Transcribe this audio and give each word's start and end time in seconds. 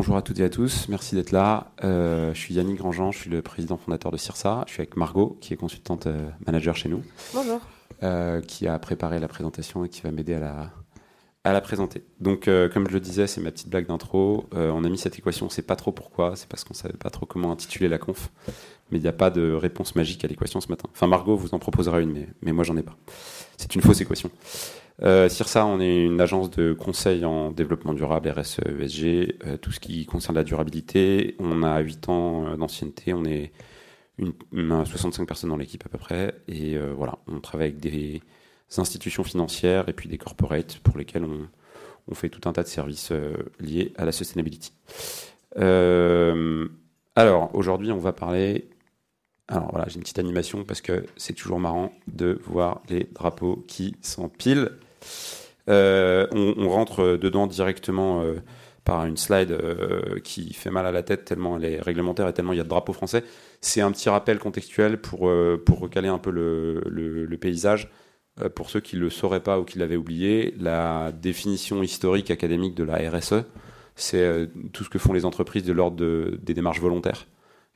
bonjour 0.00 0.16
à 0.16 0.22
toutes 0.22 0.40
et 0.40 0.44
à 0.44 0.48
tous, 0.48 0.88
merci 0.88 1.14
d'être 1.14 1.30
là. 1.30 1.72
Euh, 1.84 2.32
je 2.32 2.38
suis 2.38 2.54
Yannick 2.54 2.78
Grandjean, 2.78 3.12
je 3.12 3.18
suis 3.18 3.28
le 3.28 3.42
président 3.42 3.76
fondateur 3.76 4.10
de 4.10 4.16
CIRSA. 4.16 4.64
Je 4.66 4.72
suis 4.72 4.80
avec 4.80 4.96
Margot, 4.96 5.36
qui 5.42 5.52
est 5.52 5.58
consultante 5.58 6.06
euh, 6.06 6.30
manager 6.46 6.74
chez 6.74 6.88
nous. 6.88 7.02
Bonjour. 7.34 7.60
Euh, 8.02 8.40
qui 8.40 8.66
a 8.66 8.78
préparé 8.78 9.20
la 9.20 9.28
présentation 9.28 9.84
et 9.84 9.90
qui 9.90 10.00
va 10.00 10.10
m'aider 10.10 10.32
à 10.32 10.40
la, 10.40 10.70
à 11.44 11.52
la 11.52 11.60
présenter. 11.60 12.02
Donc, 12.18 12.46
comme 12.72 12.88
je 12.88 12.94
le 12.94 13.00
disais, 13.00 13.26
c'est 13.26 13.42
ma 13.42 13.50
petite 13.50 13.68
blague 13.68 13.88
d'intro. 13.88 14.46
on 14.52 14.84
a 14.84 14.88
mis 14.88 14.96
cette 14.96 15.18
équation, 15.18 15.44
on 15.44 15.48
ne 15.50 15.52
sait 15.52 15.60
pas 15.60 15.76
trop 15.76 15.92
pourquoi, 15.92 16.34
c'est 16.34 16.48
parce 16.48 16.64
qu'on 16.64 16.72
ne 16.72 16.78
savait 16.78 16.96
pas 16.96 17.10
trop 17.10 17.26
comment 17.26 17.52
intituler 17.52 17.90
la 17.90 17.98
conf. 17.98 18.30
Mais 18.90 18.96
il 18.96 19.02
n'y 19.02 19.08
a 19.08 19.12
pas 19.12 19.28
de 19.28 19.52
réponse 19.52 19.96
magique 19.96 20.24
à 20.24 20.28
l'équation 20.28 20.62
ce 20.62 20.68
matin. 20.68 20.88
Enfin, 20.94 21.08
Margot 21.08 21.36
vous 21.36 21.52
en 21.52 21.58
proposera 21.58 22.00
une, 22.00 22.10
mais, 22.10 22.26
mais 22.40 22.52
moi, 22.52 22.64
j'en 22.64 22.78
ai 22.78 22.82
pas. 22.82 22.96
C'est 23.58 23.74
une 23.74 23.82
fausse 23.82 24.00
équation. 24.00 24.30
Euh, 25.02 25.28
CIRSA, 25.30 25.64
on 25.64 25.80
est 25.80 26.04
une 26.04 26.20
agence 26.20 26.50
de 26.50 26.74
conseil 26.74 27.24
en 27.24 27.50
développement 27.52 27.94
durable, 27.94 28.28
RSE, 28.28 28.60
ESG, 28.80 29.36
euh, 29.46 29.56
tout 29.56 29.72
ce 29.72 29.80
qui 29.80 30.04
concerne 30.04 30.36
la 30.36 30.44
durabilité. 30.44 31.36
On 31.38 31.62
a 31.62 31.80
8 31.80 32.08
ans 32.10 32.46
euh, 32.46 32.56
d'ancienneté, 32.56 33.14
on 33.14 33.24
est 33.24 33.52
une, 34.18 34.34
65 34.84 35.26
personnes 35.26 35.50
dans 35.50 35.56
l'équipe 35.56 35.84
à 35.86 35.88
peu 35.88 35.96
près. 35.96 36.34
Et 36.48 36.76
euh, 36.76 36.92
voilà, 36.94 37.18
on 37.26 37.40
travaille 37.40 37.68
avec 37.68 37.80
des 37.80 38.20
institutions 38.76 39.24
financières 39.24 39.88
et 39.88 39.94
puis 39.94 40.08
des 40.08 40.18
corporates 40.18 40.78
pour 40.80 40.98
lesquels 40.98 41.24
on, 41.24 41.48
on 42.08 42.14
fait 42.14 42.28
tout 42.28 42.46
un 42.46 42.52
tas 42.52 42.62
de 42.62 42.68
services 42.68 43.12
liés 43.58 43.92
à 43.96 44.04
la 44.04 44.12
sustainability. 44.12 44.72
alors, 47.16 47.54
aujourd'hui, 47.54 47.90
on 47.90 47.98
va 47.98 48.12
parler 48.12 48.68
alors 49.48 49.70
voilà, 49.72 49.88
j'ai 49.88 49.96
une 49.96 50.02
petite 50.02 50.20
animation 50.20 50.62
parce 50.62 50.80
que 50.80 51.04
c'est 51.16 51.32
toujours 51.32 51.58
marrant 51.58 51.92
de 52.06 52.40
voir 52.44 52.82
les 52.88 53.08
drapeaux 53.12 53.64
qui 53.66 53.96
s'empilent. 54.00 54.70
Euh, 55.68 56.26
on, 56.32 56.68
rentre 56.68 57.16
dedans 57.16 57.46
directement 57.46 58.22
euh, 58.22 58.36
par 58.84 59.04
une 59.04 59.16
slide 59.16 59.52
euh, 59.52 60.18
qui 60.20 60.52
fait 60.54 60.70
mal 60.70 60.86
à 60.86 60.90
la 60.90 61.02
tête 61.02 61.24
tellement 61.24 61.56
elle 61.56 61.64
est 61.64 61.80
réglementaire 61.80 62.26
et 62.26 62.32
tellement 62.32 62.52
il 62.52 62.56
y 62.56 62.60
a 62.60 62.64
de 62.64 62.68
drapeaux 62.68 62.92
français. 62.92 63.24
C'est 63.60 63.80
un 63.80 63.92
petit 63.92 64.08
rappel 64.08 64.38
contextuel 64.38 65.00
pour, 65.00 65.30
pour 65.66 65.80
recaler 65.80 66.08
un 66.08 66.18
peu 66.18 66.30
le, 66.30 66.80
le, 66.86 67.36
paysage. 67.36 67.90
pour 68.54 68.70
ceux 68.70 68.80
qui 68.80 68.96
ne 68.96 69.02
le 69.02 69.10
sauraient 69.10 69.42
pas 69.42 69.60
ou 69.60 69.64
qui 69.64 69.78
l'avaient 69.78 69.96
oublié, 69.96 70.54
la 70.58 71.12
définition 71.12 71.82
historique 71.82 72.30
académique 72.30 72.74
de 72.74 72.84
la 72.84 72.96
RSE, 73.10 73.44
c'est 73.96 74.48
tout 74.72 74.82
ce 74.82 74.88
que 74.88 74.98
font 74.98 75.12
les 75.12 75.26
entreprises 75.26 75.64
de 75.64 75.74
l'ordre 75.74 76.36
des 76.38 76.54
démarches 76.54 76.80
volontaires, 76.80 77.26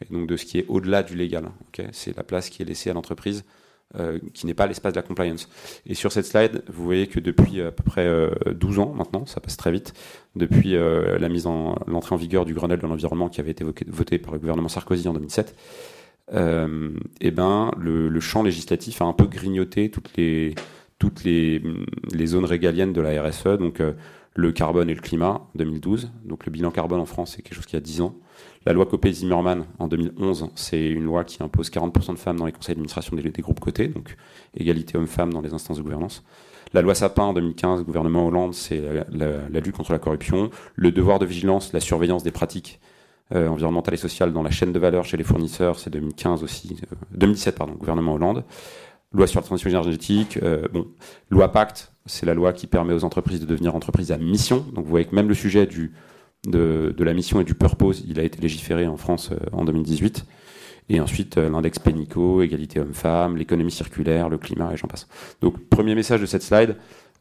et 0.01 0.11
donc 0.11 0.27
de 0.27 0.37
ce 0.39 0.47
qui 0.47 0.59
est 0.59 0.65
au-delà 0.69 1.03
du 1.03 1.17
légal. 1.17 1.51
c'est 1.93 2.17
la 2.17 2.23
place 2.23 2.49
qui 2.49 2.63
est 2.63 2.67
laissée 2.67 2.89
à 2.89 2.95
l'entreprise 2.95 3.45
euh, 3.99 4.19
qui 4.33 4.47
n'est 4.47 4.55
pas 4.55 4.67
l'espace 4.67 4.93
de 4.93 4.99
la 4.99 5.03
compliance. 5.03 5.49
Et 5.87 5.95
sur 5.95 6.13
cette 6.13 6.27
slide, 6.27 6.63
vous 6.69 6.85
voyez 6.85 7.07
que 7.07 7.21
depuis 7.21 7.61
à 7.61 7.71
peu 7.71 7.83
près 7.83 8.09
12 8.53 8.79
euh, 8.79 8.83
ans 8.83 8.93
maintenant, 8.95 9.27
ça 9.27 9.41
passe 9.41 9.57
très 9.57 9.73
vite, 9.73 9.95
depuis 10.37 10.77
euh, 10.77 11.19
la 11.19 11.29
mise 11.29 11.47
en 11.47 11.77
l'entrée 11.87 12.15
en 12.15 12.19
vigueur 12.19 12.45
du 12.45 12.55
Grenelle 12.55 12.81
de 12.81 12.87
l'environnement 12.87 13.29
qui 13.29 13.41
avait 13.41 13.53
été 13.53 13.65
voté 13.87 14.19
par 14.19 14.33
le 14.33 14.39
gouvernement 14.39 14.69
Sarkozy 14.69 15.09
en 15.09 15.15
2007, 15.15 15.55
euh, 16.33 16.91
et 17.21 17.29
eh 17.29 17.31
ben 17.31 17.71
le, 17.79 18.09
le, 18.09 18.21
champ 18.21 18.43
législatif 18.43 19.03
a 19.03 19.05
un 19.05 19.13
peu 19.13 19.27
grignoté 19.27 19.91
toutes 19.91 20.17
les 20.17 20.55
toutes 20.99 21.25
les, 21.25 21.61
zones 22.25 22.45
régaliennes 22.45 22.93
de 22.93 23.01
la 23.01 23.23
RSE, 23.23 23.59
donc 23.59 23.81
le 24.35 24.53
carbone 24.53 24.91
et 24.91 24.95
le 24.95 25.01
climat 25.01 25.47
2012. 25.55 26.11
Donc 26.25 26.47
le 26.47 26.53
bilan 26.53 26.71
carbone 26.71 27.01
en 27.01 27.07
France, 27.07 27.35
c'est 27.37 27.43
quelque 27.43 27.55
chose 27.55 27.67
qui 27.67 27.77
a 27.77 27.81
10 27.81 28.01
ans. 28.01 28.17
La 28.67 28.73
loi 28.73 28.87
Copé-Zimmermann 28.87 29.67
en 29.79 29.89
2011, 29.89 30.51
c'est 30.55 30.89
une 30.89 31.05
loi 31.05 31.25
qui 31.25 31.43
impose 31.43 31.71
40% 31.71 32.15
de 32.15 32.19
femmes 32.19 32.39
dans 32.39 32.47
les 32.47 32.53
conseils 32.53 32.75
d'administration 32.75 33.15
des, 33.15 33.43
groupes 33.43 33.61
cotés, 33.61 33.89
donc 33.89 34.17
égalité 34.57 34.97
hommes-femmes 34.97 35.33
dans 35.33 35.43
les 35.43 35.53
instances 35.53 35.77
de 35.77 35.83
gouvernance. 35.83 36.25
La 36.73 36.83
loi 36.83 36.95
Sapin 36.95 37.25
en 37.25 37.35
2015, 37.35 37.85
gouvernement 37.85 38.27
Hollande, 38.27 38.55
c'est 38.55 38.83
la, 39.13 39.61
lutte 39.61 39.77
contre 39.77 39.93
la 39.93 39.99
corruption. 39.99 40.51
Le 40.75 40.91
devoir 40.91 41.19
de 41.19 41.27
vigilance, 41.27 41.73
la 41.73 41.81
surveillance 41.81 42.23
des 42.25 42.33
pratiques 42.33 42.81
euh, 43.33 43.49
environnementales 43.49 43.95
et 43.95 43.99
sociales 43.99 44.33
dans 44.33 44.43
la 44.43 44.51
chaîne 44.51 44.73
de 44.73 44.79
valeur 44.79 45.05
chez 45.05 45.17
les 45.17 45.25
fournisseurs, 45.25 45.79
c'est 45.79 45.91
2015 45.91 46.43
aussi, 46.43 46.77
2017 47.13 47.55
euh, 47.55 47.57
pardon, 47.57 47.75
gouvernement 47.75 48.15
Hollande. 48.15 48.45
Loi 49.15 49.27
sur 49.27 49.41
la 49.41 49.47
transition 49.47 49.71
énergétique, 49.71 50.39
euh, 50.43 50.67
bon, 50.73 50.89
loi 51.31 51.53
Pacte, 51.53 51.93
c'est 52.05 52.27
la 52.27 52.35
loi 52.35 52.53
qui 52.53 52.67
permet 52.67 52.93
aux 52.93 53.05
entreprises 53.05 53.41
de 53.41 53.47
devenir 53.47 53.75
entreprises 53.75 54.13
à 54.13 54.19
mission. 54.19 54.67
Donc 54.75 54.85
vous 54.85 54.91
voyez 54.91 55.07
que 55.07 55.15
même 55.15 55.29
le 55.29 55.35
sujet 55.35 55.67
du 55.67 55.93
de, 56.47 56.95
la 56.99 57.15
mission 57.15 57.41
et 57.41 57.45
du 57.45 57.55
purpose, 57.55 58.05
il 58.07 58.21
a 58.21 58.23
été 58.23 58.41
légiféré 58.41 58.87
en 58.87 58.97
France 58.97 59.31
euh, 59.33 59.37
en 59.53 59.65
2018. 59.65 60.27
Et 60.91 61.01
ensuite, 61.01 61.39
euh, 61.39 61.49
l'index 61.49 61.79
Pénico, 61.79 62.43
égalité 62.43 62.81
homme-femme, 62.81 63.37
l'économie 63.37 63.71
circulaire, 63.71 64.29
le 64.29 64.37
climat, 64.37 64.73
et 64.75 64.77
j'en 64.77 64.89
passe. 64.89 65.09
Donc, 65.41 65.69
premier 65.69 65.95
message 65.95 66.21
de 66.21 66.27
cette 66.27 66.43
slide, 66.43 66.77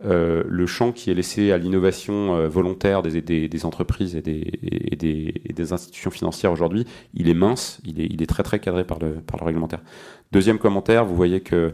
euh, 0.06 0.44
le 0.47 0.66
champ 0.66 0.91
qui 0.91 1.12
est 1.12 1.14
laissé 1.14 1.52
à 1.52 1.58
l'innovation 1.58 2.47
volontaire 2.47 3.02
des, 3.02 3.66
entreprises 3.66 4.16
et 4.16 4.22
des, 4.22 5.74
institutions 5.74 6.12
financières 6.12 6.52
aujourd'hui, 6.52 6.86
il 7.14 7.30
est 7.30 7.34
mince, 7.34 7.80
il 7.86 8.22
est, 8.22 8.25
très 8.28 8.44
très 8.44 8.59
cadré 8.59 8.86
par 8.86 9.00
le, 9.00 9.18
réglementaire. 9.42 9.81
Deuxième 10.31 10.59
commentaire, 10.59 11.06
vous 11.06 11.16
voyez 11.16 11.42
que 11.42 11.74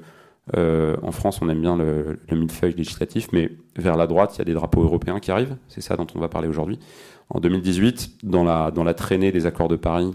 en 0.56 1.12
France, 1.12 1.42
on 1.42 1.50
aime 1.50 1.62
bien 1.62 1.78
le, 1.78 2.20
le 2.30 2.38
millefeuille 2.38 2.74
législatif, 2.74 3.30
mais 3.32 3.52
vers 3.76 3.98
la 3.98 4.08
droite, 4.08 4.36
il 4.36 4.40
y 4.40 4.42
a 4.42 4.46
des 4.46 4.54
drapeaux 4.54 4.84
européens 4.84 5.20
qui 5.20 5.32
arrivent. 5.32 5.58
C'est 5.68 5.82
ça 5.82 5.96
dont 5.96 6.08
on 6.16 6.20
va 6.20 6.28
parler 6.28 6.48
aujourd'hui 6.48 6.80
en 7.30 7.40
2018 7.40 8.26
dans 8.26 8.44
la, 8.44 8.72
dans 8.72 8.84
la 8.84 8.94
traînée 8.94 9.32
des 9.32 9.46
accords 9.46 9.68
de 9.68 9.76
Paris. 9.76 10.12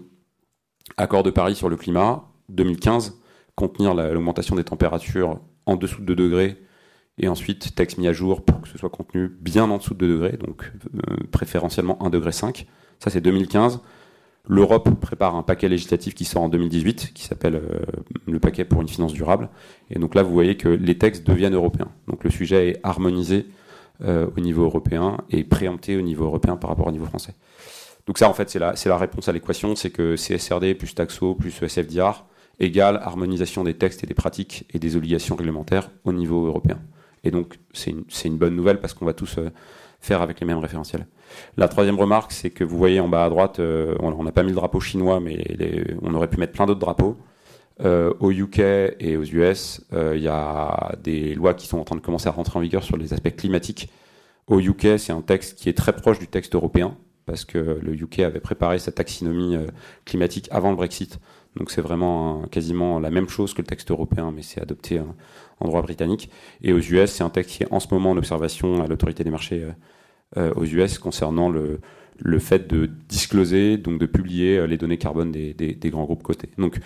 Accord 0.97 1.23
de 1.23 1.31
Paris 1.31 1.55
sur 1.55 1.69
le 1.69 1.77
climat, 1.77 2.25
2015, 2.51 3.21
contenir 3.55 3.95
l'augmentation 3.95 4.57
des 4.57 4.65
températures 4.65 5.41
en 5.67 5.77
dessous 5.77 6.03
de 6.03 6.07
2 6.07 6.17
degrés, 6.17 6.59
et 7.19 7.29
ensuite 7.29 7.75
texte 7.75 7.99
mis 7.99 8.09
à 8.09 8.13
jour 8.13 8.45
pour 8.45 8.61
que 8.61 8.69
ce 8.69 8.79
soit 8.79 8.91
contenu 8.91 9.29
bien 9.41 9.71
en 9.71 9.79
dessous 9.79 9.95
de 9.95 10.07
2 10.07 10.13
degrés, 10.13 10.37
donc 10.37 10.73
euh, 10.95 11.17
préférentiellement 11.31 12.03
1 12.05 12.11
degré 12.11 12.33
5. 12.33 12.67
Ça 12.99 13.11
c'est 13.11 13.21
2015. 13.21 13.81
L'Europe 14.47 14.91
prépare 15.01 15.37
un 15.37 15.43
paquet 15.43 15.69
législatif 15.69 16.15
qui 16.15 16.27
sort 16.27 16.43
en 16.43 16.49
2018, 16.51 17.13
qui 17.15 17.25
s'appelle 17.25 17.55
euh, 17.55 17.81
le 18.27 18.39
paquet 18.39 18.65
pour 18.65 18.83
une 18.83 18.89
finance 18.89 19.15
durable. 19.15 19.49
Et 19.91 19.99
donc 19.99 20.15
là, 20.15 20.23
vous 20.23 20.35
voyez 20.35 20.57
que 20.57 20.69
les 20.69 20.99
textes 20.99 21.27
deviennent 21.27 21.55
européens. 21.55 21.89
Donc 22.09 22.25
le 22.25 22.31
sujet 22.31 22.69
est 22.69 22.81
harmonisé 22.83 23.47
euh, 24.03 24.27
au 24.37 24.41
niveau 24.41 24.65
européen 24.65 25.19
et 25.31 25.45
préempté 25.45 25.97
au 25.97 26.03
niveau 26.03 26.27
européen 26.27 26.57
par 26.57 26.69
rapport 26.69 26.87
au 26.87 26.93
niveau 26.93 27.07
français. 27.07 27.33
Donc 28.07 28.19
ça, 28.19 28.29
en 28.29 28.35
fait, 28.35 28.51
c'est 28.51 28.59
la, 28.59 28.77
c'est 28.77 28.91
la 28.91 28.99
réponse 28.99 29.29
à 29.29 29.33
l'équation, 29.33 29.77
c'est 29.77 29.91
que 29.91 30.17
CSRD 30.17 30.75
plus 30.75 30.95
Taxo 30.95 31.35
plus 31.35 31.63
ESFDR 31.63 32.25
égale 32.61 33.01
harmonisation 33.03 33.65
des 33.65 33.75
textes 33.75 34.05
et 34.05 34.07
des 34.07 34.15
pratiques 34.15 34.67
et 34.75 34.79
des 34.79 34.95
obligations 34.95 35.37
réglementaires 35.37 35.91
au 36.05 36.13
niveau 36.13 36.47
européen. 36.47 36.79
Et 37.25 37.31
donc, 37.31 37.59
c'est 37.73 37.91
une, 37.91 38.37
bonne 38.37 38.55
nouvelle 38.55 38.81
parce 38.81 38.95
qu'on 38.95 39.07
va 39.07 39.15
tous 39.15 39.39
euh, 39.39 39.51
faire 40.01 40.23
avec 40.23 40.41
les 40.41 40.47
mêmes 40.47 40.59
référentiels. 40.59 41.07
La 41.57 41.69
troisième 41.69 41.99
remarque, 41.99 42.33
c'est 42.33 42.51
que 42.51 42.63
vous 42.63 42.77
voyez 42.77 43.01
en 43.01 43.09
bas 43.09 43.25
à 43.25 43.31
droite, 43.31 43.59
euh, 43.61 43.97
on 44.01 44.23
n'a 44.23 44.33
pas 44.33 44.43
mis 44.43 44.51
le 44.51 44.57
drapeau 44.57 44.79
chinois, 44.79 45.21
mais 45.21 45.43
on 46.03 46.15
aurait 46.15 46.29
pu 46.29 46.39
mettre 46.39 46.53
plein 46.53 46.67
d'autres 46.67 46.81
drapeaux. 46.81 47.17
Euh, 47.81 48.13
au 48.21 48.31
UK 48.31 48.61
et 48.61 49.17
aux 49.17 49.25
US, 49.25 49.81
il 49.93 50.21
y 50.21 50.29
a 50.29 50.95
des 51.03 51.35
lois 51.35 51.55
qui 51.55 51.67
sont 51.67 51.79
en 51.79 51.85
train 51.85 51.97
de 51.97 52.03
commencer 52.03 52.29
à 52.29 52.33
rentrer 52.33 52.59
en 52.59 52.63
vigueur 52.63 52.85
sur 52.85 52.97
les 52.97 53.13
aspects 53.13 53.35
climatiques. 53.35 53.91
Au 54.47 54.61
UK, 54.61 54.99
c'est 54.99 55.13
un 55.13 55.23
texte 55.23 55.59
qui 55.59 55.71
est 55.71 55.77
très 55.77 55.97
proche 55.97 56.19
du 56.19 56.29
texte 56.29 56.55
européen, 56.55 56.97
parce 57.25 57.47
que 57.47 57.59
le 57.59 57.95
UK 57.95 58.21
avait 58.21 58.41
préparé 58.41 58.79
sa 58.79 58.93
taxinomie 58.93 59.57
climatique 60.05 60.49
avant 60.51 60.71
le 60.71 60.77
Brexit. 60.77 61.19
Donc 61.57 61.71
c'est 61.71 61.81
vraiment 61.81 62.43
quasiment 62.51 63.01
la 63.01 63.11
même 63.11 63.29
chose 63.29 63.55
que 63.55 63.63
le 63.63 63.67
texte 63.67 63.91
européen, 63.91 64.33
mais 64.35 64.43
c'est 64.43 64.61
adopté 64.61 65.01
en 65.61 65.67
droit 65.67 65.83
britannique. 65.83 66.31
Et 66.63 66.73
aux 66.73 66.79
US, 66.79 67.11
c'est 67.11 67.25
un 67.25 67.31
texte 67.31 67.51
qui 67.57 67.63
est 67.63 67.73
en 67.73 67.81
ce 67.81 67.89
moment 67.93 68.11
en 68.11 68.17
observation 68.17 68.83
à 68.83 68.87
l'autorité 68.87 69.25
des 69.25 69.31
marchés 69.31 69.67
aux 70.37 70.65
US 70.65 70.99
concernant 70.99 71.49
le, 71.49 71.81
le 72.19 72.39
fait 72.41 72.67
de 72.67 72.91
discloser, 73.09 73.79
donc 73.79 74.01
de 74.01 74.07
publier 74.07 74.67
les 74.67 74.77
données 74.77 74.99
carbone 74.99 75.31
des, 75.31 75.55
des, 75.55 75.91
grands 75.91 76.05
groupes 76.05 76.25
cotés. 76.25 76.51
Donc 76.59 76.81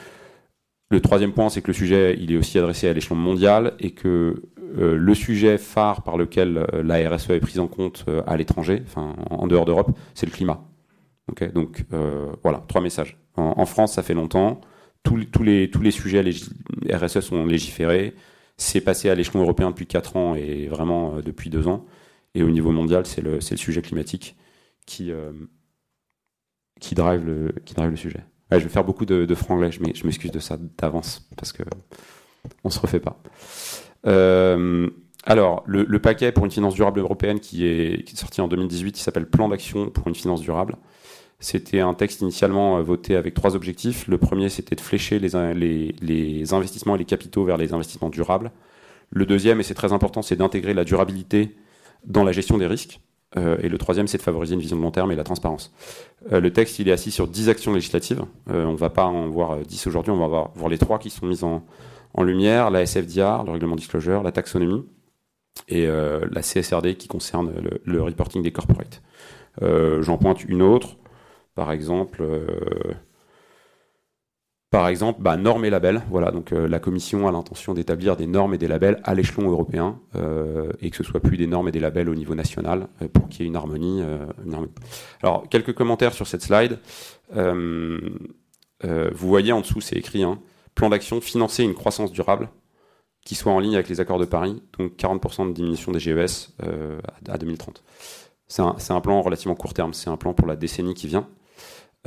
le 0.90 1.00
troisième 1.00 1.32
point, 1.32 1.50
c'est 1.50 1.60
que 1.60 1.66
le 1.66 1.74
sujet, 1.74 2.16
il 2.18 2.32
est 2.32 2.36
aussi 2.36 2.58
adressé 2.58 2.88
à 2.88 2.92
l'échelon 2.94 3.16
mondial 3.16 3.74
et 3.78 3.90
que 3.90 4.42
euh, 4.78 4.96
le 4.96 5.14
sujet 5.14 5.58
phare 5.58 6.02
par 6.02 6.16
lequel 6.16 6.58
euh, 6.72 6.82
la 6.82 7.10
RSE 7.10 7.30
est 7.30 7.40
prise 7.40 7.58
en 7.58 7.68
compte 7.68 8.06
euh, 8.08 8.22
à 8.26 8.38
l'étranger, 8.38 8.82
en, 8.96 9.46
dehors 9.46 9.66
d'Europe, 9.66 9.90
c'est 10.14 10.24
le 10.24 10.32
climat. 10.32 10.64
Okay 11.30 11.48
Donc 11.48 11.84
voilà, 12.42 12.64
trois 12.68 12.80
messages. 12.80 13.18
En, 13.36 13.66
France, 13.66 13.92
ça 13.92 14.02
fait 14.02 14.14
longtemps. 14.14 14.62
Tous, 15.02 15.22
tous, 15.26 15.42
les, 15.42 15.70
tous 15.70 15.82
les 15.82 15.90
sujets 15.90 16.24
RSE 16.90 17.20
sont 17.20 17.44
légiférés. 17.44 18.14
C'est 18.58 18.82
passé 18.82 19.08
à 19.08 19.14
l'échelon 19.14 19.40
européen 19.40 19.70
depuis 19.70 19.86
quatre 19.86 20.16
ans 20.16 20.34
et 20.34 20.66
vraiment 20.66 21.20
depuis 21.20 21.48
deux 21.48 21.68
ans. 21.68 21.86
Et 22.34 22.42
au 22.42 22.50
niveau 22.50 22.72
mondial, 22.72 23.06
c'est 23.06 23.22
le, 23.22 23.34
le 23.34 23.40
sujet 23.40 23.80
climatique 23.80 24.36
qui, 24.84 25.10
qui, 26.80 26.94
drive 26.94 27.24
le, 27.24 27.54
qui 27.64 27.74
drive 27.74 27.90
le 27.90 27.96
sujet 27.96 28.24
je 28.52 28.64
vais 28.64 28.70
faire 28.70 28.84
beaucoup 28.84 29.04
de, 29.04 29.26
de 29.26 29.34
franglais, 29.34 29.70
je 29.70 30.06
m'excuse 30.06 30.30
de 30.30 30.38
ça 30.38 30.56
d'avance 30.78 31.28
parce 31.36 31.52
que 31.52 31.62
on 32.64 32.70
se 32.70 32.80
refait 32.80 33.00
pas. 33.00 33.20
Euh, 34.06 34.88
alors, 35.24 35.62
le, 35.66 35.98
paquet 35.98 36.32
pour 36.32 36.46
une 36.46 36.50
finance 36.50 36.74
durable 36.74 37.00
européenne 37.00 37.40
qui 37.40 37.66
est, 37.66 38.16
sorti 38.16 38.40
en 38.40 38.48
2018, 38.48 38.98
il 38.98 39.02
s'appelle 39.02 39.26
Plan 39.26 39.48
d'action 39.48 39.90
pour 39.90 40.08
une 40.08 40.14
finance 40.14 40.40
durable. 40.40 40.76
C'était 41.40 41.78
un 41.78 41.94
texte 41.94 42.20
initialement 42.20 42.78
euh, 42.78 42.82
voté 42.82 43.14
avec 43.14 43.34
trois 43.34 43.54
objectifs. 43.54 44.08
Le 44.08 44.18
premier, 44.18 44.48
c'était 44.48 44.74
de 44.74 44.80
flécher 44.80 45.20
les, 45.20 46.52
investissements 46.52 46.96
et 46.96 46.98
les 46.98 47.04
capitaux 47.04 47.44
vers 47.44 47.56
les 47.56 47.72
investissements 47.72 48.08
durables. 48.08 48.50
Le 49.10 49.24
deuxième, 49.24 49.60
et 49.60 49.62
c'est 49.62 49.74
très 49.74 49.92
important, 49.92 50.20
c'est 50.20 50.34
d'intégrer 50.34 50.74
la 50.74 50.84
durabilité 50.84 51.56
dans 52.04 52.24
la 52.24 52.32
gestion 52.32 52.58
des 52.58 52.66
risques. 52.66 53.00
et 53.36 53.68
le 53.68 53.78
troisième, 53.78 54.06
c'est 54.06 54.18
de 54.18 54.22
favoriser 54.22 54.54
une 54.54 54.60
vision 54.60 54.76
de 54.76 54.82
long 54.82 54.90
terme 54.90 55.10
et 55.12 55.16
la 55.16 55.24
transparence. 55.24 55.72
le 56.30 56.52
texte, 56.52 56.78
il 56.78 56.88
est 56.88 56.92
assis 56.92 57.10
sur 57.10 57.26
10 57.26 57.48
actions 57.48 57.72
législatives. 57.72 58.22
on 58.48 58.72
ne 58.72 58.76
va 58.76 58.90
pas 58.90 59.06
en 59.06 59.28
voir 59.28 59.58
10 59.60 59.86
aujourd'hui, 59.86 60.12
on 60.12 60.18
va 60.18 60.50
voir, 60.54 60.68
les 60.68 60.76
trois 60.76 60.98
qui 60.98 61.08
sont 61.08 61.26
mises 61.26 61.42
en, 61.42 61.64
lumière, 62.22 62.70
la 62.70 62.84
SFDR, 62.84 63.44
le 63.44 63.52
règlement 63.52 63.76
disclosure, 63.76 64.22
la 64.22 64.32
taxonomie 64.32 64.84
et 65.68 65.86
la 65.86 66.42
CSRD 66.42 66.96
qui 66.96 67.08
concerne 67.08 67.52
le 67.82 68.02
reporting 68.02 68.42
des 68.42 68.52
corporates. 68.52 69.00
J'en 69.62 70.18
pointe 70.18 70.44
une 70.44 70.60
autre, 70.60 70.98
par 71.58 71.72
exemple 71.72 72.22
par 74.70 74.88
exemple, 74.88 75.22
bah, 75.22 75.36
normes 75.38 75.64
et 75.64 75.70
labels. 75.70 76.02
Voilà, 76.10 76.30
donc 76.30 76.52
euh, 76.52 76.68
la 76.68 76.78
Commission 76.78 77.26
a 77.26 77.32
l'intention 77.32 77.72
d'établir 77.72 78.16
des 78.16 78.26
normes 78.26 78.52
et 78.52 78.58
des 78.58 78.68
labels 78.68 79.00
à 79.02 79.14
l'échelon 79.14 79.50
européen 79.50 79.98
euh, 80.14 80.70
et 80.82 80.90
que 80.90 80.96
ce 80.96 81.04
soit 81.04 81.20
plus 81.20 81.38
des 81.38 81.46
normes 81.46 81.68
et 81.68 81.72
des 81.72 81.80
labels 81.80 82.10
au 82.10 82.14
niveau 82.14 82.34
national 82.34 82.88
euh, 83.00 83.08
pour 83.08 83.28
qu'il 83.28 83.40
y 83.40 83.44
ait 83.44 83.48
une 83.48 83.56
harmonie, 83.56 84.02
Alors, 85.22 85.48
quelques 85.48 85.72
commentaires 85.74 86.12
sur 86.12 86.26
cette 86.26 86.42
slide. 86.42 86.78
vous 87.34 87.98
voyez 89.14 89.52
en 89.52 89.60
dessous, 89.62 89.80
c'est 89.80 89.96
écrit 89.96 90.22
hein, 90.22 90.38
plan 90.74 90.90
d'action 90.90 91.20
financer 91.22 91.64
une 91.64 91.74
croissance 91.74 92.12
durable 92.12 92.50
qui 93.24 93.34
soit 93.34 93.52
en 93.52 93.60
ligne 93.60 93.74
avec 93.74 93.88
les 93.88 94.00
accords 94.00 94.18
de 94.18 94.24
Paris, 94.26 94.62
donc 94.78 94.92
40% 94.96 95.48
de 95.48 95.52
diminution 95.52 95.92
des 95.92 95.98
GES 95.98 96.54
à 97.28 97.38
2030. 97.38 97.82
C'est 98.46 98.62
un, 98.62 99.00
plan 99.00 99.20
relativement 99.20 99.54
court 99.54 99.74
terme, 99.74 99.92
c'est 99.92 100.08
un 100.08 100.16
plan 100.16 100.32
pour 100.34 100.46
la 100.46 100.56
décennie 100.56 100.94
qui 100.94 101.06
vient. 101.06 101.28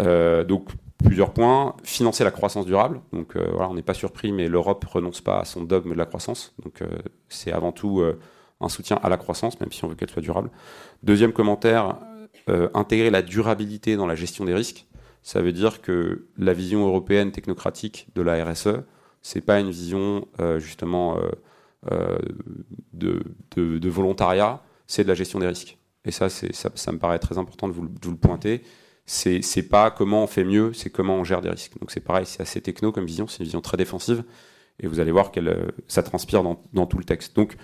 Donc 0.02 0.70
plusieurs 1.02 1.34
points. 1.34 1.76
Financer 1.84 2.24
la 2.24 2.32
croissance 2.32 2.66
durable. 2.66 3.02
Donc 3.12 3.36
euh, 3.36 3.48
voilà, 3.52 3.70
on 3.70 3.74
n'est 3.74 3.82
pas 3.82 3.94
surpris, 3.94 4.32
mais 4.32 4.48
l'Europe 4.48 4.86
renonce 4.86 5.22
pas 5.22 5.40
à 5.40 5.46
son 5.46 5.64
dogme 5.64 5.92
de 5.92 5.98
la 5.98 6.06
croissance. 6.06 6.54
Donc 6.64 6.82
euh, 6.82 6.88
c'est 7.30 7.52
avant 7.52 7.72
tout 7.72 8.00
euh, 8.00 8.20
un 8.60 8.70
soutien 8.70 9.00
à 9.04 9.10
la 9.10 9.18
croissance, 9.18 9.60
même 9.60 9.72
si 9.72 9.84
on 9.84 9.88
veut 9.88 9.96
qu'elle 9.96 10.10
soit 10.10 10.22
durable. 10.22 10.50
Deuxième 11.04 11.34
commentaire, 11.34 11.98
intégrer 12.74 13.10
la 13.10 13.22
durabilité 13.22 13.96
dans 13.96 14.06
la 14.06 14.16
gestion 14.16 14.46
des 14.46 14.54
risques. 14.54 14.86
Ça 15.24 15.42
veut 15.42 15.54
dire 15.54 15.82
que 15.82 16.28
la 16.38 16.54
vision 16.54 16.86
européenne 16.86 17.32
technocratique 17.32 18.08
de 18.14 18.22
la 18.22 18.44
RSE, 18.44 18.82
c'est 19.22 19.42
pas 19.42 19.60
une 19.60 19.72
vision 19.72 20.28
justement 20.58 21.18
de, 22.94 23.24
de, 23.56 23.90
volontariat, 23.90 24.62
c'est 24.86 25.04
de 25.04 25.08
la 25.08 25.16
gestion 25.16 25.40
des 25.40 25.48
risques. 25.48 25.78
Et 26.06 26.12
ça, 26.12 26.30
ça, 26.30 26.92
me 26.92 26.98
paraît 26.98 27.20
très 27.20 27.38
important 27.38 27.68
de 27.68 27.74
vous 27.74 27.84
le 27.84 28.18
pointer 28.18 28.64
c'est 29.06 29.68
pas 29.70 29.92
comment 29.92 30.24
on 30.24 30.28
fait 30.28 30.44
mieux, 30.44 30.74
c'est 30.74 30.90
comment 30.90 31.16
on 31.16 31.24
gère 31.24 31.42
des 31.42 31.50
risques. 31.50 31.78
Donc 31.80 31.92
c'est 31.92 32.00
pareil, 32.00 32.26
c'est 32.26 32.42
assez 32.42 32.62
techno 32.62 32.92
comme 32.92 33.06
vision, 33.06 33.28
c'est 33.28 33.40
une 33.40 33.46
vision 33.46 33.62
très 33.62 33.78
défensive, 33.78 34.24
et 34.80 34.88
vous 34.88 35.00
allez 35.00 35.12
voir 35.12 35.32
que 35.32 35.40
euh, 35.40 35.68
ça 35.88 36.04
transpire 36.04 36.44
dans, 36.44 36.86
tout 36.86 36.98
le 36.98 37.04
texte. 37.04 37.36
Donc 37.36 37.58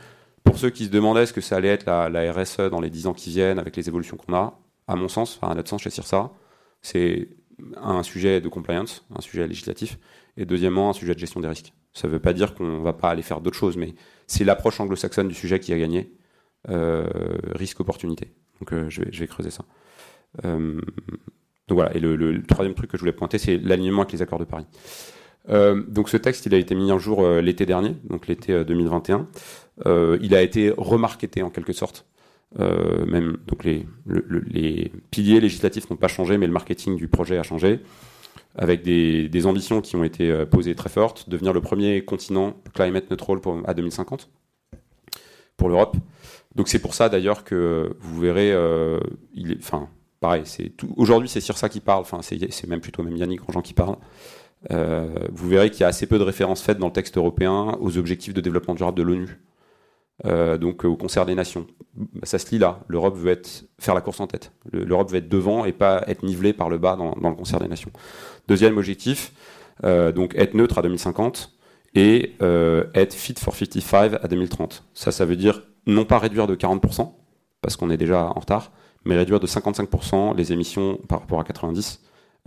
pour 0.44 0.58
ceux 0.58 0.70
qui 0.70 0.86
se 0.86 0.90
demandaient 0.90 1.26
ce 1.26 1.34
que 1.34 1.42
ça 1.42 1.58
allait 1.58 1.70
être 1.70 1.86
la, 1.86 2.34
RSE 2.34 2.70
dans 2.72 2.82
les 2.82 2.90
10 2.90 3.08
ans 3.08 3.14
qui 3.14 3.30
viennent, 3.30 3.60
avec 3.60 3.76
les 3.76 3.88
évolutions 3.88 4.18
qu'on 4.18 4.34
a, 4.34 4.60
à 4.88 4.96
mon 4.96 5.08
sens, 5.08 5.38
enfin 5.38 5.52
à 5.52 5.56
notre 5.56 5.70
sens 5.70 5.82
chez 5.82 5.90
ça, 5.90 6.32
c'est 6.82 7.30
un 7.76 8.04
sujet 8.04 8.42
de 8.42 8.50
compliance, 8.50 9.06
un 9.16 9.22
sujet 9.22 9.48
législatif, 9.48 9.98
et 10.38 10.46
deuxièmement 10.46 10.90
un 10.90 10.94
sujet 10.94 11.14
de 11.14 11.20
gestion 11.20 11.40
des 11.40 11.48
risques. 11.48 11.74
Ça 11.94 12.08
ne 12.08 12.14
veut 12.14 12.20
pas 12.20 12.34
dire 12.34 12.54
qu'on 12.54 12.66
ne 12.66 12.84
va 12.84 12.94
pas 12.94 13.10
aller 13.10 13.24
faire 13.24 13.42
d'autres 13.42 13.58
choses, 13.58 13.76
mais 13.76 13.96
c'est 14.28 14.44
l'approche 14.44 14.80
anglo-saxonne 14.80 15.28
du 15.28 15.34
sujet 15.34 15.60
qui 15.60 15.74
a 15.74 15.80
gagné, 15.80 16.14
euh, 16.70 17.08
risque-opportunité. 17.56 18.34
Donc 18.60 18.74
euh, 18.74 18.90
je, 18.90 19.02
vais, 19.02 19.28
creuser 19.28 19.50
ça. 19.50 19.66
Euh, 20.46 20.80
donc 21.68 21.76
voilà, 21.76 21.96
et 21.96 22.00
le, 22.00 22.42
troisième 22.44 22.76
truc 22.76 22.92
que 22.92 22.98
je 22.98 23.02
voulais 23.02 23.14
pointer, 23.14 23.38
c'est 23.38 23.58
l'alignement 23.58 24.04
avec 24.04 24.14
les 24.14 24.22
accords 24.22 24.40
de 24.40 24.46
Paris. 24.46 24.66
Euh, 25.50 25.84
donc 25.88 26.10
ce 26.10 26.18
texte, 26.18 26.46
il 26.46 26.54
a 26.54 26.58
été 26.58 26.76
mis 26.76 26.92
en 26.92 27.00
jour 27.00 27.24
euh, 27.24 27.42
l'été 27.42 27.66
dernier, 27.66 27.96
donc 28.10 28.28
l'été 28.28 28.64
2021. 28.64 29.28
il 30.22 30.36
a 30.36 30.42
été 30.42 30.74
remarketé 30.78 31.42
en 31.42 31.50
quelque 31.50 31.74
sorte. 31.74 32.06
même 32.58 33.38
donc 33.48 33.64
les, 33.64 34.92
piliers 35.12 35.40
législatifs 35.40 35.90
n'ont 35.90 35.98
pas 35.98 36.08
changé, 36.08 36.38
mais 36.38 36.48
le 36.48 36.54
marketing 36.54 36.96
du 36.96 37.08
projet 37.08 37.38
a 37.38 37.44
changé, 37.44 37.82
avec 38.56 38.82
des, 38.82 39.46
ambitions 39.46 39.82
qui 39.82 39.96
ont 39.96 40.04
été 40.04 40.46
posées 40.46 40.76
très 40.76 40.90
fortes, 40.90 41.30
devenir 41.30 41.54
le 41.54 41.62
premier 41.62 42.04
continent 42.04 42.56
climate 42.74 43.10
neutral 43.12 43.40
à 43.66 43.74
2050 43.74 44.30
pour 45.58 45.70
l'Europe. 45.70 45.98
Donc 46.56 46.70
c'est 46.70 46.80
pour 46.80 46.94
ça 46.94 47.10
d'ailleurs 47.10 47.44
que 47.44 47.96
vous 48.00 48.20
verrez, 48.20 48.52
pareil. 50.20 50.44
Aujourd'hui, 50.96 51.30
c'est 51.30 51.42
sur 51.42 51.58
ça 51.58 51.70
qui 51.70 51.80
parle. 51.80 52.02
Enfin, 52.02 52.20
c'est 52.22 52.68
même 52.68 52.82
plutôt 52.82 53.04
même 53.04 53.16
Yannick 53.16 53.42
Grandjean 53.42 53.62
qui 53.62 53.74
parle. 53.74 53.98
Euh, 54.72 55.28
vous 55.32 55.50
verrez 55.50 55.70
qu'il 55.70 55.82
y 55.82 55.84
a 55.84 55.88
assez 55.88 56.08
peu 56.08 56.18
de 56.18 56.24
références 56.24 56.62
faites 56.62 56.80
dans 56.80 56.88
le 56.88 56.94
texte 56.94 57.18
européen 57.18 57.78
aux 57.80 57.98
objectifs 57.98 58.34
de 58.34 58.42
développement 58.42 58.76
durable 58.76 58.98
de 58.98 59.04
l'ONU. 59.04 59.40
Euh, 60.26 60.58
donc 60.58 60.84
au 60.84 60.96
concert 60.96 61.28
des 61.28 61.36
nations. 61.36 61.68
Ça 62.24 62.40
se 62.40 62.50
lit 62.50 62.58
là. 62.58 62.80
L'Europe 62.88 63.16
veut 63.16 63.32
être 63.32 63.66
faire 63.80 63.94
la 63.94 64.02
course 64.02 64.20
en 64.20 64.28
tête. 64.28 64.52
L'Europe 64.72 65.12
veut 65.12 65.18
être 65.18 65.30
devant 65.30 65.66
et 65.66 65.74
pas 65.74 66.04
être 66.08 66.24
nivelée 66.24 66.54
par 66.54 66.70
le 66.70 66.80
bas 66.80 66.96
dans, 66.96 67.14
le 67.16 67.36
concert 67.36 67.60
des 67.60 67.68
nations. 67.68 67.92
Deuxième 68.48 68.78
objectif, 68.78 69.32
euh, 69.84 70.12
donc 70.12 70.34
être 70.36 70.56
neutre 70.56 70.80
à 70.80 70.82
2050 70.82 71.54
et 71.94 72.34
être 72.94 73.14
fit 73.14 73.36
for 73.40 73.56
55 73.56 74.14
à 74.22 74.28
2030. 74.28 74.84
Ça, 74.94 75.12
ça 75.12 75.26
veut 75.26 75.36
dire 75.36 75.64
non 75.86 76.06
pas 76.06 76.20
réduire 76.20 76.48
de 76.48 76.56
40% 76.56 77.12
parce 77.62 77.76
qu'on 77.76 77.90
est 77.90 77.98
déjà 77.98 78.26
en 78.26 78.40
retard, 78.40 78.72
mais 79.08 79.16
réduire 79.16 79.40
de 79.40 79.48
55% 79.48 80.36
les 80.36 80.52
émissions 80.52 81.00
par 81.08 81.22
rapport 81.22 81.40
à 81.40 81.44
90 81.44 82.02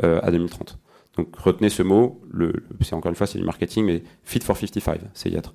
euh, 0.04 0.20
à 0.22 0.30
2030. 0.30 0.78
Donc 1.16 1.34
retenez 1.36 1.70
ce 1.70 1.82
mot, 1.82 2.20
c'est 2.80 2.94
encore 2.94 3.10
une 3.10 3.16
fois 3.16 3.26
c'est 3.26 3.38
du 3.38 3.44
marketing, 3.44 3.84
mais 3.86 4.02
fit 4.22 4.40
for 4.40 4.56
55, 4.56 5.00
c'est 5.14 5.30
y 5.30 5.36
être. 5.36 5.54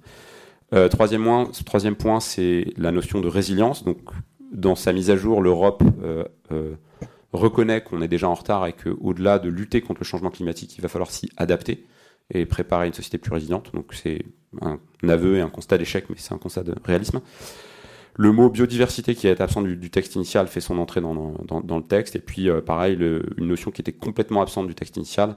Euh, 0.73 0.89
troisième, 0.89 1.23
point, 1.23 1.49
troisième 1.65 1.95
point, 1.95 2.19
c'est 2.19 2.73
la 2.75 2.91
notion 2.91 3.21
de 3.21 3.27
résilience. 3.27 3.85
Donc 3.85 3.99
dans 4.51 4.75
sa 4.75 4.91
mise 4.93 5.11
à 5.11 5.15
jour, 5.15 5.41
l'Europe 5.41 5.83
euh, 6.03 6.25
reconnaît 7.31 7.81
qu'on 7.81 8.01
est 8.01 8.07
déjà 8.07 8.27
en 8.27 8.33
retard 8.33 8.65
et 8.65 8.73
qu'au-delà 8.73 9.39
de 9.39 9.47
lutter 9.47 9.81
contre 9.81 10.01
le 10.01 10.05
changement 10.05 10.31
climatique, 10.31 10.75
il 10.77 10.81
va 10.81 10.89
falloir 10.89 11.11
s'y 11.11 11.29
adapter 11.37 11.85
et 12.33 12.45
préparer 12.47 12.87
une 12.87 12.93
société 12.93 13.19
plus 13.19 13.31
résiliente. 13.31 13.71
Donc 13.73 13.93
c'est 13.93 14.25
un 14.61 14.79
aveu 15.07 15.37
et 15.37 15.41
un 15.41 15.49
constat 15.49 15.77
d'échec, 15.77 16.05
mais 16.09 16.15
c'est 16.17 16.33
un 16.33 16.39
constat 16.39 16.63
de 16.63 16.73
réalisme. 16.83 17.21
Le 18.17 18.31
mot 18.31 18.49
biodiversité 18.49 19.13
qui 19.13 19.27
est 19.27 19.41
absent 19.41 19.61
du, 19.61 19.89
texte 19.89 20.15
initial 20.15 20.47
fait 20.47 20.61
son 20.61 20.77
entrée 20.77 21.01
dans, 21.01 21.77
le 21.77 21.83
texte. 21.83 22.15
Et 22.15 22.19
puis, 22.19 22.49
euh, 22.49 22.61
pareil, 22.61 22.95
une 22.95 23.47
notion 23.47 23.71
qui 23.71 23.81
était 23.81 23.91
complètement 23.91 24.41
absente 24.41 24.67
du 24.67 24.75
texte 24.75 24.95
initial, 24.95 25.35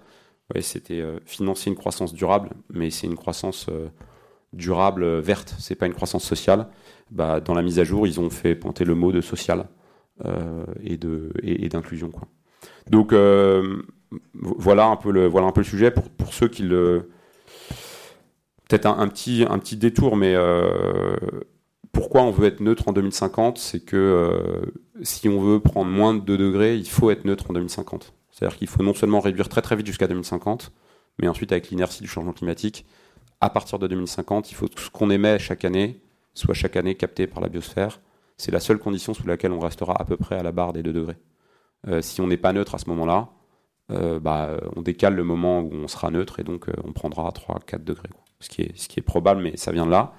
c'était 0.61 1.01
euh, 1.01 1.19
financer 1.27 1.71
une 1.71 1.77
croissance 1.77 2.15
durable, 2.15 2.51
mais 2.71 2.91
c'est 2.91 3.09
une 3.09 3.17
croissance 3.17 3.67
euh, 3.69 3.89
durable 4.53 5.19
verte, 5.19 5.55
c'est 5.59 5.75
pas 5.75 5.87
une 5.87 5.93
croissance 5.93 6.25
sociale. 6.25 6.69
Bah, 7.11 7.41
dans 7.41 7.55
la 7.55 7.63
mise 7.63 7.81
à 7.81 7.85
jour, 7.85 8.07
ils 8.07 8.21
ont 8.21 8.31
fait 8.31 8.55
pointer 8.55 8.85
le 8.85 8.95
mot 8.95 9.13
de 9.13 9.21
social 9.21 9.67
et 10.83 10.97
d'inclusion. 10.97 12.11
Donc 12.91 13.13
voilà 14.33 14.87
un 14.87 14.97
peu 14.97 15.13
le 15.13 15.27
voilà 15.27 15.47
un 15.47 15.53
peu 15.53 15.61
le 15.61 15.67
sujet 15.67 15.91
pour, 15.93 16.09
pour 16.11 16.35
ceux 16.35 16.49
qui 16.49 16.65
le 16.65 17.11
peut-être 18.69 18.87
un, 18.87 19.07
petit 19.07 19.47
un 19.49 19.59
petit 19.61 19.77
détour, 19.77 20.17
mais 20.17 20.35
pourquoi 21.99 22.23
on 22.23 22.31
veut 22.31 22.47
être 22.47 22.61
neutre 22.61 22.87
en 22.87 22.93
2050 22.93 23.59
C'est 23.59 23.81
que 23.81 23.97
euh, 23.97 24.71
si 25.03 25.29
on 25.29 25.41
veut 25.41 25.59
prendre 25.59 25.91
moins 25.91 26.15
de 26.15 26.21
2 26.21 26.39
degrés, 26.39 26.77
il 26.77 26.89
faut 26.89 27.11
être 27.11 27.25
neutre 27.25 27.47
en 27.51 27.55
2050. 27.55 28.15
C'est-à-dire 28.31 28.57
qu'il 28.57 28.69
faut 28.69 28.85
non 28.85 28.95
seulement 28.95 29.19
réduire 29.19 29.49
très 29.49 29.63
très 29.63 29.75
vite 29.75 29.87
jusqu'à 29.87 30.07
2050, 30.07 30.71
mais 31.19 31.27
ensuite 31.27 31.51
avec 31.51 31.71
l'inertie 31.71 32.01
du 32.01 32.09
changement 32.09 32.33
climatique, 32.33 32.87
à 33.41 33.51
partir 33.51 33.81
de 33.81 33.89
2050, 33.89 34.53
il 34.53 34.55
faut 34.55 34.69
que 34.69 34.81
ce 34.81 34.91
qu'on 34.91 35.11
émet 35.11 35.41
chaque 35.41 35.65
année 35.65 36.01
soit 36.35 36.55
chaque 36.55 36.77
année 36.77 36.95
capté 36.95 37.27
par 37.27 37.41
la 37.41 37.49
biosphère. 37.49 38.01
C'est 38.37 38.53
la 38.53 38.61
seule 38.61 38.79
condition 38.79 39.13
sous 39.13 39.27
laquelle 39.27 39.51
on 39.51 39.59
restera 39.59 40.01
à 40.01 40.05
peu 40.05 40.17
près 40.17 40.37
à 40.37 40.45
la 40.45 40.53
barre 40.53 40.73
des 40.73 40.85
2 40.85 40.93
degrés. 40.93 41.17
Euh, 41.89 42.01
si 42.01 42.21
on 42.21 42.29
n'est 42.29 42.37
pas 42.37 42.53
neutre 42.53 42.77
à 42.77 42.79
ce 42.79 42.89
moment-là, 42.91 43.31
euh, 43.91 44.21
bah, 44.21 44.57
on 44.77 44.83
décale 44.83 45.17
le 45.17 45.25
moment 45.25 45.63
où 45.63 45.75
on 45.75 45.89
sera 45.89 46.13
neutre 46.13 46.39
et 46.39 46.45
donc 46.45 46.67
on 46.85 46.93
prendra 46.93 47.29
3-4 47.31 47.83
degrés. 47.83 48.11
Ce, 48.39 48.49
qui 48.49 48.63
est, 48.63 48.79
ce 48.79 48.89
qui 48.89 49.01
est 49.01 49.03
probable, 49.03 49.43
mais 49.43 49.57
ça 49.57 49.73
vient 49.73 49.85
de 49.85 49.91
là. 49.91 50.13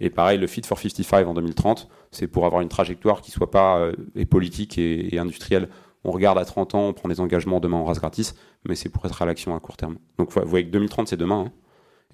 Et 0.00 0.10
pareil, 0.10 0.38
le 0.38 0.46
Fit 0.46 0.62
for 0.62 0.78
55 0.78 1.26
en 1.26 1.34
2030, 1.34 1.88
c'est 2.10 2.26
pour 2.26 2.46
avoir 2.46 2.62
une 2.62 2.68
trajectoire 2.68 3.20
qui 3.20 3.30
soit 3.30 3.50
pas 3.50 3.78
euh, 3.78 3.92
politique 4.28 4.78
et, 4.78 5.18
industrielle. 5.18 5.68
On 6.04 6.10
regarde 6.10 6.38
à 6.38 6.44
30 6.44 6.74
ans, 6.74 6.88
on 6.88 6.92
prend 6.92 7.08
des 7.08 7.20
engagements, 7.20 7.60
demain 7.60 7.78
on 7.78 7.84
rase 7.84 7.98
gratis, 7.98 8.34
mais 8.64 8.74
c'est 8.74 8.88
pour 8.88 9.04
être 9.06 9.20
à 9.22 9.26
l'action 9.26 9.56
à 9.56 9.60
court 9.60 9.76
terme. 9.76 9.96
Donc 10.18 10.32
vous 10.32 10.42
voyez 10.46 10.66
que 10.66 10.70
2030 10.70 11.08
c'est 11.08 11.16
demain, 11.16 11.46
hein, 11.48 11.52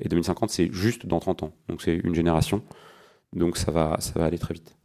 et 0.01 0.09
2050 0.09 0.51
c'est 0.51 0.73
juste 0.73 1.07
dans 1.07 1.21
30 1.21 1.43
ans. 1.43 1.53
Donc 1.69 1.83
c'est 1.83 1.97
une 1.97 2.15
génération. 2.15 2.62
Donc 3.35 3.57
ça 3.57 3.71
va, 3.71 3.97
ça 3.99 4.19
va 4.19 4.27
aller 4.27 4.39
très 4.39 4.55
vite. 4.55 4.77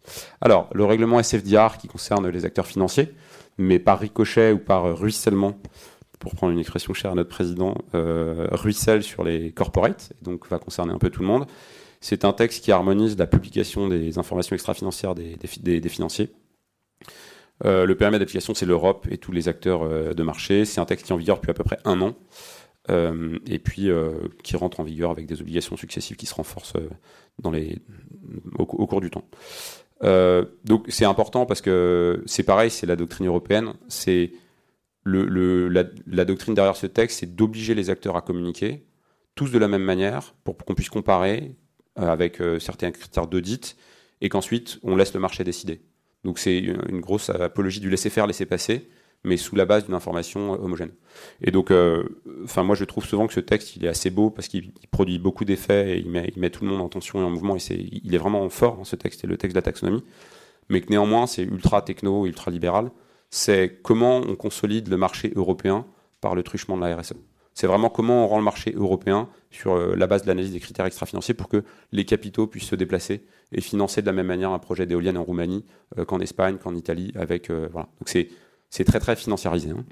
Alors, 0.41 0.69
le 0.73 0.85
règlement 0.85 1.21
SFDR 1.21 1.77
qui 1.77 1.87
concerne 1.87 2.27
les 2.29 2.45
acteurs 2.45 2.65
financiers, 2.65 3.13
mais 3.57 3.79
par 3.79 3.99
ricochet 3.99 4.51
ou 4.53 4.59
par 4.59 4.97
ruissellement, 4.97 5.59
pour 6.19 6.35
prendre 6.35 6.53
une 6.53 6.59
expression 6.59 6.93
chère 6.93 7.11
à 7.11 7.15
notre 7.15 7.29
président, 7.29 7.75
euh, 7.93 8.47
ruisselle 8.51 9.03
sur 9.03 9.23
les 9.23 9.51
corporates, 9.51 10.13
et 10.19 10.23
donc 10.23 10.47
va 10.49 10.59
concerner 10.59 10.93
un 10.93 10.97
peu 10.97 11.09
tout 11.09 11.21
le 11.21 11.27
monde. 11.27 11.45
C'est 11.99 12.25
un 12.25 12.33
texte 12.33 12.63
qui 12.63 12.71
harmonise 12.71 13.17
la 13.17 13.27
publication 13.27 13.87
des 13.87 14.17
informations 14.17 14.53
extra-financières 14.55 15.15
des, 15.15 15.35
des, 15.35 15.89
financiers. 15.89 16.29
Euh, 17.65 17.85
le 17.85 17.95
périmètre 17.95 18.19
d'application, 18.19 18.53
c'est 18.53 18.65
l'Europe 18.65 19.07
et 19.09 19.17
tous 19.17 19.31
les 19.31 19.47
acteurs 19.47 19.83
euh, 19.83 20.13
de 20.13 20.23
marché. 20.23 20.65
C'est 20.65 20.79
un 20.79 20.85
texte 20.85 21.05
qui 21.05 21.11
est 21.11 21.15
en 21.15 21.17
vigueur 21.17 21.37
depuis 21.37 21.51
à 21.51 21.53
peu 21.53 21.63
près 21.63 21.79
un 21.85 22.01
an. 22.01 22.15
Euh, 22.89 23.37
et 23.45 23.59
puis 23.59 23.89
qui 24.43 24.55
rentre 24.55 24.79
en 24.79 24.83
vigueur 24.83 25.11
avec 25.11 25.25
des 25.25 25.41
obligations 25.41 25.75
successives 25.75 26.15
qui 26.15 26.25
se 26.25 26.33
renforcent 26.33 26.77
dans 27.37 27.51
les, 27.51 27.79
au, 28.57 28.65
cours 28.65 29.01
du 29.01 29.09
temps. 29.09 29.27
donc 30.63 30.85
c'est 30.87 31.03
important 31.03 31.45
parce 31.45 31.59
que 31.59 32.23
c'est 32.25 32.43
pareil, 32.43 32.71
c'est 32.71 32.85
la 32.85 32.95
doctrine 32.95 33.27
européenne, 33.27 33.73
c'est 33.89 34.31
le, 35.03 35.67
la, 35.67 36.25
doctrine 36.25 36.53
derrière 36.53 36.77
ce 36.77 36.87
texte, 36.87 37.19
c'est 37.19 37.35
d'obliger 37.35 37.75
les 37.75 37.89
acteurs 37.89 38.15
à 38.15 38.21
communiquer, 38.21 38.85
tous 39.35 39.51
de 39.51 39.59
la 39.59 39.67
même 39.67 39.83
manière, 39.83 40.33
pour 40.43 40.57
qu'on 40.57 40.75
puisse 40.75 40.89
comparer 40.89 41.55
avec 41.97 42.41
certains 42.59 42.91
critères 42.91 43.27
d'audit, 43.27 43.75
et 44.21 44.29
qu'ensuite 44.29 44.79
on 44.83 44.95
laisse 44.95 45.13
le 45.13 45.19
marché 45.19 45.43
décider. 45.43 45.81
Donc 46.23 46.39
c'est 46.39 46.57
une 46.57 46.99
grosse 46.99 47.29
apologie 47.29 47.79
du 47.79 47.89
laisser 47.89 48.09
faire, 48.09 48.27
laisser 48.27 48.45
passer, 48.45 48.89
mais 49.23 49.37
sous 49.37 49.55
la 49.55 49.65
base 49.65 49.85
d'une 49.85 49.93
information 49.93 50.53
euh, 50.53 50.57
homogène. 50.57 50.91
Et 51.41 51.51
donc, 51.51 51.71
euh, 51.71 52.03
moi 52.57 52.75
je 52.75 52.85
trouve 52.85 53.05
souvent 53.05 53.27
que 53.27 53.33
ce 53.33 53.39
texte 53.39 53.75
il 53.75 53.85
est 53.85 53.89
assez 53.89 54.09
beau 54.09 54.29
parce 54.29 54.47
qu'il 54.47 54.71
produit 54.91 55.19
beaucoup 55.19 55.45
d'effets 55.45 55.97
et 55.97 55.99
il 55.99 56.09
met, 56.09 56.49
tout 56.49 56.63
le 56.63 56.69
monde 56.69 56.81
en 56.81 56.89
tension 56.89 57.19
et 57.21 57.23
en 57.23 57.29
mouvement. 57.29 57.55
Et 57.55 57.59
c'est, 57.59 57.77
il 57.77 58.13
est 58.13 58.17
vraiment 58.17 58.47
fort 58.49 58.79
ce 58.83 58.95
texte, 58.95 59.23
et 59.23 59.27
le 59.27 59.37
texte 59.37 59.55
de 59.55 59.59
la 59.59 59.63
taxonomie. 59.63 60.03
Mais 60.69 60.81
que 60.81 60.89
néanmoins 60.89 61.27
c'est 61.27 61.43
ultra 61.43 61.81
techno, 61.81 62.25
ultra 62.25 62.51
libéral. 62.51 62.91
C'est 63.29 63.79
comment 63.83 64.17
on 64.17 64.35
consolide 64.35 64.87
le 64.87 64.97
marché 64.97 65.33
européen 65.35 65.85
par 66.21 66.33
le 66.33 66.43
truchement 66.43 66.77
de 66.77 66.81
la 66.81 66.95
RSE. 66.95 67.13
C'est 67.57 67.65
vraiment 67.65 67.89
comment 67.89 68.23
on 68.23 68.27
rend 68.27 68.37
le 68.37 68.43
marché 68.43 68.71
européen 68.75 69.29
sur 69.49 69.73
euh, 69.73 69.95
la 69.95 70.05
base 70.05 70.21
de 70.21 70.27
l'analyse 70.27 70.51
des 70.51 70.59
critères 70.59 70.85
extra-financiers 70.85 71.33
pour 71.33 71.49
que 71.49 71.63
les 71.91 72.05
capitaux 72.05 72.45
puissent 72.45 72.67
se 72.67 72.75
déplacer 72.75 73.25
et 73.51 73.61
financer 73.61 74.03
de 74.03 74.05
la 74.05 74.11
même 74.11 74.27
manière 74.27 74.51
un 74.51 74.59
projet 74.59 74.85
d'éolienne 74.85 75.17
en 75.17 75.23
Roumanie 75.23 75.65
euh, 75.97 76.05
qu'en 76.05 76.19
Espagne, 76.19 76.57
qu'en 76.57 76.75
Italie. 76.75 77.11
Avec, 77.15 77.49
euh, 77.49 77.67
voilà. 77.71 77.87
Donc 77.99 78.09
c'est, 78.09 78.83
très 78.83 78.99
très 78.99 79.15
financiarisé. 79.15 79.71
Hein. 79.71 79.83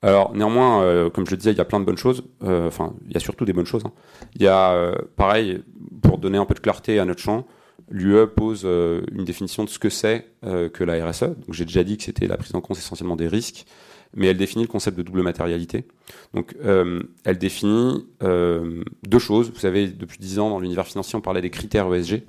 Alors 0.00 0.34
néanmoins, 0.34 1.10
comme 1.10 1.26
je 1.26 1.32
le 1.32 1.36
disais, 1.36 1.50
il 1.50 1.58
y 1.58 1.60
a 1.60 1.66
plein 1.66 1.78
de 1.78 1.84
bonnes 1.84 1.98
choses. 1.98 2.24
Enfin, 2.40 2.94
il 3.06 3.12
y 3.12 3.18
a 3.18 3.20
surtout 3.20 3.44
des 3.44 3.52
bonnes 3.52 3.66
choses. 3.66 3.84
Hein. 3.84 3.92
Il 4.34 4.40
y 4.40 4.46
a, 4.48 4.94
pareil, 5.16 5.62
pour 6.00 6.16
donner 6.16 6.38
un 6.38 6.46
peu 6.46 6.54
de 6.54 6.60
clarté 6.60 6.98
à 6.98 7.04
notre 7.04 7.20
champ, 7.20 7.46
l'UE 7.90 8.26
pose 8.28 8.64
une 8.64 9.24
définition 9.26 9.62
de 9.62 9.68
ce 9.68 9.78
que 9.78 9.90
c'est 9.90 10.32
que 10.42 10.84
la 10.84 11.06
RSE. 11.06 11.24
Donc 11.24 11.52
j'ai 11.52 11.66
déjà 11.66 11.84
dit 11.84 11.98
que 11.98 12.04
c'était 12.04 12.26
la 12.26 12.38
prise 12.38 12.54
en 12.54 12.62
compte 12.62 12.78
essentiellement 12.78 13.16
des 13.16 13.28
risques 13.28 13.66
mais 14.14 14.26
elle 14.26 14.36
définit 14.36 14.64
le 14.64 14.68
concept 14.68 14.96
de 14.96 15.02
double 15.02 15.22
matérialité. 15.22 15.86
Donc, 16.34 16.56
euh, 16.64 17.02
elle 17.24 17.38
définit 17.38 18.06
euh, 18.22 18.82
deux 19.06 19.18
choses. 19.18 19.50
Vous 19.50 19.60
savez, 19.60 19.88
depuis 19.88 20.18
dix 20.18 20.38
ans, 20.38 20.50
dans 20.50 20.60
l'univers 20.60 20.86
financier, 20.86 21.16
on 21.16 21.20
parlait 21.20 21.42
des 21.42 21.50
critères 21.50 21.92
ESG. 21.92 22.24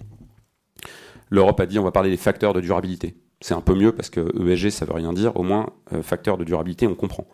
L'Europe 1.30 1.60
a 1.60 1.66
dit 1.66 1.80
on 1.80 1.84
va 1.84 1.92
parler 1.92 2.10
des 2.10 2.18
facteurs 2.18 2.54
de 2.54 2.62
durabilité. 2.62 3.16
C'est 3.40 3.54
un 3.54 3.62
peu 3.62 3.74
mieux 3.74 3.92
parce 3.92 4.10
que 4.10 4.20
ESG, 4.48 4.70
ça 4.70 4.86
veut 4.86 4.94
rien 4.94 5.14
dire. 5.14 5.36
Au 5.38 5.44
moins, 5.44 5.72
euh, 5.94 6.04
facteurs 6.04 6.38
de 6.38 6.44
durabilité, 6.44 6.86
on 6.88 6.96
comprend. 6.96 7.28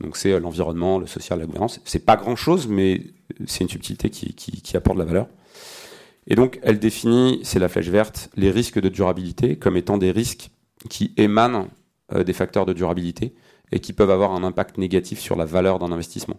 Donc, 0.00 0.16
c'est 0.16 0.38
l'environnement, 0.38 0.98
le 0.98 1.06
social, 1.06 1.38
la 1.38 1.46
gouvernance. 1.46 1.80
C'est 1.84 2.04
pas 2.04 2.16
grand 2.16 2.36
chose, 2.36 2.66
mais 2.68 3.00
c'est 3.46 3.64
une 3.64 3.70
subtilité 3.70 4.10
qui, 4.10 4.76
apporte 4.76 4.96
de 4.98 5.02
la 5.02 5.06
valeur. 5.06 5.28
Et 6.26 6.34
donc, 6.34 6.58
elle 6.62 6.78
définit, 6.78 7.40
c'est 7.44 7.58
la 7.58 7.68
flèche 7.68 7.88
verte, 7.88 8.28
les 8.34 8.50
risques 8.50 8.80
de 8.80 8.88
durabilité 8.88 9.56
comme 9.56 9.76
étant 9.76 9.96
des 9.96 10.10
risques 10.10 10.50
qui 10.90 11.14
émanent 11.16 11.68
des 12.12 12.32
facteurs 12.32 12.66
de 12.66 12.72
durabilité 12.72 13.34
et 13.72 13.80
qui 13.80 13.92
peuvent 13.92 14.10
avoir 14.10 14.32
un 14.32 14.44
impact 14.44 14.78
négatif 14.78 15.18
sur 15.18 15.36
la 15.36 15.44
valeur 15.44 15.78
d'un 15.78 15.92
investissement. 15.92 16.36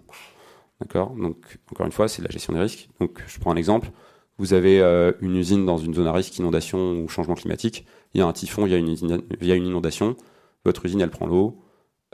D'accord? 0.82 1.12
Donc, 1.16 1.58
encore 1.72 1.86
une 1.86 1.92
fois, 1.92 2.08
c'est 2.08 2.22
la 2.22 2.30
gestion 2.30 2.54
des 2.54 2.60
risques. 2.60 2.90
Donc, 3.00 3.24
je 3.28 3.40
prends 3.40 3.52
un 3.52 3.56
exemple. 3.56 3.92
Vous 4.38 4.54
avez 4.54 4.82
euh, 4.82 5.14
une 5.22 5.36
usine 5.36 5.66
dans 5.66 5.78
une 5.78 5.94
zone 5.94 6.08
à 6.08 6.12
risque, 6.12 6.38
inondation 6.38 7.00
ou 7.00 7.08
changement 7.08 7.36
climatique. 7.36 7.86
Il 8.14 8.20
y 8.20 8.22
a 8.22 8.28
un 8.28 8.34
typhon, 8.34 8.66
il 8.66 8.72
y 8.72 8.76
a 9.52 9.56
une 9.56 9.66
inondation. 9.66 10.16
Votre 10.66 10.86
usine, 10.86 11.02
elle 11.02 11.10
prend 11.10 11.26
l'eau. 11.26 11.62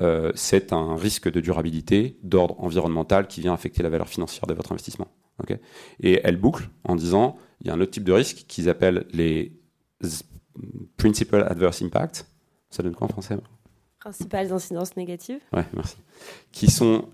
Euh, 0.01 0.31
c'est 0.35 0.73
un 0.73 0.95
risque 0.95 1.31
de 1.31 1.39
durabilité 1.39 2.17
d'ordre 2.23 2.55
environnemental 2.59 3.27
qui 3.27 3.41
vient 3.41 3.53
affecter 3.53 3.83
la 3.83 3.89
valeur 3.89 4.07
financière 4.07 4.47
de 4.47 4.53
votre 4.53 4.71
investissement. 4.71 5.07
Okay 5.43 5.57
et 5.99 6.21
elle 6.23 6.37
boucle 6.37 6.69
en 6.83 6.95
disant 6.95 7.37
il 7.61 7.67
y 7.67 7.69
a 7.69 7.73
un 7.73 7.81
autre 7.81 7.91
type 7.91 8.03
de 8.03 8.11
risque 8.11 8.45
qu'ils 8.47 8.69
appellent 8.69 9.05
les 9.11 9.53
Principal 10.97 11.43
Adverse 11.43 11.81
Impact. 11.81 12.25
Ça 12.69 12.83
donne 12.83 12.95
quoi 12.95 13.05
en 13.05 13.09
français? 13.09 13.37
Principales 14.01 14.51
incidences 14.51 14.95
négatives. 14.97 15.41
Ouais, 15.53 15.65
merci. 15.73 15.97
Qui 16.51 16.69
sont, 16.69 17.07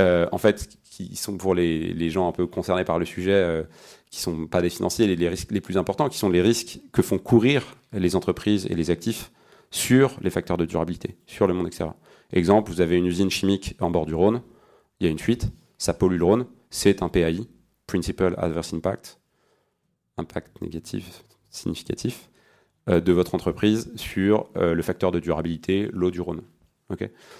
euh, 0.00 0.26
en 0.32 0.38
fait, 0.38 0.68
qui 0.84 1.16
sont 1.16 1.36
pour 1.36 1.54
les, 1.54 1.92
les, 1.92 2.10
gens 2.10 2.28
un 2.28 2.32
peu 2.32 2.46
concernés 2.46 2.84
par 2.84 2.98
le 2.98 3.04
sujet, 3.04 3.32
euh, 3.32 3.62
qui 4.10 4.20
sont 4.20 4.46
pas 4.46 4.62
des 4.62 4.70
financiers, 4.70 5.14
les, 5.14 5.28
risques 5.28 5.50
les 5.50 5.60
plus 5.60 5.76
importants, 5.76 6.08
qui 6.08 6.18
sont 6.18 6.30
les 6.30 6.40
risques 6.40 6.80
que 6.92 7.02
font 7.02 7.18
courir 7.18 7.76
les 7.92 8.16
entreprises 8.16 8.66
et 8.70 8.74
les 8.74 8.90
actifs 8.90 9.30
sur 9.70 10.16
les 10.22 10.30
facteurs 10.30 10.56
de 10.56 10.64
durabilité, 10.64 11.18
sur 11.26 11.46
le 11.46 11.54
monde 11.54 11.66
extérieur. 11.66 11.96
Exemple, 12.32 12.70
vous 12.70 12.80
avez 12.80 12.96
une 12.96 13.06
usine 13.06 13.30
chimique 13.30 13.76
en 13.80 13.90
bord 13.90 14.06
du 14.06 14.14
Rhône, 14.14 14.40
il 15.00 15.04
y 15.04 15.08
a 15.08 15.10
une 15.10 15.18
fuite, 15.18 15.48
ça 15.78 15.94
pollue 15.94 16.18
le 16.18 16.24
Rhône, 16.24 16.46
c'est 16.70 17.02
un 17.02 17.08
PAI, 17.08 17.40
Principal 17.86 18.34
Adverse 18.38 18.72
Impact, 18.72 19.18
impact 20.16 20.62
négatif 20.62 21.24
significatif. 21.50 22.30
Euh, 22.90 23.00
de 23.00 23.12
votre 23.12 23.34
entreprise 23.34 23.90
sur 23.96 24.50
euh, 24.58 24.74
le 24.74 24.82
facteur 24.82 25.10
de 25.10 25.18
durabilité, 25.18 25.88
l'eau 25.94 26.10
du 26.10 26.20
Rhône. 26.20 26.42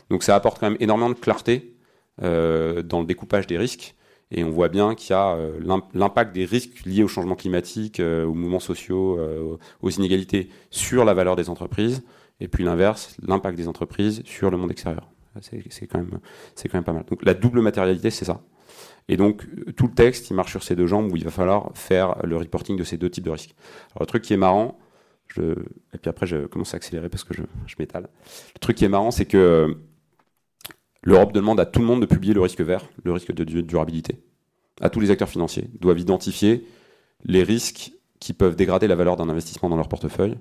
Donc 0.08 0.22
ça 0.22 0.34
apporte 0.34 0.58
quand 0.58 0.70
même 0.70 0.78
énormément 0.80 1.10
de 1.10 1.14
clarté 1.14 1.76
euh, 2.22 2.82
dans 2.82 3.00
le 3.00 3.06
découpage 3.06 3.46
des 3.46 3.58
risques. 3.58 3.94
Et 4.30 4.42
on 4.42 4.48
voit 4.48 4.70
bien 4.70 4.94
qu'il 4.94 5.10
y 5.10 5.12
a 5.12 5.36
l'impact 5.92 6.34
des 6.34 6.46
risques 6.46 6.86
liés 6.86 7.02
au 7.02 7.08
changement 7.08 7.36
climatique, 7.36 8.00
aux 8.00 8.32
mouvements 8.32 8.58
sociaux, 8.58 9.20
aux 9.82 9.90
inégalités 9.90 10.48
sur 10.70 11.04
la 11.04 11.12
valeur 11.12 11.36
des 11.36 11.50
entreprises, 11.50 12.02
et 12.40 12.48
puis 12.48 12.64
l'inverse, 12.64 13.16
l'impact 13.22 13.56
des 13.56 13.68
entreprises 13.68 14.22
sur 14.24 14.50
le 14.50 14.56
monde 14.56 14.72
extérieur. 14.72 15.08
C'est 15.40 15.86
quand, 15.86 16.02
quand 16.02 16.74
même 16.74 16.84
pas 16.84 16.94
mal. 16.94 17.04
Donc 17.04 17.22
la 17.24 17.34
double 17.34 17.60
matérialité, 17.60 18.10
c'est 18.10 18.24
ça. 18.24 18.40
Et 19.08 19.16
donc 19.16 19.46
tout 19.76 19.86
le 19.86 19.94
texte, 19.94 20.30
il 20.30 20.34
marche 20.34 20.50
sur 20.50 20.62
ces 20.62 20.74
deux 20.74 20.86
jambes 20.86 21.12
où 21.12 21.16
il 21.16 21.24
va 21.24 21.30
falloir 21.30 21.70
faire 21.74 22.16
le 22.24 22.36
reporting 22.36 22.76
de 22.76 22.82
ces 22.82 22.96
deux 22.96 23.10
types 23.10 23.24
de 23.24 23.30
risques. 23.30 23.54
Alors 23.90 24.00
le 24.02 24.06
truc 24.06 24.22
qui 24.22 24.32
est 24.32 24.38
marrant, 24.38 24.78
et 25.42 25.98
puis 25.98 26.08
après, 26.08 26.26
je 26.26 26.46
commence 26.46 26.74
à 26.74 26.76
accélérer 26.76 27.08
parce 27.08 27.24
que 27.24 27.34
je, 27.34 27.42
m'étale. 27.78 28.08
Le 28.54 28.58
truc 28.60 28.76
qui 28.76 28.84
est 28.84 28.88
marrant, 28.88 29.10
c'est 29.10 29.26
que 29.26 29.36
euh, 29.36 29.74
l'Europe 31.02 31.32
demande 31.32 31.60
à 31.60 31.66
tout 31.66 31.80
le 31.80 31.86
monde 31.86 32.00
de 32.00 32.06
publier 32.06 32.34
le 32.34 32.40
risque 32.40 32.60
vert, 32.60 32.88
le 33.02 33.12
risque 33.12 33.32
de 33.32 33.44
durabilité. 33.44 34.18
À 34.80 34.90
tous 34.90 35.00
les 35.00 35.10
acteurs 35.10 35.28
financiers 35.28 35.70
doivent 35.80 36.00
identifier 36.00 36.66
les 37.24 37.42
risques 37.42 37.92
qui 38.20 38.32
peuvent 38.32 38.56
dégrader 38.56 38.86
la 38.86 38.94
valeur 38.94 39.16
d'un 39.16 39.28
investissement 39.28 39.68
dans 39.68 39.76
leur 39.76 39.88
portefeuille, 39.88 40.36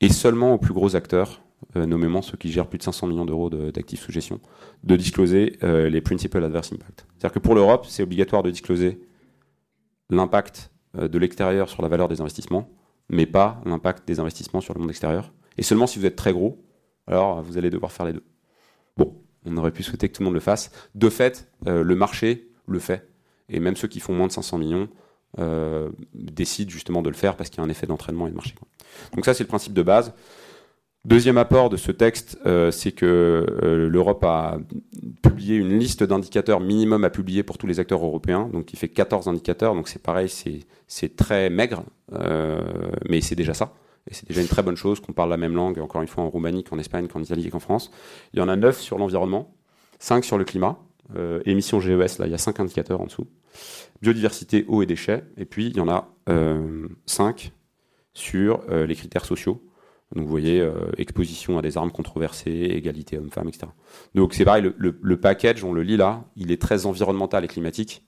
et 0.00 0.08
seulement 0.08 0.54
aux 0.54 0.58
plus 0.58 0.74
gros 0.74 0.96
acteurs, 0.96 1.42
euh, 1.76 1.86
nommément 1.86 2.22
ceux 2.22 2.36
qui 2.36 2.50
gèrent 2.50 2.68
plus 2.68 2.78
de 2.78 2.82
500 2.82 3.06
millions 3.06 3.24
d'euros 3.24 3.50
d'actifs 3.50 4.00
sous 4.00 4.12
gestion, 4.12 4.40
de 4.82 4.96
discloser 4.96 5.56
euh, 5.62 5.88
les 5.88 6.00
Principal 6.00 6.44
Adverse 6.44 6.72
Impact. 6.72 7.06
C'est-à-dire 7.16 7.32
que 7.32 7.38
pour 7.38 7.54
l'Europe, 7.54 7.86
c'est 7.88 8.02
obligatoire 8.02 8.42
de 8.42 8.50
discloser 8.50 9.00
l'impact 10.10 10.70
de 10.96 11.18
l'extérieur 11.18 11.68
sur 11.68 11.82
la 11.82 11.88
valeur 11.88 12.06
des 12.06 12.20
investissements, 12.20 12.70
mais 13.08 13.26
pas 13.26 13.60
l'impact 13.64 14.06
des 14.06 14.20
investissements 14.20 14.60
sur 14.60 14.74
le 14.74 14.80
monde 14.80 14.90
extérieur. 14.90 15.32
Et 15.58 15.62
seulement 15.62 15.86
si 15.86 15.98
vous 15.98 16.06
êtes 16.06 16.16
très 16.16 16.32
gros, 16.32 16.64
alors 17.06 17.42
vous 17.42 17.58
allez 17.58 17.70
devoir 17.70 17.92
faire 17.92 18.06
les 18.06 18.12
deux. 18.12 18.24
Bon, 18.96 19.14
on 19.44 19.56
aurait 19.56 19.72
pu 19.72 19.82
souhaiter 19.82 20.08
que 20.08 20.14
tout 20.14 20.22
le 20.22 20.26
monde 20.26 20.34
le 20.34 20.40
fasse. 20.40 20.70
De 20.94 21.08
fait, 21.08 21.50
euh, 21.66 21.82
le 21.82 21.94
marché 21.94 22.48
le 22.66 22.78
fait. 22.78 23.08
Et 23.48 23.60
même 23.60 23.76
ceux 23.76 23.88
qui 23.88 24.00
font 24.00 24.14
moins 24.14 24.26
de 24.26 24.32
500 24.32 24.58
millions 24.58 24.88
euh, 25.38 25.90
décident 26.14 26.70
justement 26.70 27.02
de 27.02 27.10
le 27.10 27.16
faire 27.16 27.36
parce 27.36 27.50
qu'il 27.50 27.58
y 27.58 27.60
a 27.60 27.64
un 27.64 27.68
effet 27.68 27.86
d'entraînement 27.86 28.26
et 28.26 28.30
de 28.30 28.36
marché. 28.36 28.54
Donc 29.14 29.24
ça, 29.24 29.34
c'est 29.34 29.44
le 29.44 29.48
principe 29.48 29.74
de 29.74 29.82
base. 29.82 30.14
Deuxième 31.04 31.36
apport 31.36 31.68
de 31.68 31.76
ce 31.76 31.92
texte, 31.92 32.38
euh, 32.46 32.70
c'est 32.70 32.92
que 32.92 33.44
l'Europe 33.90 34.24
a 34.24 34.58
publié 35.22 35.56
une 35.56 35.78
liste 35.78 36.02
d'indicateurs 36.02 36.60
minimum 36.60 37.04
à 37.04 37.10
publier 37.10 37.42
pour 37.42 37.58
tous 37.58 37.66
les 37.66 37.78
acteurs 37.78 38.02
européens. 38.02 38.48
Donc 38.52 38.72
il 38.72 38.78
fait 38.78 38.88
14 38.88 39.28
indicateurs. 39.28 39.74
Donc 39.74 39.88
c'est 39.88 40.02
pareil, 40.02 40.30
c'est 40.86 41.16
très 41.16 41.50
maigre. 41.50 41.84
Euh, 42.14 42.60
mais 43.08 43.20
c'est 43.20 43.34
déjà 43.34 43.52
ça. 43.52 43.74
Et 44.10 44.14
c'est 44.14 44.28
déjà 44.28 44.40
une 44.40 44.48
très 44.48 44.62
bonne 44.62 44.76
chose 44.76 45.00
qu'on 45.00 45.12
parle 45.12 45.30
la 45.30 45.36
même 45.36 45.54
langue, 45.54 45.78
encore 45.78 46.02
une 46.02 46.08
fois, 46.08 46.24
en 46.24 46.30
Roumanie 46.30 46.64
qu'en 46.64 46.78
Espagne, 46.78 47.08
qu'en 47.08 47.22
Italie 47.22 47.46
et 47.46 47.50
qu'en 47.50 47.60
France. 47.60 47.90
Il 48.32 48.38
y 48.38 48.42
en 48.42 48.48
a 48.48 48.56
9 48.56 48.78
sur 48.78 48.98
l'environnement, 48.98 49.54
5 49.98 50.24
sur 50.24 50.36
le 50.36 50.44
climat, 50.44 50.78
euh, 51.16 51.40
émissions 51.46 51.80
GES, 51.80 52.18
là, 52.18 52.26
il 52.26 52.30
y 52.30 52.34
a 52.34 52.38
5 52.38 52.60
indicateurs 52.60 53.00
en 53.00 53.06
dessous. 53.06 53.26
Biodiversité, 54.02 54.64
eau 54.68 54.82
et 54.82 54.86
déchets. 54.86 55.24
Et 55.36 55.44
puis, 55.44 55.68
il 55.68 55.76
y 55.76 55.80
en 55.80 55.88
a 55.88 56.08
euh, 56.28 56.88
5 57.06 57.52
sur 58.12 58.60
euh, 58.68 58.86
les 58.86 58.94
critères 58.94 59.24
sociaux. 59.24 59.62
Donc, 60.14 60.24
vous 60.24 60.30
voyez, 60.30 60.60
euh, 60.60 60.92
exposition 60.96 61.58
à 61.58 61.62
des 61.62 61.76
armes 61.76 61.90
controversées, 61.90 62.50
égalité 62.50 63.18
homme-femme, 63.18 63.48
etc. 63.48 63.66
Donc, 64.14 64.34
c'est 64.34 64.44
pareil, 64.44 64.72
le, 64.76 65.20
package, 65.20 65.64
on 65.64 65.72
le 65.72 65.82
lit 65.82 65.96
là, 65.96 66.24
il 66.36 66.52
est 66.52 66.60
très 66.60 66.86
environnemental 66.86 67.44
et 67.44 67.48
climatique. 67.48 68.04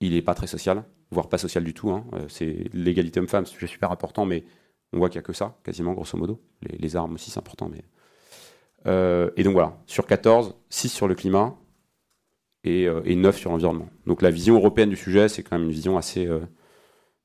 Il 0.00 0.12
n'est 0.12 0.22
pas 0.22 0.34
très 0.34 0.46
social 0.46 0.84
voire 1.12 1.28
pas 1.28 1.38
social 1.38 1.64
du 1.64 1.74
tout. 1.74 1.90
Hein. 1.90 2.04
Euh, 2.14 2.26
c'est 2.28 2.66
l'égalité 2.72 3.18
homme-femme, 3.18 3.44
c'est 3.44 3.66
super 3.66 3.90
important, 3.90 4.26
mais 4.26 4.44
on 4.92 4.98
voit 4.98 5.08
qu'il 5.08 5.18
n'y 5.18 5.24
a 5.24 5.26
que 5.26 5.32
ça, 5.32 5.58
quasiment, 5.64 5.92
grosso 5.92 6.16
modo. 6.16 6.40
Les, 6.62 6.94
armes 6.94 7.14
aussi, 7.14 7.32
c'est 7.32 7.38
important. 7.38 7.68
Mais... 7.68 7.82
Euh, 8.86 9.30
et 9.36 9.42
donc 9.42 9.52
voilà, 9.54 9.76
sur 9.86 10.06
14, 10.06 10.54
6 10.68 10.88
sur 10.88 11.08
le 11.08 11.16
climat 11.16 11.56
et, 12.62 12.84
et 12.84 13.16
9 13.16 13.36
sur 13.36 13.50
l'environnement. 13.50 13.90
Donc 14.06 14.22
la 14.22 14.30
vision 14.30 14.54
européenne 14.54 14.90
du 14.90 14.96
sujet, 14.96 15.28
c'est 15.28 15.42
quand 15.42 15.58
même 15.58 15.66
une 15.66 15.72
vision 15.72 15.96
assez 15.98 16.28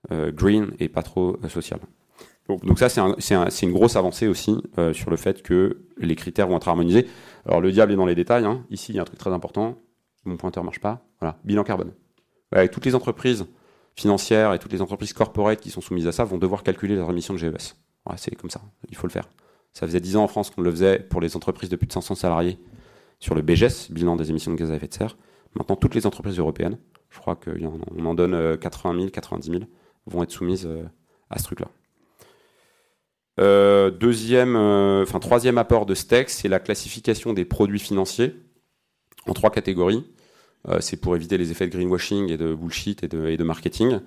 green 0.09 0.71
et 0.79 0.89
pas 0.89 1.03
trop 1.03 1.37
sociale. 1.47 1.81
Donc, 2.47 2.77
ça, 2.77 2.89
c'est 2.89 2.99
un, 3.33 3.47
une 3.49 3.71
grosse 3.71 3.95
avancée 3.95 4.27
aussi 4.27 4.61
sur 4.93 5.09
le 5.09 5.17
fait 5.17 5.41
que 5.41 5.79
les 5.97 6.15
critères 6.15 6.47
vont 6.47 6.57
être 6.57 6.67
harmonisés. 6.67 7.07
Alors 7.45 7.61
le 7.61 7.71
diable 7.71 7.91
est 7.91 7.95
dans 7.95 8.05
les 8.05 8.15
détails. 8.15 8.45
Hein. 8.45 8.63
Ici, 8.69 8.91
il 8.91 8.95
y 8.95 8.99
a 8.99 9.01
un 9.01 9.05
truc 9.05 9.19
très 9.19 9.31
important. 9.31 9.77
Mon 10.25 10.37
pointeur 10.37 10.63
marche 10.63 10.79
pas. 10.79 11.05
Voilà, 11.19 11.37
bilan 11.43 11.63
carbone. 11.63 11.91
Avec 12.51 12.71
toutes 12.71 12.85
les 12.85 12.95
entreprises 12.95 13.45
financières 13.95 14.53
et 14.53 14.59
toutes 14.59 14.73
les 14.73 14.81
entreprises 14.81 15.13
corporate 15.13 15.59
qui 15.59 15.69
sont 15.69 15.81
soumises 15.81 16.07
à 16.07 16.11
ça 16.11 16.23
vont 16.23 16.37
devoir 16.37 16.63
calculer 16.63 16.95
leurs 16.95 17.09
émissions 17.09 17.33
de 17.33 17.39
GES. 17.39 17.75
c'est 18.17 18.35
comme 18.35 18.49
ça, 18.49 18.61
il 18.89 18.95
faut 18.95 19.07
le 19.07 19.11
faire. 19.11 19.29
Ça 19.73 19.85
faisait 19.85 19.99
10 19.99 20.17
ans 20.17 20.23
en 20.23 20.27
France 20.27 20.49
qu'on 20.49 20.61
le 20.61 20.71
faisait 20.71 20.99
pour 20.99 21.21
les 21.21 21.35
entreprises 21.35 21.69
de 21.69 21.75
plus 21.75 21.87
de 21.87 21.93
500 21.93 22.15
salariés 22.15 22.59
sur 23.19 23.35
le 23.35 23.41
BGS, 23.41 23.91
bilan 23.91 24.15
des 24.15 24.29
émissions 24.29 24.51
de 24.51 24.57
gaz 24.57 24.71
à 24.71 24.75
effet 24.75 24.87
de 24.87 24.93
serre. 24.93 25.17
Maintenant, 25.55 25.75
toutes 25.75 25.95
les 25.95 26.05
entreprises 26.05 26.37
européennes, 26.37 26.77
je 27.09 27.19
crois 27.19 27.35
qu'on 27.35 28.05
en 28.05 28.13
donne 28.13 28.57
80 28.57 28.99
000, 28.99 29.09
90 29.09 29.51
000, 29.51 29.63
vont 30.05 30.23
être 30.23 30.31
soumises 30.31 30.65
euh, 30.65 30.83
à 31.29 31.39
ce 31.39 31.45
truc-là. 31.45 31.67
Euh, 33.39 33.91
deuxième, 33.91 34.55
euh, 34.55 35.03
enfin 35.03 35.19
troisième 35.19 35.57
apport 35.57 35.85
de 35.85 35.93
texte, 35.93 36.39
c'est 36.41 36.47
la 36.47 36.59
classification 36.59 37.33
des 37.33 37.45
produits 37.45 37.79
financiers 37.79 38.35
en 39.27 39.33
trois 39.33 39.51
catégories. 39.51 40.05
c'est 40.79 40.97
pour 40.97 41.15
éviter 41.15 41.37
les 41.37 41.51
effets 41.51 41.67
de 41.67 41.71
greenwashing 41.71 42.29
et 42.29 42.37
de 42.37 42.53
bullshit 42.55 43.03
et 43.03 43.07
de, 43.07 43.43
marketing. 43.43 43.99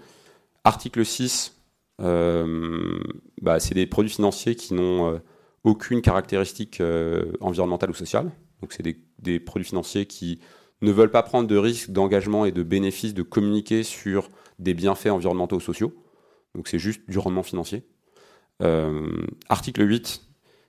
Article 0.64 1.04
6, 1.04 1.56
bah, 1.98 3.60
c'est 3.60 3.74
des 3.74 3.86
produits 3.86 4.10
financiers 4.10 4.56
qui 4.56 4.74
n'ont 4.74 5.20
aucune 5.64 6.02
caractéristique 6.02 6.82
environnementale 7.40 7.90
ou 7.90 7.94
sociale. 7.94 8.32
Donc 8.60 8.72
c'est 8.72 8.84
des, 9.18 9.40
produits 9.40 9.68
financiers 9.68 10.06
qui 10.06 10.40
ne 10.82 10.90
veulent 10.90 11.10
pas 11.10 11.22
prendre 11.22 11.48
de 11.48 11.56
risques 11.56 11.90
d'engagement 11.90 12.44
et 12.44 12.52
de 12.52 12.62
bénéfices 12.62 13.14
de 13.14 13.22
communiquer 13.22 13.82
sur 13.82 14.28
des 14.58 14.74
bienfaits 14.74 15.08
environnementaux 15.08 15.56
ou 15.56 15.60
sociaux. 15.60 15.94
Donc 16.54 16.68
c'est 16.68 16.78
juste 16.78 17.02
du 17.08 17.18
rendement 17.18 17.42
financier. 17.42 17.84
Euh, 18.62 19.26
article 19.48 19.88
8, 19.88 20.22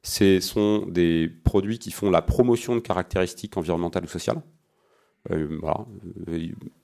ce 0.03 0.39
sont 0.39 0.85
des 0.87 1.27
produits 1.27 1.79
qui 1.79 1.91
font 1.91 2.09
la 2.09 2.21
promotion 2.21 2.75
de 2.75 2.79
caractéristiques 2.79 3.57
environnementales 3.57 4.05
ou 4.05 4.07
sociales. 4.07 4.41
Euh, 5.31 5.59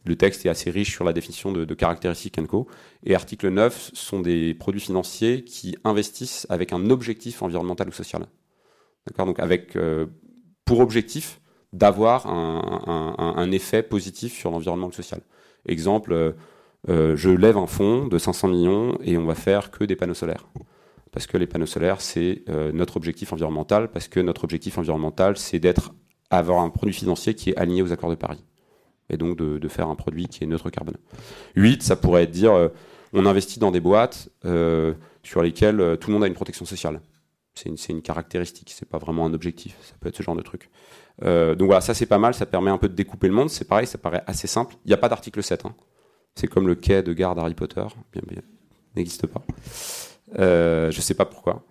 Le 0.06 0.16
texte 0.16 0.46
est 0.46 0.50
assez 0.50 0.70
riche 0.70 0.92
sur 0.92 1.06
la 1.06 1.14
définition 1.14 1.52
de, 1.52 1.74
caractéristiques 1.74 2.46
co. 2.48 2.68
Et 3.04 3.16
article 3.16 3.50
9 3.50 3.92
sont 3.94 4.20
des 4.20 4.54
produits 4.54 4.82
financiers 4.82 5.44
qui 5.44 5.78
investissent 5.84 6.46
avec 6.50 6.74
un 6.74 6.90
objectif 6.90 7.42
environnemental 7.42 7.88
ou 7.88 7.94
social. 7.94 8.28
D'accord? 9.08 9.26
Donc 9.26 9.40
avec 9.40 9.76
euh, 9.76 10.08
pour 10.66 10.80
objectif 10.80 11.40
d'avoir 11.76 12.28
un, 12.28 13.52
effet 13.52 13.84
positif 13.84 14.34
sur 14.34 14.52
l'environnement 14.52 14.92
social. 14.92 15.22
Exemple, 15.68 16.14
euh, 16.14 16.32
euh, 16.90 17.16
je 17.16 17.30
lève 17.30 17.58
un 17.58 17.68
fonds 17.68 18.08
de 18.08 18.18
500 18.18 18.48
millions 18.48 18.98
et 19.04 19.18
on 19.18 19.26
va 19.26 19.36
faire 19.36 19.72
que 19.72 19.84
des 19.84 19.96
panneaux 19.96 20.14
solaires. 20.14 20.46
Parce 21.16 21.26
que 21.26 21.38
les 21.38 21.48
panneaux 21.48 21.66
solaires, 21.66 22.02
c'est 22.02 22.44
euh, 22.50 22.72
notre 22.74 22.98
objectif 22.98 23.32
environnemental, 23.34 23.90
parce 23.90 24.08
que 24.08 24.20
notre 24.20 24.44
objectif 24.44 24.78
environnemental, 24.78 25.38
c'est 25.38 25.60
d'être 25.60 25.94
avoir 26.30 26.60
un 26.60 26.70
produit 26.70 26.94
financier 26.94 27.34
qui 27.36 27.52
est 27.52 27.56
aligné 27.56 27.82
aux 27.82 27.94
accords 27.94 28.10
de 28.10 28.16
Paris. 28.16 28.44
Et 29.10 29.18
donc 29.18 29.38
de, 29.38 29.68
faire 29.68 29.88
un 29.88 29.96
produit 29.96 30.28
qui 30.28 30.44
est 30.44 30.48
neutre 30.48 30.70
carbone. 30.70 30.98
8, 31.56 31.84
ça 31.84 31.96
pourrait 31.96 32.24
être 32.24 32.32
dire, 32.32 32.72
on 33.14 33.26
investit 33.26 33.60
dans 33.60 33.72
des 33.72 33.80
boîtes 33.80 34.30
sur 35.24 35.42
lesquelles 35.42 35.98
tout 36.02 36.10
le 36.10 36.14
monde 36.16 36.24
a 36.24 36.28
une 36.28 36.34
protection 36.34 36.66
sociale. 36.66 37.00
C'est 37.54 37.70
une, 37.70 37.78
une, 37.90 38.02
caractéristique, 38.02 38.74
c'est 38.76 38.90
pas 38.90 38.98
vraiment 38.98 39.26
un 39.26 39.34
objectif. 39.34 39.78
Ça 39.82 39.94
peut 40.00 40.10
être 40.10 40.18
ce 40.18 40.24
genre 40.24 40.36
de 40.36 40.42
truc. 40.42 40.70
Euh, 41.24 41.56
donc 41.56 41.68
voilà, 41.68 41.82
ça 41.82 41.94
c'est 41.94 42.06
pas 42.06 42.18
mal, 42.18 42.34
ça 42.34 42.46
permet 42.46 42.72
un 42.72 42.78
peu 42.78 42.90
de 42.90 42.96
découper 42.96 43.28
le 43.28 43.34
monde. 43.34 43.50
C'est 43.50 43.68
pareil, 43.68 43.88
ça 43.88 43.98
paraît 43.98 44.24
assez 44.28 44.48
simple. 44.48 44.76
Il 44.86 44.90
n'y 44.90 44.94
a 44.94 44.98
pas 44.98 45.10
d'article 45.10 45.42
7. 45.42 45.66
Hein. 45.66 45.76
C'est 46.36 46.48
comme 46.48 46.68
le 46.68 46.76
quai 46.76 47.02
de 47.04 47.14
garde 47.14 47.40
Harry 47.40 47.54
Potter. 47.54 47.86
Bien, 48.12 48.22
bien, 48.28 48.42
n'existe 48.96 49.28
pas. 49.28 49.46
Euh, 50.40 50.92
je 50.92 51.02
sais 51.02 51.14
pas 51.14 51.26
pourquoi. 51.26 51.64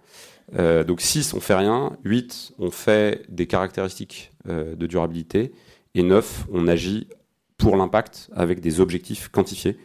Euh, 0.58 0.84
donc 0.84 1.00
6, 1.00 1.34
on 1.34 1.40
fait 1.40 1.54
rien. 1.54 1.96
8, 2.04 2.52
on 2.58 2.70
fait 2.70 3.22
des 3.28 3.46
caractéristiques 3.46 4.32
euh, 4.48 4.74
de 4.74 4.86
durabilité. 4.86 5.52
Et 5.94 6.02
9, 6.02 6.46
on 6.52 6.68
agit 6.68 7.08
pour 7.56 7.76
l'impact 7.76 8.30
avec 8.34 8.60
des 8.60 8.80
objectifs 8.80 9.28
quantifiés. 9.28 9.78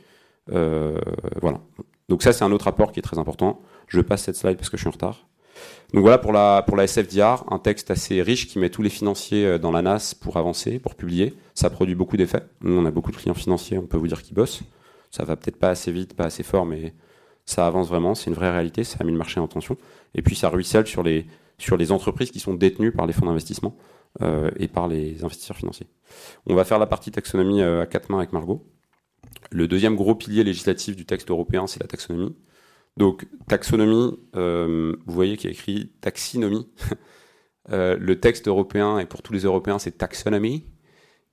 Voilà. 0.48 1.62
Donc 2.10 2.24
ça, 2.24 2.34
c'est 2.34 2.44
un 2.44 2.52
autre 2.52 2.68
apport 2.68 2.92
qui 2.92 3.00
est 3.00 3.04
très 3.04 3.20
important. 3.20 3.62
Je 3.88 4.02
passe 4.02 4.24
cette 4.24 4.36
slide 4.36 4.58
parce 4.58 4.70
que 4.70 4.78
je 4.78 4.82
suis 4.82 4.88
en 4.88 4.92
retard. 4.92 5.28
Donc 5.94 6.02
voilà 6.02 6.18
pour 6.18 6.32
la, 6.32 6.64
pour 6.66 6.78
la 6.78 6.88
SFDR, 6.88 7.44
un 7.52 7.60
texte 7.60 7.92
assez 7.92 8.22
riche 8.22 8.48
qui 8.48 8.58
met 8.58 8.70
tous 8.70 8.82
les 8.82 8.90
financiers 8.90 9.60
dans 9.60 9.72
la 9.72 9.82
NAS 9.82 10.16
pour 10.20 10.38
avancer, 10.38 10.80
pour 10.80 10.96
publier. 10.96 11.36
Ça 11.54 11.70
produit 11.70 11.96
beaucoup 11.96 12.18
d'effets. 12.18 12.44
Nous, 12.62 12.76
on 12.76 12.86
a 12.86 12.92
beaucoup 12.92 13.12
de 13.12 13.18
clients 13.18 13.36
financiers, 13.36 13.78
on 13.78 13.86
peut 13.86 13.98
vous 13.98 14.08
dire 14.08 14.24
qu'ils 14.24 14.36
bossent. 14.36 14.62
Ça 15.12 15.24
va 15.26 15.36
peut-être 15.36 15.58
pas 15.58 15.70
assez 15.70 15.92
vite, 15.92 16.16
pas 16.16 16.26
assez 16.26 16.44
fort, 16.44 16.66
mais 16.66 16.94
ça 17.50 17.66
avance 17.66 17.88
vraiment. 17.88 18.14
C'est 18.14 18.30
une 18.30 18.36
vraie 18.36 18.52
réalité, 18.52 18.84
ça 18.84 18.98
a 19.00 19.04
mis 19.04 19.12
le 19.12 19.18
marché 19.18 19.40
en 19.40 19.48
tension. 19.48 19.76
Et 20.14 20.22
puis 20.22 20.36
ça 20.36 20.50
ruisselle 20.50 20.86
sur 20.86 21.02
les, 21.02 21.26
sur 21.58 21.78
les 21.78 21.92
entreprises 21.92 22.30
qui 22.30 22.40
sont 22.40 22.54
détenues 22.54 22.92
par 22.92 23.08
les 23.08 23.14
fonds 23.14 23.26
d'investissement 23.26 23.76
euh, 24.22 24.52
et 24.58 24.68
par 24.68 24.88
les 24.88 25.24
investisseurs 25.24 25.58
financiers. 25.58 25.88
On 26.46 26.54
va 26.54 26.64
faire 26.64 26.78
la 26.78 26.86
partie 26.86 27.10
taxonomie 27.10 27.62
euh, 27.62 27.82
à 27.82 27.88
quatre 27.88 28.10
mains 28.10 28.20
avec 28.20 28.34
Margot. 28.34 28.68
Le 29.50 29.68
deuxième 29.68 29.96
gros 29.96 30.14
pilier 30.14 30.44
législatif 30.44 30.96
du 30.96 31.08
texte 31.08 31.32
européen, 31.32 31.66
c'est 31.66 31.82
la 31.82 31.88
taxonomie. 31.88 32.36
Donc, 32.98 33.26
taxonomie, 33.48 34.20
euh, 34.36 34.96
vous 35.08 35.14
voyez 35.14 35.36
qu'il 35.36 35.50
y 35.50 35.54
a 35.54 35.56
écrit 35.56 35.92
taxinomie. 36.02 36.68
Le 37.72 38.16
texte 38.16 38.48
européen, 38.48 38.98
et 38.98 39.06
pour 39.06 39.22
tous 39.22 39.32
les 39.32 39.42
Européens, 39.42 39.78
c'est 39.78 39.96
taxonomie. 39.96 40.66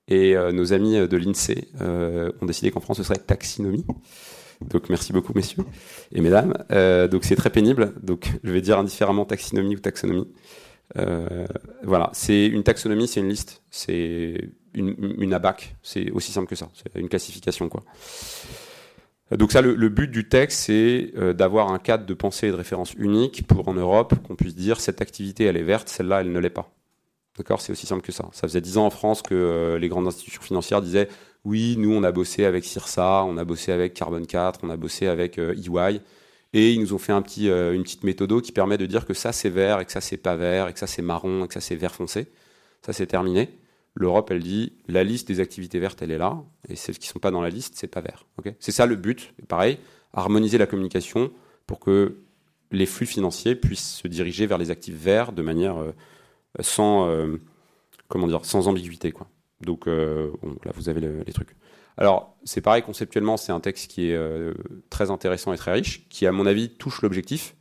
Et 0.07 0.35
nos 0.53 0.75
amis 0.75 0.93
de 0.93 1.17
l'INSEE 1.17 1.69
ont 1.81 2.45
décidé 2.45 2.71
qu'en 2.71 2.81
France, 2.81 2.99
ce 2.99 3.05
serait 3.05 3.19
taxinomie. 3.19 3.87
Donc, 4.61 4.89
merci 4.89 5.13
beaucoup, 5.13 5.33
messieurs 5.35 5.65
et 6.13 6.21
mesdames. 6.21 6.55
donc, 7.11 7.25
c'est 7.25 7.37
très 7.37 7.51
pénible. 7.51 7.93
Donc, 8.03 8.31
je 8.43 8.53
vais 8.53 8.61
dire 8.61 8.79
indifféremment 8.79 9.25
taxinomie 9.25 9.77
ou 9.77 9.81
taxonomie. 9.81 10.29
voilà, 11.83 12.11
c'est 12.13 12.47
une 12.47 12.63
taxonomie, 12.63 13.09
c'est 13.09 13.21
une 13.21 13.29
liste, 13.29 13.63
c'est 13.71 14.51
une, 14.75 15.15
une 15.19 15.35
ABAC. 15.35 15.77
C'est 15.83 16.11
aussi 16.11 16.33
simple 16.33 16.49
que 16.49 16.57
ça. 16.57 16.69
C'est 16.75 16.99
une 17.01 17.09
classification, 17.09 17.69
quoi. 17.69 17.83
Donc 19.33 19.51
ça, 19.51 19.61
le, 19.61 19.89
but 19.89 20.09
du 20.09 20.29
texte, 20.29 20.61
c'est 20.67 21.11
euh, 21.17 21.33
d'avoir 21.33 21.73
un 21.73 21.79
cadre 21.81 22.07
de 22.07 22.15
pensée 22.15 22.47
et 22.47 22.51
de 22.51 22.57
référence 22.57 22.95
unique 22.95 23.47
pour 23.47 23.67
en 23.67 23.75
Europe 23.75 24.15
qu'on 24.23 24.37
puisse 24.37 24.55
dire 24.55 24.81
cette 24.81 25.01
activité, 25.01 25.45
elle 25.45 25.57
est 25.57 25.65
verte, 25.65 25.89
celle-là, 25.89 26.21
elle 26.21 26.31
ne 26.31 26.39
l'est 26.39 26.49
pas. 26.49 26.73
D'accord? 27.37 27.61
C'est 27.61 27.73
aussi 27.73 27.87
simple 27.87 28.03
que 28.03 28.13
ça. 28.13 28.29
Ça 28.33 28.47
faisait 28.47 28.61
dix 28.61 28.79
ans 28.79 28.87
en 28.87 28.91
France 28.91 29.23
que 29.23 29.35
euh, 29.35 29.79
les 29.81 29.89
grandes 29.89 30.07
institutions 30.07 30.43
financières 30.43 30.81
disaient 30.81 31.09
oui, 31.47 31.77
nous, 31.79 31.93
on 31.93 32.03
a 32.03 32.13
bossé 32.13 32.45
avec 32.45 32.65
CIRSA, 32.65 33.25
on 33.25 33.37
a 33.39 33.45
bossé 33.45 33.73
avec 33.73 33.95
Carbon 33.95 34.25
4, 34.25 34.61
on 34.63 34.71
a 34.71 34.77
bossé 34.77 35.07
avec 35.07 35.39
euh, 35.39 35.55
EY, 35.55 36.01
et 36.53 36.73
ils 36.73 36.81
nous 36.81 36.93
ont 36.93 36.99
fait 36.99 37.13
petit, 37.23 37.49
une 37.49 37.83
petite 37.83 38.05
méthode 38.05 38.43
qui 38.43 38.53
permet 38.53 38.79
de 38.79 38.87
dire 38.87 39.07
que 39.07 39.15
ça, 39.15 39.33
c'est 39.33 39.51
vert, 39.51 39.81
et 39.81 39.85
que 39.85 39.93
ça, 39.93 40.01
c'est 40.01 40.17
pas 40.17 40.37
vert, 40.37 40.69
et 40.69 40.73
que 40.73 40.79
ça, 40.79 40.87
c'est 40.87 41.03
marron, 41.03 41.45
et 41.45 41.49
que 41.49 41.55
ça, 41.55 41.61
c'est 41.61 41.77
vert 41.77 41.95
foncé. 41.95 42.27
Ça, 42.85 42.93
c'est 42.93 43.07
terminé 43.07 43.51
l'Europe, 43.97 44.31
elle 44.31 44.43
dit 44.43 44.75
la 44.87 45.03
liste 45.03 45.27
des 45.27 45.41
activités 45.41 45.81
vertes, 45.81 46.01
elle 46.03 46.13
est 46.13 46.19
là, 46.19 46.45
et 46.69 46.77
celles 46.77 46.99
qui 46.99 47.09
ne 47.09 47.13
sont 47.13 47.19
pas 47.19 47.31
dans 47.31 47.41
la 47.41 47.49
liste, 47.49 47.75
c'est 47.77 47.89
pas 47.89 48.03
vert. 48.03 48.27
c'est 48.61 48.71
ça 48.71 48.87
le 48.87 48.95
but. 48.95 49.35
pareil, 49.49 49.79
harmoniser 50.13 50.59
la 50.59 50.67
communication 50.67 51.33
pour 51.67 51.81
que 51.81 52.19
les 52.71 52.87
flux 52.87 53.07
financiers 53.07 53.57
puissent 53.57 53.97
se 53.97 54.09
diriger 54.09 54.47
vers 54.47 54.59
les 54.59 54.71
actifs 54.71 54.95
verts 54.95 55.33
de 55.33 55.43
manière 55.43 55.79
euh, 55.79 55.93
sans, 56.61 57.09
euh, 57.09 57.39
comment 58.09 58.27
dire, 58.27 58.45
sans 58.45 58.69
ambiguïté. 58.69 59.13
Quoi. 59.13 59.29
Donc 59.61 59.87
euh, 59.87 60.31
là, 60.65 60.73
vous 60.75 60.89
avez 60.89 61.01
les 61.01 61.33
trucs. 61.33 61.57
Alors, 61.97 62.37
c'est 62.45 62.61
pareil, 62.61 62.83
conceptuellement, 62.83 63.37
c'est 63.37 63.53
un 63.53 63.61
texte 63.61 63.91
qui 63.91 64.11
est 64.11 64.19
très 64.91 65.11
intéressant 65.11 65.55
et 65.55 65.57
très 65.57 65.73
riche, 65.73 66.07
qui, 66.11 66.27
à 66.27 66.33
mon 66.33 66.45
avis, 66.45 66.69
touche 66.69 67.01
l'objectif, 67.01 67.57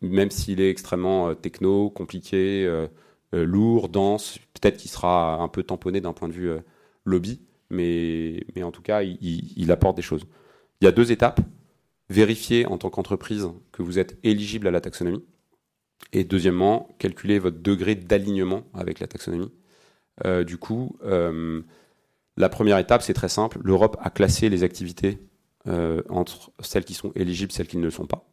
même 0.00 0.30
s'il 0.30 0.62
est 0.62 0.70
extrêmement 0.70 1.34
techno, 1.34 1.90
compliqué 1.90 2.66
euh, 3.34 3.44
lourd, 3.44 3.88
dense, 3.88 4.38
peut-être 4.54 4.76
qu'il 4.76 4.90
sera 4.90 5.42
un 5.42 5.48
peu 5.48 5.62
tamponné 5.64 6.00
d'un 6.00 6.12
point 6.12 6.28
de 6.28 6.32
vue 6.32 6.50
euh, 6.50 6.60
lobby, 7.04 7.40
mais, 7.70 8.44
mais 8.54 8.62
en 8.62 8.70
tout 8.70 8.82
cas, 8.82 9.02
il, 9.02 9.72
apporte 9.72 9.96
des 9.96 10.02
choses. 10.02 10.24
Il 10.80 10.84
y 10.84 10.88
a 10.88 10.92
deux 10.92 11.10
étapes. 11.10 11.40
Vérifier 12.10 12.66
en 12.66 12.76
tant 12.76 12.90
qu'entreprise 12.90 13.48
que 13.72 13.82
vous 13.82 13.98
êtes 13.98 14.18
éligible 14.22 14.68
à 14.68 14.70
la 14.70 14.80
taxonomie. 14.80 15.24
Et 16.12 16.22
deuxièmement, 16.22 16.94
calculer 16.98 17.38
votre 17.38 17.58
degré 17.58 17.94
d'alignement 17.94 18.64
avec 18.74 19.00
la 19.00 19.06
taxonomie. 19.06 19.50
Euh, 20.24 20.44
du 20.44 20.58
coup, 20.58 20.96
la 22.36 22.48
première 22.48 22.78
étape, 22.78 23.02
c'est 23.02 23.14
très 23.14 23.28
simple. 23.28 23.58
L'Europe 23.62 23.96
a 24.00 24.10
classé 24.10 24.48
les 24.48 24.62
activités 24.62 25.18
entre 26.08 26.52
celles 26.60 26.84
qui 26.84 26.94
sont 26.94 27.12
éligibles 27.14 27.52
et 27.52 27.54
celles 27.54 27.68
qui 27.68 27.78
ne 27.78 27.84
le 27.84 27.90
sont 27.90 28.06
pas. 28.06 28.28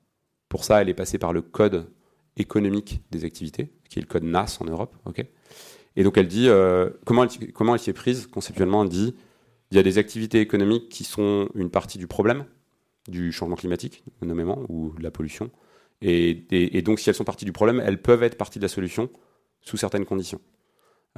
Pour 0.49 0.65
ça, 0.65 0.81
elle 0.81 0.89
est 0.89 0.93
passée 0.93 1.17
par 1.17 1.31
le 1.31 1.41
code 1.41 1.87
économique 2.37 3.01
des 3.11 3.25
activités, 3.25 3.71
qui 3.89 3.99
est 3.99 4.01
le 4.01 4.07
code 4.07 4.23
NAS 4.23 4.57
en 4.59 4.65
Europe. 4.65 4.95
et 5.95 6.03
donc 6.03 6.17
elle 6.17 6.27
dit, 6.27 6.47
euh, 6.47 6.89
comment, 7.05 7.23
elle, 7.23 7.53
comment 7.53 7.77
s'y 7.77 7.93
prise? 7.93 8.27
Conceptuellement 8.27 8.83
Elle 8.83 8.89
dit, 8.89 9.15
il 9.71 9.77
y 9.77 9.79
a 9.79 9.83
des 9.83 9.97
activités 9.97 10.39
économiques 10.39 10.89
qui 10.89 11.03
sont 11.03 11.49
une 11.55 11.69
partie 11.69 11.97
du 11.97 12.07
problème 12.07 12.45
du 13.07 13.31
changement 13.31 13.55
climatique, 13.55 14.03
nommément, 14.21 14.63
ou 14.69 14.93
de 14.97 15.03
la 15.03 15.11
pollution. 15.11 15.49
Et, 16.01 16.45
et, 16.51 16.81
donc 16.81 16.99
si 16.99 17.09
elles 17.09 17.15
sont 17.15 17.23
partie 17.23 17.45
du 17.45 17.51
problème, 17.51 17.81
elles 17.83 18.01
peuvent 18.01 18.23
être 18.23 18.37
partie 18.37 18.59
de 18.59 18.63
la 18.63 18.69
solution 18.69 19.09
sous 19.61 19.77
certaines 19.77 20.05
conditions. 20.05 20.41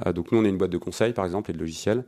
Euh, 0.06 0.12
donc 0.12 0.32
nous, 0.32 0.38
on 0.38 0.44
est 0.44 0.48
une 0.48 0.58
boîte 0.58 0.70
de 0.70 0.78
conseil, 0.78 1.12
par 1.12 1.24
exemple, 1.24 1.50
et 1.50 1.54
de 1.54 1.58
logiciels. 1.58 2.04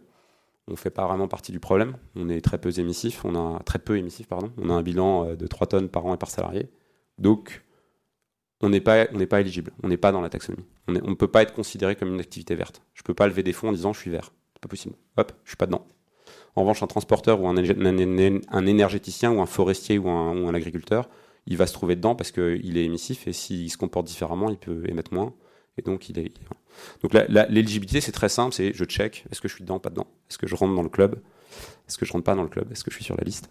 On 0.68 0.72
ne 0.72 0.76
fait 0.76 0.90
pas 0.90 1.06
vraiment 1.06 1.28
partie 1.28 1.52
du 1.52 1.60
problème. 1.60 1.96
On 2.16 2.28
est 2.28 2.40
très 2.40 2.58
peu 2.58 2.76
émissif. 2.78 3.24
On 3.24 3.34
a 3.34 3.62
très 3.62 3.78
peu 3.78 3.96
émissif, 3.96 4.26
pardon. 4.26 4.52
On 4.58 4.70
a 4.70 4.72
un 4.72 4.82
bilan 4.82 5.26
euh, 5.26 5.36
de 5.36 5.46
3 5.46 5.68
tonnes 5.68 5.88
par 5.88 6.06
an 6.06 6.14
et 6.14 6.18
par 6.18 6.30
salarié. 6.30 6.70
Donc 7.18 7.62
on 8.60 8.68
n'est 8.70 8.80
pas, 8.80 9.06
pas 9.06 9.40
éligible, 9.40 9.72
on 9.82 9.88
n'est 9.88 9.96
pas 9.96 10.12
dans 10.12 10.20
la 10.20 10.28
taxonomie. 10.30 10.64
On 10.88 10.92
ne 10.92 11.14
peut 11.14 11.28
pas 11.28 11.42
être 11.42 11.52
considéré 11.52 11.96
comme 11.96 12.12
une 12.12 12.20
activité 12.20 12.54
verte. 12.54 12.82
Je 12.94 13.02
ne 13.02 13.04
peux 13.04 13.14
pas 13.14 13.26
lever 13.26 13.42
des 13.42 13.52
fonds 13.52 13.68
en 13.68 13.72
disant 13.72 13.92
je 13.92 14.00
suis 14.00 14.10
vert. 14.10 14.32
C'est 14.54 14.62
pas 14.62 14.68
possible. 14.68 14.94
Hop, 15.16 15.32
je 15.44 15.50
suis 15.50 15.56
pas 15.56 15.66
dedans. 15.66 15.86
En 16.54 16.62
revanche, 16.62 16.82
un 16.82 16.86
transporteur 16.86 17.40
ou 17.42 17.48
un, 17.48 17.56
énergéticien 18.66 19.30
ou 19.30 19.42
un 19.42 19.46
forestier 19.46 19.98
ou 19.98 20.08
un, 20.08 20.54
agriculteur, 20.54 21.10
il 21.46 21.58
va 21.58 21.66
se 21.66 21.74
trouver 21.74 21.96
dedans 21.96 22.14
parce 22.14 22.32
qu'il 22.32 22.78
est 22.78 22.84
émissif 22.84 23.28
et 23.28 23.34
s'il 23.34 23.70
se 23.70 23.76
comporte 23.76 24.06
différemment, 24.06 24.48
il 24.48 24.56
peut 24.56 24.84
émettre 24.88 25.12
moins. 25.12 25.34
Et 25.78 25.82
donc, 25.82 26.08
l'éligibilité, 27.48 28.00
c'est 28.00 28.12
très 28.12 28.28
simple 28.28 28.54
c'est 28.54 28.72
je 28.72 28.84
check 28.84 29.24
est-ce 29.30 29.40
que 29.40 29.48
je 29.48 29.54
suis 29.54 29.62
dedans, 29.64 29.78
pas 29.78 29.90
dedans? 29.90 30.06
Est-ce 30.30 30.38
que 30.38 30.46
je 30.46 30.54
rentre 30.54 30.74
dans 30.74 30.82
le 30.82 30.88
club? 30.88 31.20
Est-ce 31.88 31.98
que 31.98 32.06
je 32.06 32.12
rentre 32.12 32.24
pas 32.24 32.34
dans 32.34 32.42
le 32.42 32.48
club? 32.48 32.70
Est-ce 32.72 32.84
que 32.84 32.90
je 32.90 32.96
suis 32.96 33.04
sur 33.04 33.16
la 33.16 33.24
liste? 33.24 33.50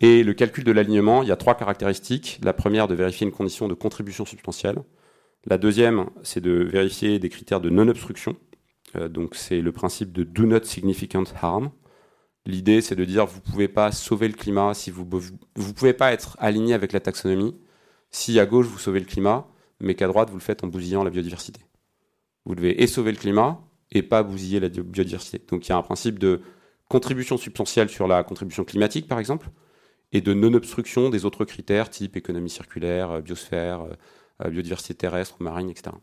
Et 0.00 0.24
le 0.24 0.34
calcul 0.34 0.64
de 0.64 0.72
l'alignement, 0.72 1.22
il 1.22 1.28
y 1.28 1.32
a 1.32 1.36
trois 1.36 1.54
caractéristiques. 1.54 2.40
La 2.42 2.52
première, 2.52 2.88
de 2.88 2.94
vérifier 2.94 3.26
une 3.26 3.32
condition 3.32 3.68
de 3.68 3.74
contribution 3.74 4.24
substantielle. 4.24 4.78
La 5.46 5.58
deuxième, 5.58 6.06
c'est 6.22 6.40
de 6.40 6.52
vérifier 6.52 7.18
des 7.18 7.28
critères 7.28 7.60
de 7.60 7.70
non-obstruction. 7.70 8.36
Euh, 8.96 9.08
donc, 9.08 9.34
c'est 9.36 9.60
le 9.60 9.72
principe 9.72 10.12
de 10.12 10.24
do 10.24 10.46
not 10.46 10.64
significant 10.64 11.24
harm. 11.40 11.70
L'idée, 12.46 12.80
c'est 12.80 12.96
de 12.96 13.04
dire 13.04 13.26
vous 13.26 13.40
pouvez 13.40 13.68
pas 13.68 13.92
sauver 13.92 14.28
le 14.28 14.34
climat 14.34 14.74
si 14.74 14.90
vous 14.90 15.08
vous 15.56 15.74
pouvez 15.74 15.94
pas 15.94 16.12
être 16.12 16.36
aligné 16.40 16.74
avec 16.74 16.92
la 16.92 17.00
taxonomie 17.00 17.54
si 18.14 18.38
à 18.38 18.46
gauche 18.46 18.66
vous 18.66 18.78
sauvez 18.78 19.00
le 19.00 19.06
climat, 19.06 19.44
mais 19.84 19.94
qu'à 19.94 20.06
droite 20.06 20.30
vous 20.30 20.36
le 20.36 20.42
faites 20.42 20.64
en 20.64 20.66
bousillant 20.66 21.04
la 21.04 21.10
biodiversité. 21.10 21.60
Vous 22.44 22.54
devez 22.54 22.82
et 22.82 22.86
sauver 22.86 23.12
le 23.12 23.18
climat 23.18 23.60
et 23.92 24.02
pas 24.02 24.22
bousiller 24.22 24.60
la 24.60 24.68
biodiversité. 24.68 25.40
Donc 25.48 25.66
il 25.66 25.70
y 25.70 25.72
a 25.72 25.76
un 25.76 25.82
principe 25.82 26.18
de 26.18 26.40
contribution 26.88 27.36
substantielle 27.36 27.88
sur 27.88 28.06
la 28.06 28.24
contribution 28.24 28.64
climatique, 28.64 29.08
par 29.08 29.18
exemple, 29.18 29.48
et 30.12 30.20
de 30.20 30.34
non-obstruction 30.34 31.10
des 31.10 31.24
autres 31.24 31.44
critères 31.44 31.90
type 31.90 32.16
économie 32.16 32.50
circulaire, 32.50 33.10
euh, 33.10 33.20
biosphère, 33.20 33.86
euh, 34.42 34.50
biodiversité 34.50 34.94
terrestre, 34.94 35.36
marine, 35.40 35.70
etc. 35.70 35.96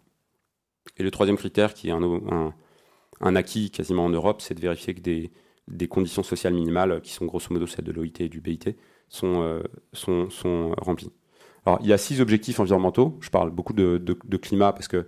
Et 0.97 1.03
le 1.03 1.11
troisième 1.11 1.37
critère, 1.37 1.73
qui 1.73 1.89
est 1.89 1.91
un, 1.91 3.35
acquis 3.35 3.71
quasiment 3.71 4.05
en 4.05 4.09
Europe, 4.09 4.41
c'est 4.41 4.53
de 4.55 4.61
vérifier 4.61 4.95
que 4.95 5.01
des, 5.01 5.87
conditions 5.87 6.23
sociales 6.23 6.53
minimales, 6.53 7.01
qui 7.01 7.11
sont 7.11 7.25
grosso 7.25 7.47
modo 7.51 7.67
celles 7.67 7.85
de 7.85 7.91
l'OIT 7.91 8.19
et 8.19 8.29
du 8.29 8.41
BIT, 8.41 8.75
sont, 9.09 9.41
euh, 9.43 9.61
sont, 9.93 10.29
sont, 10.29 10.73
remplies. 10.77 11.11
Alors, 11.65 11.79
il 11.81 11.87
y 11.87 11.93
a 11.93 11.97
six 11.97 12.21
objectifs 12.21 12.59
environnementaux. 12.59 13.17
Je 13.21 13.29
parle 13.29 13.51
beaucoup 13.51 13.73
de, 13.73 14.37
climat 14.37 14.73
parce 14.73 14.87
que 14.87 15.07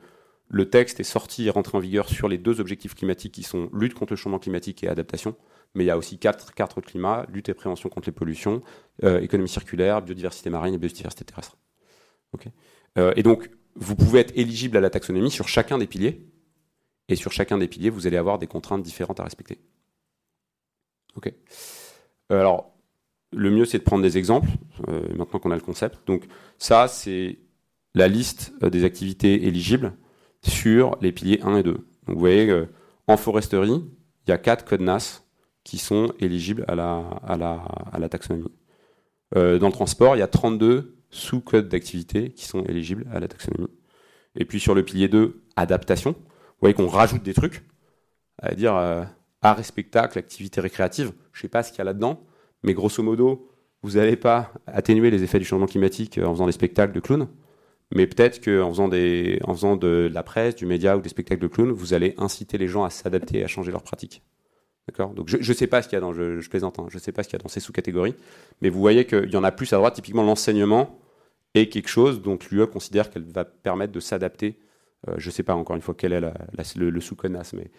le 0.50 0.70
texte 0.70 1.00
est 1.00 1.06
sorti 1.06 1.48
et 1.48 1.50
rentré 1.50 1.78
en 1.78 1.82
vigueur 1.82 2.08
sur 2.10 2.28
les 2.28 2.38
deux 2.38 2.60
objectifs 2.60 2.94
climatiques 2.94 3.34
qui 3.34 3.44
sont 3.44 3.70
lutte 3.74 3.96
contre 3.96 4.14
le 4.14 4.18
changement 4.18 4.40
climatique 4.40 4.84
et 4.84 4.88
adaptation. 4.88 5.36
Mais 5.74 5.84
il 5.84 5.88
y 5.88 5.92
a 5.92 5.98
aussi 5.98 6.20
quatre, 6.20 6.54
quatre 6.54 6.82
climats, 6.82 7.26
lutte 7.30 7.50
et 7.50 7.56
prévention 7.56 7.90
contre 7.90 8.08
les 8.08 8.14
pollutions, 8.14 8.62
euh, 9.04 9.20
économie 9.22 9.50
circulaire, 9.50 10.04
biodiversité 10.04 10.52
marine 10.52 10.76
et 10.76 10.78
biodiversité 10.78 11.26
terrestre. 11.26 11.58
Euh, 12.98 13.14
et 13.16 13.24
donc, 13.24 13.50
vous 13.76 13.96
pouvez 13.96 14.20
être 14.20 14.38
éligible 14.38 14.78
à 14.78 14.82
la 14.82 14.90
taxonomie 14.90 15.32
sur 15.32 15.48
chacun 15.48 15.78
des 15.78 15.88
piliers. 15.88 16.28
Et 17.10 17.16
sur 17.16 17.32
chacun 17.32 17.58
des 17.58 17.68
piliers, 17.68 17.90
vous 17.90 18.08
allez 18.08 18.18
avoir 18.18 18.38
des 18.38 18.48
contraintes 18.48 18.84
différentes 18.84 19.20
à 19.20 19.24
respecter. 19.24 19.60
Ok. 21.16 21.34
Euh, 22.32 22.40
alors, 22.40 22.73
le 23.36 23.52
mieux, 23.52 23.66
c'est 23.66 23.80
de 23.80 23.84
prendre 23.84 24.04
des 24.04 24.18
exemples, 24.18 24.50
euh, 24.88 25.02
maintenant 25.16 25.40
qu'on 25.40 25.52
a 25.52 25.56
le 25.56 25.62
concept. 25.62 26.00
Donc, 26.08 26.24
ça, 26.58 26.88
c'est 26.88 27.40
la 27.96 28.08
liste 28.08 28.54
euh, 28.64 28.70
des 28.70 28.84
activités 28.84 29.48
éligibles 29.48 29.94
sur 30.42 30.98
les 31.02 31.12
piliers 31.12 31.40
1 31.42 31.58
et 31.58 31.64
2. 31.64 31.72
Donc, 31.72 31.84
vous 32.08 32.20
voyez, 32.20 32.66
en 33.08 33.18
foresterie, 33.18 33.84
il 34.28 34.30
y 34.30 34.34
a 34.34 34.38
4 34.38 34.66
codes 34.66 34.82
NAS 34.82 35.24
qui 35.64 35.78
sont 35.78 36.14
éligibles 36.20 36.66
à 36.68 36.76
la, 36.76 38.10
taxonomie. 38.10 38.52
dans 39.34 39.68
le 39.68 39.72
transport, 39.72 40.18
il 40.18 40.20
y 40.20 40.24
a 40.24 40.28
32 40.28 40.98
sous-codes 41.10 41.70
d'activité 41.70 42.32
qui 42.32 42.46
sont 42.46 42.64
éligibles 42.66 43.08
à 43.14 43.22
la 43.22 43.30
taxonomie. 43.30 43.70
Et 44.36 44.44
puis 44.44 44.60
sur 44.60 44.76
le 44.76 44.84
pilier 44.84 45.08
2, 45.08 45.42
adaptation, 45.56 46.12
vous 46.12 46.60
voyez 46.60 46.74
qu'on 46.74 46.88
rajoute 46.88 47.24
des 47.24 47.34
trucs, 47.34 47.64
à 48.42 48.54
dire 48.54 48.74
art 49.44 49.60
et 49.60 49.64
spectacle, 49.64 50.18
activité 50.18 50.60
récréative. 50.60 51.14
Je 51.32 51.40
ne 51.40 51.42
sais 51.44 51.48
pas 51.48 51.64
ce 51.64 51.72
qu'il 51.72 51.80
y 51.80 51.82
a 51.82 51.86
là-dedans, 51.86 52.22
mais 52.64 52.74
grosso 52.74 53.04
modo, 53.04 53.50
vous 53.82 53.98
n'allez 53.98 54.16
pas 54.16 54.52
atténuer 54.66 55.12
les 55.12 55.24
effets 55.24 55.40
du 55.40 55.46
changement 55.46 55.68
climatique 55.68 56.18
en 56.18 56.32
faisant 56.34 56.46
des 56.46 56.54
spectacles 56.54 56.94
de 56.94 57.00
clowns, 57.00 57.28
mais 57.94 58.08
peut-être 58.08 58.44
qu'en 58.44 58.70
faisant, 58.70 58.88
des, 58.88 59.40
en 59.44 59.54
faisant 59.54 59.76
de 59.76 60.10
la 60.12 60.24
presse, 60.24 60.56
du 60.56 60.66
média 60.66 60.98
ou 60.98 61.02
des 61.02 61.10
spectacles 61.10 61.42
de 61.42 61.48
clowns, 61.48 61.72
vous 61.72 61.94
allez 61.94 62.16
inciter 62.18 62.58
les 62.58 62.68
gens 62.68 62.84
à 62.84 62.90
s'adapter 62.90 63.40
et 63.40 63.44
à 63.44 63.48
changer 63.48 63.72
leurs 63.72 63.84
pratiques. 63.84 64.24
D'accord? 64.88 65.14
Donc 65.14 65.30
je 65.30 65.38
ne 65.38 65.56
sais 65.56 65.68
pas 65.68 65.82
ce 65.82 65.88
qu'il 65.88 65.96
y 65.96 65.98
a 65.98 66.02
dans, 66.02 66.14
je, 66.14 66.48
plaisante, 66.50 66.80
hein, 66.80 66.88
sais 66.98 67.12
pas 67.12 67.24
ce 67.24 67.30
qu'il 67.30 67.38
y 67.38 67.42
a 67.42 67.44
dans 67.44 67.50
ces 67.50 67.60
sous-catégories, 67.60 68.16
mais 68.62 68.70
vous 68.70 68.80
voyez 68.80 69.06
qu'il 69.06 69.30
y 69.30 69.38
en 69.38 69.44
a 69.44 69.52
plus 69.52 69.72
à 69.74 69.78
droite, 69.78 69.96
typiquement 69.96 70.24
l'enseignement 70.24 71.00
est 71.54 71.68
quelque 71.68 71.88
chose 71.88 72.22
dont 72.22 72.38
l'UE 72.52 72.68
considère 72.68 73.10
qu'elle 73.10 73.24
va 73.24 73.46
permettre 73.46 73.94
de 73.94 74.00
s'adapter. 74.00 74.60
Euh, 75.08 75.16
je 75.18 75.30
ne 75.30 75.32
sais 75.32 75.44
pas 75.44 75.56
encore 75.56 75.76
une 75.76 75.82
fois 75.82 75.96
quel 75.98 76.14
est 76.14 76.22
le, 76.76 77.00
sous-CONAS, 77.00 77.54
mais 77.54 77.70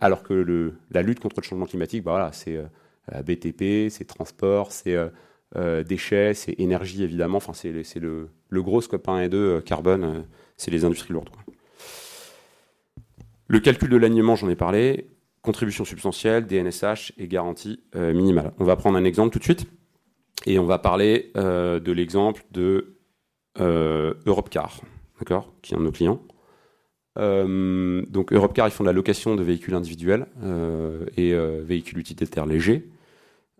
alors 0.00 0.22
que 0.22 0.72
la 0.90 1.02
lutte 1.02 1.18
contre 1.18 1.40
le 1.40 1.44
changement 1.44 1.66
climatique, 1.66 2.04
bah 2.04 2.12
voilà, 2.12 2.32
c'est 2.32 2.56
euh, 2.56 2.66
BTP, 3.10 3.90
c'est 3.90 4.04
transport, 4.06 4.72
c'est 4.72 4.96
euh, 5.56 5.82
déchets, 5.82 6.34
c'est 6.34 6.54
énergie 6.58 7.02
évidemment. 7.02 7.38
Enfin, 7.38 7.52
c'est 7.52 8.00
le, 8.00 8.28
gros 8.52 8.80
scope 8.80 9.08
1 9.08 9.22
et 9.22 9.28
2 9.28 9.60
carbone, 9.62 10.24
c'est 10.56 10.70
les 10.70 10.84
industries 10.84 11.12
lourdes. 11.12 11.30
Le 13.48 13.60
calcul 13.60 13.88
de 13.88 13.96
l'alignement, 13.96 14.36
j'en 14.36 14.48
ai 14.48 14.56
parlé. 14.56 15.08
Contribution 15.42 15.84
substantielle, 15.84 16.46
DNSH 16.46 17.12
et 17.18 17.26
garantie 17.26 17.82
minimale. 17.94 18.52
On 18.58 18.64
va 18.64 18.76
prendre 18.76 18.96
un 18.96 19.04
exemple 19.04 19.32
tout 19.32 19.40
de 19.40 19.44
suite 19.44 19.66
et 20.46 20.58
on 20.58 20.64
va 20.64 20.78
parler 20.78 21.32
de 21.34 21.92
l'exemple 21.92 22.44
de 22.52 22.98
Europcar, 23.58 24.80
d'accord, 25.18 25.52
qui 25.60 25.74
est 25.74 25.76
un 25.76 25.80
de 25.80 25.84
nos 25.86 25.92
clients. 25.92 26.22
Euh, 27.18 28.02
donc 28.08 28.32
Europcar, 28.32 28.68
ils 28.68 28.70
font 28.70 28.84
de 28.84 28.88
la 28.88 28.92
location 28.92 29.36
de 29.36 29.42
véhicules 29.42 29.74
individuels 29.74 30.26
euh, 30.42 31.04
et 31.16 31.32
euh, 31.32 31.62
véhicules 31.64 31.98
utilitaires 31.98 32.46
légers. 32.46 32.88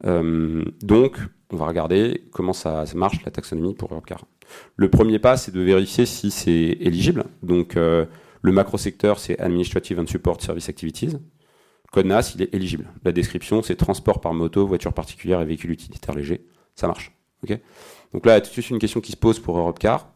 Donc, 0.04 1.18
on 1.50 1.56
va 1.56 1.66
regarder 1.66 2.24
comment 2.32 2.52
ça, 2.52 2.84
marche 2.94 3.24
la 3.24 3.30
taxonomie 3.30 3.74
pour 3.74 3.92
Europcar. 3.92 4.24
Le 4.76 4.90
premier 4.90 5.18
pas, 5.18 5.36
c'est 5.36 5.52
de 5.52 5.60
vérifier 5.60 6.06
si 6.06 6.30
c'est 6.30 6.76
éligible. 6.80 7.24
Donc, 7.42 7.76
le 7.76 8.52
macro 8.52 8.76
secteur, 8.76 9.18
c'est 9.18 9.38
Administrative 9.38 10.00
and 10.00 10.06
Support 10.06 10.42
Service 10.42 10.68
Activities. 10.68 11.16
Code 11.92 12.06
NAS, 12.06 12.32
il 12.34 12.42
est 12.42 12.54
éligible. 12.54 12.86
La 13.04 13.12
description, 13.12 13.62
c'est 13.62 13.76
transport 13.76 14.20
par 14.20 14.32
moto, 14.32 14.66
voiture 14.66 14.94
particulière 14.94 15.40
et 15.40 15.44
véhicule 15.44 15.70
utilitaire 15.70 16.14
léger. 16.14 16.46
Ça 16.74 16.86
marche. 16.86 17.12
donc 18.12 18.26
là, 18.26 18.42
suite 18.42 18.70
une 18.70 18.78
question 18.78 19.00
qui 19.00 19.12
se 19.12 19.16
pose 19.16 19.38
pour 19.38 19.58
Europcar. 19.58 20.10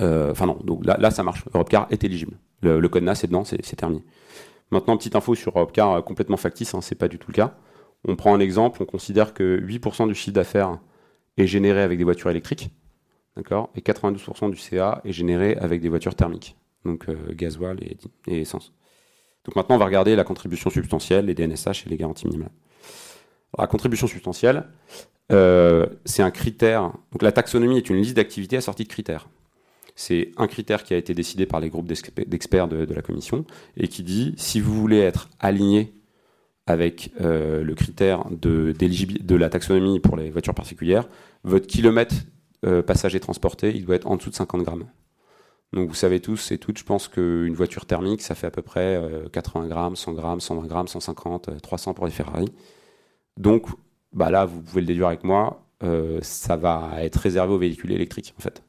Euh, 0.00 0.32
enfin 0.32 0.46
non, 0.46 0.58
donc 0.64 0.84
là, 0.84 1.10
ça 1.10 1.22
marche. 1.22 1.44
Europcar 1.54 1.86
est 1.90 2.02
éligible. 2.04 2.38
Le, 2.62 2.88
code 2.88 3.02
NAS 3.02 3.20
est 3.22 3.26
dedans, 3.26 3.44
c'est 3.44 3.76
terminé. 3.76 4.02
Maintenant, 4.70 4.96
petite 4.96 5.14
info 5.14 5.34
sur 5.34 5.56
Europcar 5.56 5.92
euh, 5.92 6.02
complètement 6.02 6.36
factice, 6.36 6.74
hein, 6.74 6.80
c'est 6.80 6.94
pas 6.94 7.08
du 7.08 7.18
tout 7.18 7.30
le 7.30 7.34
cas. 7.34 7.56
On 8.06 8.16
prend 8.16 8.34
un 8.34 8.40
exemple, 8.40 8.82
on 8.82 8.86
considère 8.86 9.34
que 9.34 9.60
8% 9.60 10.08
du 10.08 10.14
chiffre 10.14 10.34
d'affaires 10.34 10.78
est 11.36 11.46
généré 11.46 11.82
avec 11.82 11.98
des 11.98 12.04
voitures 12.04 12.30
électriques, 12.30 12.70
d'accord, 13.36 13.70
et 13.74 13.80
92% 13.80 14.50
du 14.50 14.56
CA 14.56 15.00
est 15.04 15.12
généré 15.12 15.56
avec 15.56 15.80
des 15.80 15.88
voitures 15.88 16.14
thermiques, 16.14 16.56
donc 16.84 17.08
euh, 17.08 17.16
gasoil 17.32 17.78
et, 17.82 18.40
essence. 18.40 18.72
Donc 19.44 19.56
maintenant, 19.56 19.76
on 19.76 19.78
va 19.78 19.86
regarder 19.86 20.14
la 20.16 20.24
contribution 20.24 20.70
substantielle, 20.70 21.26
les 21.26 21.34
DNSH 21.34 21.86
et 21.86 21.90
les 21.90 21.96
garanties 21.96 22.26
minimales. 22.26 22.52
la 23.56 23.66
contribution 23.66 24.06
substantielle, 24.06 24.64
c'est 25.30 26.22
un 26.22 26.30
critère. 26.30 26.92
Donc 27.12 27.22
la 27.22 27.32
taxonomie 27.32 27.78
est 27.78 27.90
une 27.90 27.96
liste 27.96 28.16
d'activités 28.16 28.56
assortie 28.56 28.84
de 28.84 28.88
critères. 28.88 29.28
C'est 30.00 30.30
un 30.36 30.46
critère 30.46 30.84
qui 30.84 30.94
a 30.94 30.96
été 30.96 31.12
décidé 31.12 31.44
par 31.44 31.58
les 31.58 31.70
groupes 31.70 31.88
d'experts 31.88 32.68
de, 32.68 32.94
la 32.94 33.02
commission 33.02 33.44
et 33.76 33.88
qui 33.88 34.04
dit 34.04 34.32
si 34.36 34.60
vous 34.60 34.72
voulez 34.72 35.00
être 35.00 35.28
aligné 35.40 35.92
avec 36.68 37.12
euh, 37.22 37.62
le 37.64 37.74
critère 37.74 38.26
de, 38.30 38.72
de 38.72 39.36
la 39.36 39.48
taxonomie 39.48 40.00
pour 40.00 40.16
les 40.16 40.28
voitures 40.30 40.54
particulières, 40.54 41.08
votre 41.42 41.66
kilomètre 41.66 42.14
euh, 42.66 42.82
passager 42.82 43.20
transporté, 43.20 43.74
il 43.74 43.86
doit 43.86 43.96
être 43.96 44.06
en 44.06 44.16
dessous 44.16 44.28
de 44.28 44.34
50 44.34 44.62
grammes. 44.62 44.84
Donc 45.72 45.88
vous 45.88 45.94
savez 45.94 46.20
tous 46.20 46.52
et 46.52 46.58
toutes, 46.58 46.78
je 46.78 46.84
pense 46.84 47.08
qu'une 47.08 47.54
voiture 47.54 47.86
thermique, 47.86 48.20
ça 48.20 48.34
fait 48.34 48.46
à 48.46 48.50
peu 48.50 48.60
près 48.60 49.02
80 49.32 49.64
euh, 49.64 49.68
grammes, 49.68 49.96
100 49.96 50.12
grammes, 50.12 50.40
120 50.40 50.66
grammes, 50.66 50.88
150, 50.88 51.62
300 51.62 51.94
pour 51.94 52.04
les 52.04 52.12
Ferrari. 52.12 52.52
Donc 53.38 53.66
bah 54.12 54.30
là, 54.30 54.44
vous 54.44 54.60
pouvez 54.60 54.82
le 54.82 54.86
déduire 54.86 55.08
avec 55.08 55.24
moi, 55.24 55.64
ça 56.22 56.56
va 56.56 56.96
être 56.98 57.16
réservé 57.16 57.54
aux 57.54 57.58
véhicules 57.58 57.92
électriques 57.92 58.34
en 58.36 58.42
fait. 58.42 58.62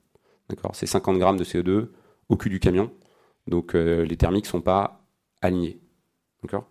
D'accord? 0.49 0.71
C'est 0.73 0.85
50 0.85 1.17
grammes 1.17 1.37
de 1.37 1.43
CO2 1.43 1.87
au 2.29 2.37
cul 2.37 2.49
du 2.49 2.59
camion. 2.59 2.91
Donc 3.47 3.73
les 3.73 4.17
thermiques 4.17 4.45
ne 4.45 4.49
sont 4.49 4.61
pas 4.61 5.01
alignés. 5.41 5.79
D'accord? 6.43 6.69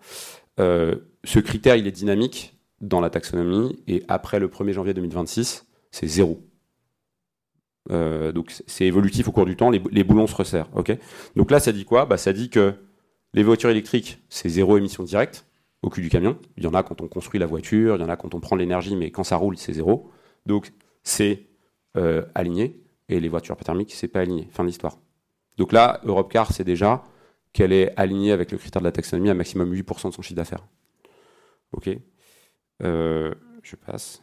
Ce 0.59 1.39
critère, 1.39 1.77
il 1.77 1.87
est 1.87 1.93
dynamique 1.93 2.59
dans 2.81 3.01
la 3.01 3.11
taxonomie 3.11 3.79
et 3.87 4.05
après 4.09 4.39
le 4.39 4.49
1er 4.49 4.73
janvier 4.73 4.95
2026, 4.95 5.67
c'est 5.91 6.07
zéro. 6.07 6.41
Euh, 7.91 8.33
donc 8.33 8.55
c'est 8.67 8.85
évolutif 8.85 9.29
au 9.29 9.33
cours 9.33 9.47
du 9.47 9.57
temps, 9.57 9.71
les, 9.71 10.05
boulons 10.05 10.27
se 10.27 10.35
resserrent. 10.35 10.69
ok? 10.75 10.97
Donc 11.37 11.51
là, 11.51 11.59
ça 11.61 11.73
dit 11.73 11.85
quoi? 11.85 12.07
Bah, 12.07 12.17
Ça 12.17 12.33
dit 12.33 12.51
que 12.51 12.75
les 13.35 13.43
voitures 13.43 13.71
électriques, 13.71 14.23
c'est 14.29 14.49
zéro 14.49 14.77
émission 14.77 15.05
directe 15.05 15.47
au 15.83 15.91
cul 15.91 16.03
du 16.03 16.11
camion. 16.11 16.39
Il 16.57 16.65
y 16.65 16.67
en 16.67 16.75
a 16.75 16.83
quand 16.83 17.01
on 17.01 17.09
construit 17.09 17.41
la 17.41 17.47
voiture, 17.47 17.97
il 17.97 18.01
y 18.01 18.05
en 18.05 18.09
a 18.09 18.17
quand 18.17 18.35
on 18.35 18.41
prend 18.41 18.57
l'énergie, 18.57 18.97
mais 18.97 19.11
quand 19.11 19.25
ça 19.25 19.37
roule, 19.37 19.57
c'est 19.57 19.73
zéro. 19.73 20.11
Donc 20.47 20.73
c'est 21.03 21.45
aligné 22.37 22.81
et 23.09 23.19
les 23.19 23.29
voitures 23.29 23.57
thermiques, 23.57 23.93
c'est 23.93 24.07
pas 24.07 24.21
aligné. 24.21 24.47
Fin 24.53 24.63
de 24.63 24.69
l'histoire. 24.69 24.99
Donc 25.57 25.73
là, 25.73 26.01
Europcar, 26.05 26.53
c'est 26.53 26.63
déjà 26.63 27.03
qu'elle 27.53 27.73
est 27.73 27.93
alignée 27.97 28.33
avec 28.33 28.53
le 28.53 28.59
critère 28.59 28.83
de 28.83 28.87
la 28.87 28.93
taxonomie 28.93 29.31
à 29.31 29.35
maximum 29.35 29.73
8% 29.73 30.09
de 30.09 30.15
son 30.15 30.23
chiffre 30.23 30.37
d'affaires. 30.37 30.67
Ok. 31.73 31.91
je 32.81 33.77
passe. 33.87 34.23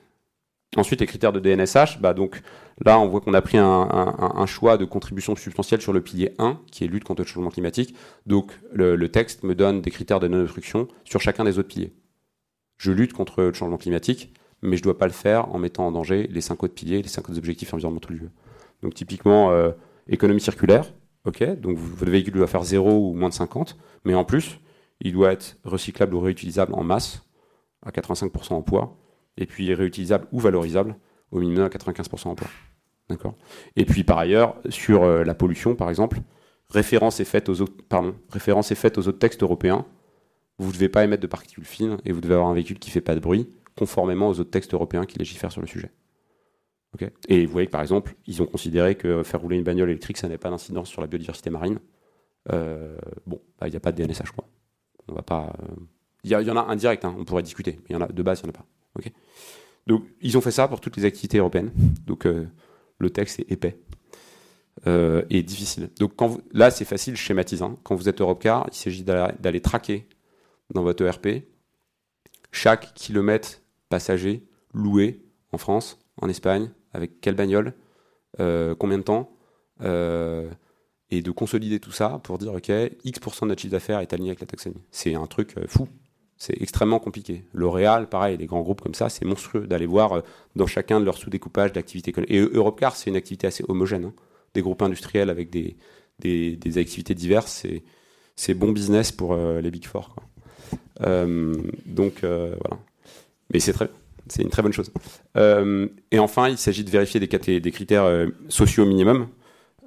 Ensuite, 0.75 0.99
les 0.99 1.07
critères 1.07 1.31
de 1.31 1.39
DNSH, 1.39 1.99
bah 2.01 2.13
donc 2.13 2.41
là, 2.83 2.99
on 2.99 3.07
voit 3.07 3.21
qu'on 3.21 3.33
a 3.33 3.41
pris 3.41 3.57
un, 3.57 4.45
choix 4.45 4.77
de 4.77 4.83
contribution 4.85 5.35
substantielle 5.35 5.81
sur 5.81 5.93
le 5.93 6.01
pilier 6.01 6.33
1, 6.37 6.59
qui 6.69 6.83
est 6.83 6.87
lutte 6.87 7.05
contre 7.05 7.21
le 7.21 7.27
changement 7.27 7.49
climatique. 7.49 7.95
Donc, 8.25 8.51
le, 8.73 9.07
texte 9.07 9.43
me 9.43 9.55
donne 9.55 9.81
des 9.81 9.91
critères 9.91 10.19
de 10.19 10.27
non-obstruction 10.27 10.87
sur 11.05 11.21
chacun 11.21 11.45
des 11.45 11.59
autres 11.59 11.69
piliers. 11.69 11.93
Je 12.77 12.91
lutte 12.91 13.13
contre 13.13 13.41
le 13.41 13.53
changement 13.53 13.77
climatique, 13.77 14.33
mais 14.61 14.75
je 14.75 14.81
ne 14.81 14.85
dois 14.85 14.97
pas 14.97 15.07
le 15.07 15.13
faire 15.13 15.53
en 15.55 15.59
mettant 15.59 15.87
en 15.87 15.91
danger 15.91 16.27
les 16.29 16.41
cinq 16.41 16.63
autres 16.63 16.73
piliers, 16.73 17.01
les 17.01 17.07
cinq 17.07 17.29
autres 17.29 17.37
objectifs 17.37 17.73
environnementaux 17.73 18.09
du 18.13 18.19
jeu. 18.19 18.29
Donc, 18.83 18.93
typiquement, 18.95 19.51
euh, 19.51 19.71
économie 20.09 20.41
circulaire, 20.41 20.91
ok, 21.25 21.59
donc 21.59 21.77
votre 21.77 22.11
véhicule 22.11 22.33
doit 22.33 22.47
faire 22.47 22.63
0 22.63 23.09
ou 23.09 23.13
moins 23.13 23.29
de 23.29 23.33
50, 23.33 23.77
mais 24.03 24.15
en 24.15 24.23
plus, 24.23 24.59
il 25.01 25.13
doit 25.13 25.31
être 25.31 25.57
recyclable 25.63 26.15
ou 26.15 26.19
réutilisable 26.19 26.73
en 26.73 26.83
masse, 26.83 27.23
à 27.85 27.91
85% 27.91 28.53
en 28.53 28.61
poids, 28.61 28.97
et 29.37 29.45
puis 29.45 29.73
réutilisable 29.73 30.27
ou 30.31 30.39
valorisable 30.39 30.95
au 31.31 31.39
minimum 31.39 31.65
à 31.65 31.69
95% 31.69 32.29
en 32.29 32.35
poids. 32.35 32.47
D'accord? 33.09 33.35
Et 33.75 33.85
puis 33.85 34.03
par 34.03 34.17
ailleurs, 34.17 34.55
sur 34.69 35.03
euh, 35.03 35.23
la 35.23 35.35
pollution, 35.35 35.75
par 35.75 35.89
exemple, 35.89 36.19
référence 36.69 37.19
est 37.19 37.25
faite 37.25 37.49
aux 37.49 37.61
autres, 37.61 37.73
référence 38.29 38.71
est 38.71 38.75
faite 38.75 38.97
aux 38.97 39.07
autres 39.07 39.19
textes 39.19 39.43
européens. 39.43 39.85
Vous 40.57 40.69
ne 40.69 40.73
devez 40.73 40.89
pas 40.89 41.03
émettre 41.03 41.21
de 41.21 41.27
particules 41.27 41.65
fines 41.65 41.97
et 42.05 42.11
vous 42.11 42.21
devez 42.21 42.33
avoir 42.33 42.49
un 42.49 42.53
véhicule 42.53 42.79
qui 42.79 42.89
ne 42.89 42.93
fait 42.93 43.01
pas 43.01 43.13
de 43.13 43.19
bruit, 43.19 43.49
conformément 43.75 44.29
aux 44.29 44.39
autres 44.39 44.49
textes 44.49 44.73
européens 44.73 45.05
qui 45.05 45.19
légifèrent 45.19 45.51
sur 45.51 45.61
le 45.61 45.67
sujet. 45.67 45.91
Et 47.27 47.45
vous 47.45 47.51
voyez 47.51 47.67
que 47.67 47.71
par 47.71 47.81
exemple, 47.81 48.15
ils 48.27 48.41
ont 48.41 48.45
considéré 48.45 48.95
que 48.95 49.23
faire 49.23 49.41
rouler 49.41 49.57
une 49.57 49.63
bagnole 49.63 49.89
électrique, 49.89 50.17
ça 50.17 50.27
n'avait 50.27 50.37
pas 50.37 50.49
d'incidence 50.49 50.89
sur 50.89 51.01
la 51.01 51.07
biodiversité 51.07 51.49
marine. 51.49 51.79
Euh, 52.51 52.97
bon, 53.25 53.41
bah, 53.59 53.67
il 53.67 53.71
n'y 53.71 53.77
a 53.77 53.79
pas 53.79 53.91
de 53.91 54.03
DNSH, 54.03 54.31
quoi. 54.31 54.47
On 55.07 55.13
va 55.13 55.21
pas. 55.21 55.53
Euh, 55.61 55.75
il 56.23 56.31
y, 56.31 56.35
en 56.35 56.57
a 56.57 56.61
indirect, 56.71 57.05
hein, 57.05 57.15
on 57.19 57.23
pourrait 57.23 57.43
discuter, 57.43 57.79
mais 57.83 57.93
y 57.93 57.95
en 57.95 58.01
a, 58.01 58.07
de 58.07 58.23
base, 58.23 58.41
il 58.41 58.45
n'y 58.45 58.49
en 58.49 58.55
a 58.55 58.57
pas. 58.57 58.65
Donc, 59.85 60.03
ils 60.21 60.35
ont 60.37 60.41
fait 60.41 60.51
ça 60.51 60.67
pour 60.67 60.81
toutes 60.81 60.97
les 60.97 61.05
activités 61.05 61.37
européennes. 61.37 61.71
Donc, 62.07 62.25
euh, 62.25 62.47
le 62.97 63.09
texte 63.11 63.39
est 63.39 63.51
épais 63.51 63.77
et 65.29 65.41
difficile. 65.43 65.89
Donc, 65.99 66.13
là, 66.51 66.69
c'est 66.69 66.85
facile, 66.85 67.15
schématisant. 67.15 67.71
Hein. 67.71 67.77
Quand 67.83 67.95
vous 67.95 68.09
êtes 68.09 68.21
Europcar, 68.21 68.67
il 68.71 68.75
s'agit 68.75 69.03
d'aller 69.03 69.61
traquer 69.61 70.07
dans 70.73 70.83
votre 70.83 71.03
ERP 71.03 71.45
chaque 72.51 72.93
kilomètre 72.93 73.61
passager 73.89 74.47
loué 74.73 75.23
en 75.51 75.57
France, 75.57 75.99
en 76.21 76.29
Espagne, 76.29 76.71
avec 76.95 77.21
quelle 77.21 77.35
bagnole, 77.35 77.73
euh, 78.39 78.75
combien 78.75 78.97
de 78.97 79.03
temps, 79.03 79.31
et 79.81 81.21
de 81.21 81.31
consolider 81.31 81.79
tout 81.79 81.91
ça 81.91 82.19
pour 82.23 82.37
dire, 82.37 82.53
OK, 82.53 82.71
X% 83.03 83.45
de 83.45 83.49
notre 83.49 83.61
chiffre 83.61 83.71
d'affaires 83.71 83.99
est 83.99 84.13
aligné 84.13 84.29
avec 84.29 84.39
la 84.39 84.47
taxonomie. 84.47 84.81
C'est 84.91 85.15
un 85.15 85.27
truc 85.27 85.55
fou 85.67 85.87
c'est 86.37 86.61
extrêmement 86.61 86.99
compliqué. 86.99 87.43
L'Oréal, 87.53 88.09
pareil, 88.09 88.37
les 88.37 88.45
grands 88.45 88.61
groupes 88.61 88.81
comme 88.81 88.93
ça, 88.93 89.09
c'est 89.09 89.25
monstrueux 89.25 89.67
d'aller 89.67 89.85
voir 89.85 90.13
euh, 90.13 90.21
dans 90.55 90.67
chacun 90.67 90.99
de 90.99 91.05
leurs 91.05 91.17
sous-découpages 91.17 91.71
d'activités. 91.71 92.13
Et 92.27 92.39
Europcar, 92.39 92.95
c'est 92.95 93.09
une 93.09 93.15
activité 93.15 93.47
assez 93.47 93.63
homogène. 93.67 94.05
Hein. 94.05 94.13
Des 94.53 94.61
groupes 94.61 94.81
industriels 94.81 95.29
avec 95.29 95.49
des, 95.49 95.75
des, 96.19 96.77
activités 96.77 97.13
diverses, 97.13 97.65
c'est 98.35 98.53
bon 98.53 98.71
business 98.71 99.11
pour 99.11 99.33
euh, 99.33 99.59
les 99.59 99.71
Big 99.71 99.85
Four. 99.85 100.15
Euh, 101.01 101.55
donc 101.85 102.19
voilà. 102.21 102.79
Mais 103.53 103.59
c'est 103.59 103.73
très 103.73 103.89
c'est 104.27 104.41
une 104.41 104.49
très 104.49 104.61
bonne 104.61 104.73
chose. 104.73 104.91
et 105.35 106.19
enfin, 106.19 106.49
il 106.49 106.57
s'agit 106.57 106.83
de 106.83 106.89
vérifier 106.89 107.19
des, 107.19 107.71
critères 107.71 108.27
sociaux 108.49 108.85
minimum. 108.85 109.27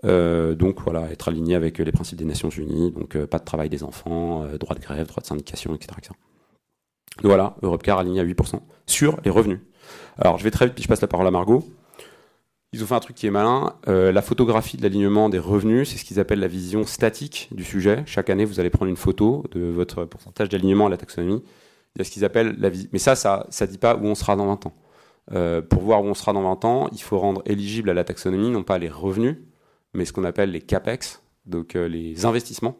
donc 0.05 0.81
voilà, 0.83 1.11
être 1.11 1.29
aligné 1.29 1.55
avec 1.55 1.79
les 1.79 1.92
principes 1.92 2.18
des 2.18 2.24
Nations 2.24 2.51
Unies, 2.51 2.92
donc 2.92 3.16
pas 3.27 3.38
de 3.38 3.44
travail 3.44 3.68
des 3.68 3.83
enfants, 3.83 4.46
droit 4.59 4.74
de 4.74 4.81
grève, 4.81 5.07
droit 5.07 5.20
de 5.20 5.27
syndication, 5.27 5.74
etc. 5.74 5.94
etc. 5.98 6.14
Voilà, 7.22 7.57
Europcar 7.62 7.98
aligné 7.98 8.20
à 8.20 8.24
8% 8.24 8.61
sur 8.87 9.18
les 9.24 9.31
revenus. 9.31 9.61
Alors 10.18 10.38
je 10.38 10.44
vais 10.44 10.51
très 10.51 10.66
vite, 10.66 10.74
puis 10.74 10.85
je 10.85 10.88
passe 10.88 11.01
la 11.01 11.09
parole 11.09 11.27
à 11.27 11.31
Margot. 11.31 11.64
Ils 12.72 12.83
ont 12.83 12.87
fait 12.87 12.94
un 12.94 13.01
truc 13.01 13.16
qui 13.16 13.27
est 13.27 13.31
malin. 13.31 13.74
Euh, 13.88 14.12
la 14.12 14.20
photographie 14.20 14.77
de 14.77 14.83
l'alignement 14.83 15.31
des 15.31 15.38
revenus, 15.38 15.88
c'est 15.88 15.96
ce 15.96 16.05
qu'ils 16.05 16.20
appellent 16.20 16.40
la 16.40 16.48
vision 16.48 16.85
statique 16.85 17.48
du 17.53 17.64
sujet. 17.64 18.03
Chaque 18.05 18.29
année, 18.29 18.44
vous 18.44 18.61
allez 18.61 18.68
prendre 18.68 18.90
une 18.90 18.96
photo 18.96 19.44
de 19.53 19.61
votre 19.61 20.05
pourcentage 20.05 20.51
d'alignement 20.51 20.87
à 20.87 20.90
la 20.90 20.98
taxonomie. 20.98 21.42
Il 21.94 21.98
y 21.98 22.03
a 22.03 22.05
ce 22.05 22.11
qu'ils 22.11 22.24
appellent 22.24 22.57
la 22.59 22.68
vision. 22.68 22.88
Mais 22.92 22.98
ça, 22.98 23.16
ça 23.16 23.46
ne 23.61 23.66
dit 23.66 23.79
pas 23.79 23.96
où 23.96 24.05
on 24.05 24.14
sera 24.14 24.37
dans 24.37 24.46
20 24.46 24.66
ans. 24.66 24.74
Euh, 25.33 25.61
pour 25.61 25.83
voir 25.83 26.03
où 26.03 26.07
on 26.07 26.14
sera 26.14 26.33
dans 26.33 26.42
20 26.42 26.64
ans, 26.64 26.88
il 26.92 27.03
faut 27.03 27.18
rendre 27.18 27.42
éligible 27.44 27.90
à 27.90 27.94
la 27.94 28.05
taxonomie 28.05 28.51
non 28.51 28.62
pas 28.62 28.79
les 28.79 28.88
revenus, 28.88 29.37
mais 29.92 30.05
ce 30.05 30.12
qu'on 30.12 30.24
appelle 30.24 30.51
les 30.51 30.61
CAPEX, 30.62 31.22
donc 31.44 31.77
euh, 31.77 31.88
les 31.88 32.24
investissements 32.24 32.77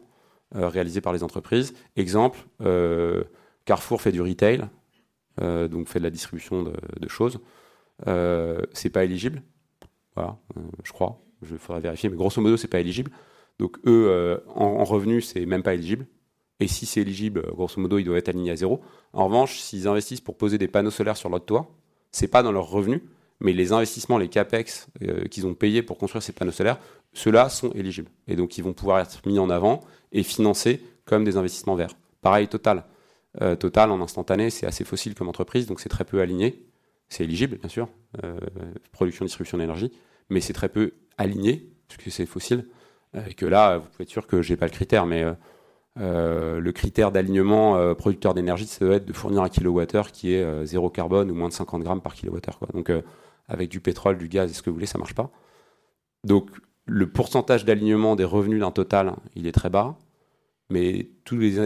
réalisés 0.51 0.99
par 1.01 1.13
les 1.13 1.21
entreprises. 1.21 1.75
Exemple, 1.95 2.39
Carrefour 3.65 4.01
fait 4.01 4.11
du 4.11 4.19
retail, 4.19 4.67
euh, 5.41 5.67
donc 5.67 5.87
fait 5.87 5.99
de 5.99 6.03
la 6.03 6.09
distribution 6.09 6.63
de, 6.63 7.07
choses. 7.07 7.39
Euh, 8.07 8.61
c'est 8.73 8.89
pas 8.89 9.03
éligible. 9.03 9.41
Voilà, 10.15 10.37
euh, 10.57 10.61
je 10.83 10.91
crois. 10.91 11.21
Je 11.43 11.55
faudra 11.55 11.79
vérifier, 11.79 12.09
mais 12.09 12.17
grosso 12.17 12.41
modo, 12.41 12.57
c'est 12.57 12.67
pas 12.67 12.79
éligible. 12.79 13.11
Donc 13.59 13.77
eux, 13.85 14.41
en, 14.55 14.65
en 14.65 14.83
revenus, 14.83 15.27
c'est 15.27 15.45
même 15.45 15.63
pas 15.63 15.73
éligible. 15.73 16.07
Et 16.59 16.67
si 16.67 16.85
c'est 16.85 17.01
éligible, 17.01 17.45
grosso 17.53 17.79
modo, 17.79 17.97
ils 17.97 18.03
doivent 18.03 18.17
être 18.17 18.29
alignés 18.29 18.51
à 18.51 18.55
zéro. 18.55 18.81
En 19.13 19.25
revanche, 19.25 19.59
s'ils 19.59 19.87
investissent 19.87 20.21
pour 20.21 20.37
poser 20.37 20.57
des 20.57 20.67
panneaux 20.67 20.91
solaires 20.91 21.17
sur 21.17 21.29
leur 21.29 21.43
toit, 21.43 21.71
c'est 22.11 22.27
pas 22.27 22.43
dans 22.43 22.51
leurs 22.51 22.69
revenus, 22.69 23.01
mais 23.39 23.53
les 23.53 23.71
investissements, 23.71 24.17
les 24.17 24.27
capex 24.27 24.87
qu'ils 25.31 25.47
ont 25.47 25.53
payés 25.53 25.81
pour 25.81 25.97
construire 25.97 26.21
ces 26.21 26.33
panneaux 26.33 26.51
solaires, 26.51 26.79
ceux-là 27.13 27.49
sont 27.49 27.71
éligibles. 27.71 28.09
Et 28.27 28.35
donc 28.35 28.57
ils 28.57 28.63
vont 28.63 28.73
pouvoir 28.73 28.99
être 28.99 29.21
mis 29.25 29.39
en 29.39 29.49
avant 29.49 29.81
et 30.11 30.23
financés 30.23 30.81
comme 31.05 31.23
des 31.23 31.37
investissements 31.37 31.75
verts. 31.75 31.95
Pareil, 32.21 32.47
Total. 32.47 32.85
Euh, 33.41 33.55
Total 33.55 33.91
en 33.91 34.01
instantané, 34.01 34.49
c'est 34.49 34.65
assez 34.65 34.83
fossile 34.83 35.15
comme 35.15 35.27
entreprise, 35.27 35.65
donc 35.65 35.79
c'est 35.79 35.89
très 35.89 36.05
peu 36.05 36.21
aligné. 36.21 36.65
C'est 37.09 37.23
éligible, 37.23 37.57
bien 37.57 37.69
sûr, 37.69 37.89
euh, 38.23 38.39
production, 38.91 39.25
distribution 39.25 39.57
d'énergie, 39.57 39.91
mais 40.29 40.41
c'est 40.41 40.53
très 40.53 40.69
peu 40.69 40.93
aligné, 41.17 41.71
puisque 41.87 42.11
c'est 42.11 42.27
fossile. 42.27 42.67
Euh, 43.15 43.25
et 43.27 43.33
que 43.33 43.47
là, 43.47 43.77
vous 43.77 43.87
pouvez 43.89 44.03
être 44.03 44.09
sûr 44.09 44.27
que 44.27 44.43
j'ai 44.43 44.57
pas 44.57 44.67
le 44.67 44.71
critère, 44.71 45.07
mais 45.07 45.25
le 45.97 46.71
critère 46.71 47.11
d'alignement 47.11 47.93
producteur 47.95 48.33
d'énergie, 48.33 48.65
ça 48.65 48.85
doit 48.85 48.95
être 48.95 49.05
de 49.05 49.13
fournir 49.13 49.41
un 49.41 49.49
kilowattheure 49.49 50.11
qui 50.11 50.33
est 50.33 50.65
zéro 50.65 50.89
carbone 50.89 51.29
ou 51.29 51.35
moins 51.35 51.49
de 51.49 51.53
50 51.53 51.83
grammes 51.83 52.01
par 52.01 52.13
kilowattheure. 52.13 52.59
Donc 52.73 52.91
avec 53.47 53.69
du 53.69 53.81
pétrole, 53.81 54.17
du 54.17 54.29
gaz, 54.29 54.51
ce 54.51 54.61
que 54.61 54.69
vous 54.69 54.75
voulez, 54.75 54.85
ça 54.85 54.97
marche 54.97 55.15
pas. 55.15 55.29
Donc 56.23 56.49
le 56.85 57.09
pourcentage 57.09 57.65
d'alignement 57.65 58.15
des 58.15 58.23
revenus 58.23 58.61
d'un 58.61 58.71
total, 58.71 59.15
il 59.35 59.45
est 59.45 59.51
très 59.51 59.69
bas 59.69 59.97
mais 60.69 61.09
tous 61.25 61.37
les, 61.37 61.59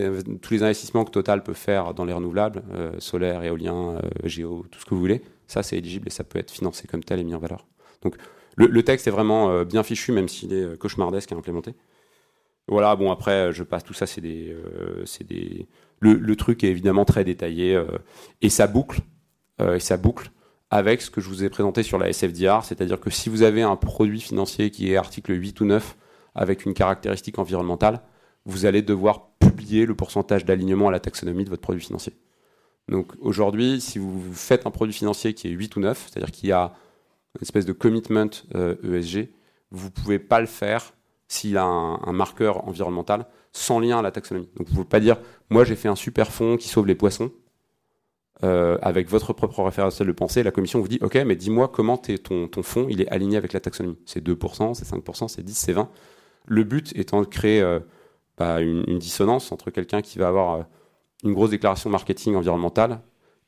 investissements 0.64 1.04
que 1.04 1.12
Total 1.12 1.44
peut 1.44 1.54
faire 1.54 1.94
dans 1.94 2.06
les 2.06 2.14
renouvelables, 2.14 2.64
euh, 2.74 2.94
solaire, 3.00 3.44
éolien, 3.44 3.96
euh, 3.96 4.00
géo, 4.24 4.66
tout 4.72 4.80
ce 4.80 4.86
que 4.86 4.94
vous 4.94 5.00
voulez, 5.00 5.22
ça 5.48 5.62
c'est 5.62 5.78
éligible 5.78 6.08
et 6.08 6.12
ça 6.12 6.24
peut 6.24 6.40
être 6.40 6.52
financé 6.52 6.88
comme 6.88 7.04
tel 7.04 7.20
et 7.20 7.24
mis 7.24 7.36
en 7.36 7.40
valeur. 7.40 7.66
Donc 8.02 8.16
le, 8.56 8.84
texte 8.84 9.08
est 9.08 9.12
vraiment 9.12 9.50
euh, 9.50 9.66
bien 9.66 9.84
fichu, 9.84 10.12
même 10.12 10.28
s'il 10.28 10.54
est 10.54 10.78
cauchemardesque 10.78 11.32
à 11.32 11.36
implémenter. 11.36 11.74
Voilà, 12.68 12.96
bon 12.96 13.12
après, 13.12 13.52
je 13.52 13.64
passe, 13.64 13.84
tout 13.84 13.94
ça 13.94 14.06
c'est 14.06 14.22
des... 14.22 14.56
c'est 15.06 15.28
des 15.28 15.68
le, 16.00 16.14
le, 16.14 16.36
truc 16.36 16.64
est 16.64 16.70
évidemment 16.70 17.06
très 17.06 17.24
détaillé 17.24 17.82
et 18.42 18.50
ça 18.50 18.68
boucle, 18.68 19.00
et 19.60 19.80
ça 19.80 19.96
boucle 19.96 20.32
avec 20.74 21.04
ce 21.04 21.12
que 21.12 21.22
je 21.22 21.30
vous 21.30 21.44
ai 21.44 21.50
présenté 21.50 21.84
sur 21.84 22.00
la 22.00 22.12
SFDR, 22.12 22.64
c'est-à-dire 22.64 23.00
que 23.00 23.12
si 23.12 23.30
vous 23.30 23.44
avez 23.44 23.62
un 23.62 23.76
produit 23.76 24.20
financier 24.20 24.72
qui 24.72 24.92
est 24.92 24.98
article 24.98 25.40
8 25.40 25.62
ou 25.62 25.66
9 25.66 25.96
avec 26.34 26.66
une 26.66 26.74
caractéristique 26.74 27.38
environnementale, 27.38 28.02
vous 28.46 28.66
allez 28.66 28.82
devoir 28.82 29.30
publier 29.38 29.86
le 29.86 29.94
pourcentage 29.94 30.46
d'alignement 30.46 30.88
à 30.88 30.92
la 30.92 31.00
taxonomie 31.00 31.46
de 31.46 31.52
votre 31.52 31.62
produit 31.62 31.84
financier. 31.84 32.14
Donc 32.90 33.12
aujourd'hui, 33.20 33.82
si 33.82 34.00
vous 34.00 34.34
faites 34.34 34.66
un 34.66 34.72
produit 34.72 34.96
financier 34.96 35.36
qui 35.36 35.48
est 35.48 35.52
8 35.52 35.76
ou 35.76 35.80
9, 35.82 36.10
c'est-à-dire 36.10 36.32
qu'il 36.32 36.50
y 36.50 36.52
a 36.52 36.74
une 37.36 37.44
espèce 37.44 37.68
de 37.68 37.74
commitment 37.74 38.32
ESG, 38.56 38.56
euh, 38.56 39.22
e 39.22 39.28
vous 39.70 39.86
ne 39.86 39.92
pouvez 39.92 40.18
pas 40.18 40.40
le 40.40 40.48
faire 40.48 40.94
s'il 41.34 41.58
a 41.58 41.64
un, 41.64 42.14
marqueur 42.14 42.68
environnemental 42.68 43.26
sans 43.52 43.80
lien 43.80 44.00
à 44.00 44.02
la 44.02 44.12
taxonomie. 44.12 44.50
Donc 44.56 44.68
vous 44.68 44.74
ne 44.74 44.78
pouvez 44.78 44.90
pas 44.90 45.00
dire, 45.00 45.18
moi 45.50 45.64
j'ai 45.64 45.76
fait 45.76 45.88
un 45.88 45.96
super 45.96 46.32
fonds 46.32 46.58
qui 46.58 46.68
sauve 46.68 46.88
les 46.88 46.96
poissons, 46.96 47.32
euh, 48.44 48.78
avec 48.82 49.10
votre 49.10 49.32
propre 49.34 49.64
référentiel 49.64 50.08
de 50.08 50.14
pensée, 50.14 50.44
la 50.44 50.52
commission 50.52 50.80
vous 50.80 50.88
dit, 50.88 51.00
ok, 51.02 51.16
mais 51.26 51.36
dis-moi 51.36 51.68
comment 51.70 51.98
ton, 51.98 52.48
ton 52.48 52.64
fonds 52.64 52.88
il 52.90 53.02
est 53.02 53.08
aligné 53.10 53.38
avec 53.38 53.54
la 53.54 53.60
taxonomie. 53.60 53.98
C'est 54.06 54.26
2%, 54.26 54.74
c'est 54.74 54.88
5%, 54.88 55.28
c'est 55.28 55.44
10, 55.44 55.54
c'est 55.54 55.74
20. 55.74 55.90
Le 56.48 56.64
but 56.64 56.96
étant 56.98 57.22
de 57.22 57.28
créer... 57.28 57.62
Euh, 57.62 57.80
une, 58.40 58.98
dissonance 58.98 59.52
entre 59.52 59.72
quelqu'un 59.72 60.02
qui 60.02 60.18
va 60.18 60.28
avoir 60.28 60.54
euh, 60.56 60.64
une 61.24 61.34
grosse 61.34 61.52
déclaration 61.52 61.90
marketing 61.90 62.36
environnementale 62.36 63.02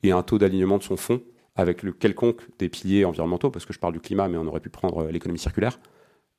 et 0.03 0.11
un 0.11 0.23
taux 0.23 0.37
d'alignement 0.37 0.77
de 0.77 0.83
son 0.83 0.97
fonds 0.97 1.21
avec 1.55 1.83
le 1.83 1.91
quelconque 1.91 2.41
des 2.59 2.69
piliers 2.69 3.05
environnementaux, 3.05 3.49
parce 3.49 3.65
que 3.65 3.73
je 3.73 3.79
parle 3.79 3.93
du 3.93 4.01
climat, 4.01 4.27
mais 4.27 4.37
on 4.37 4.45
aurait 4.45 4.59
pu 4.59 4.69
prendre 4.69 5.05
l'économie 5.05 5.39
circulaire, 5.39 5.79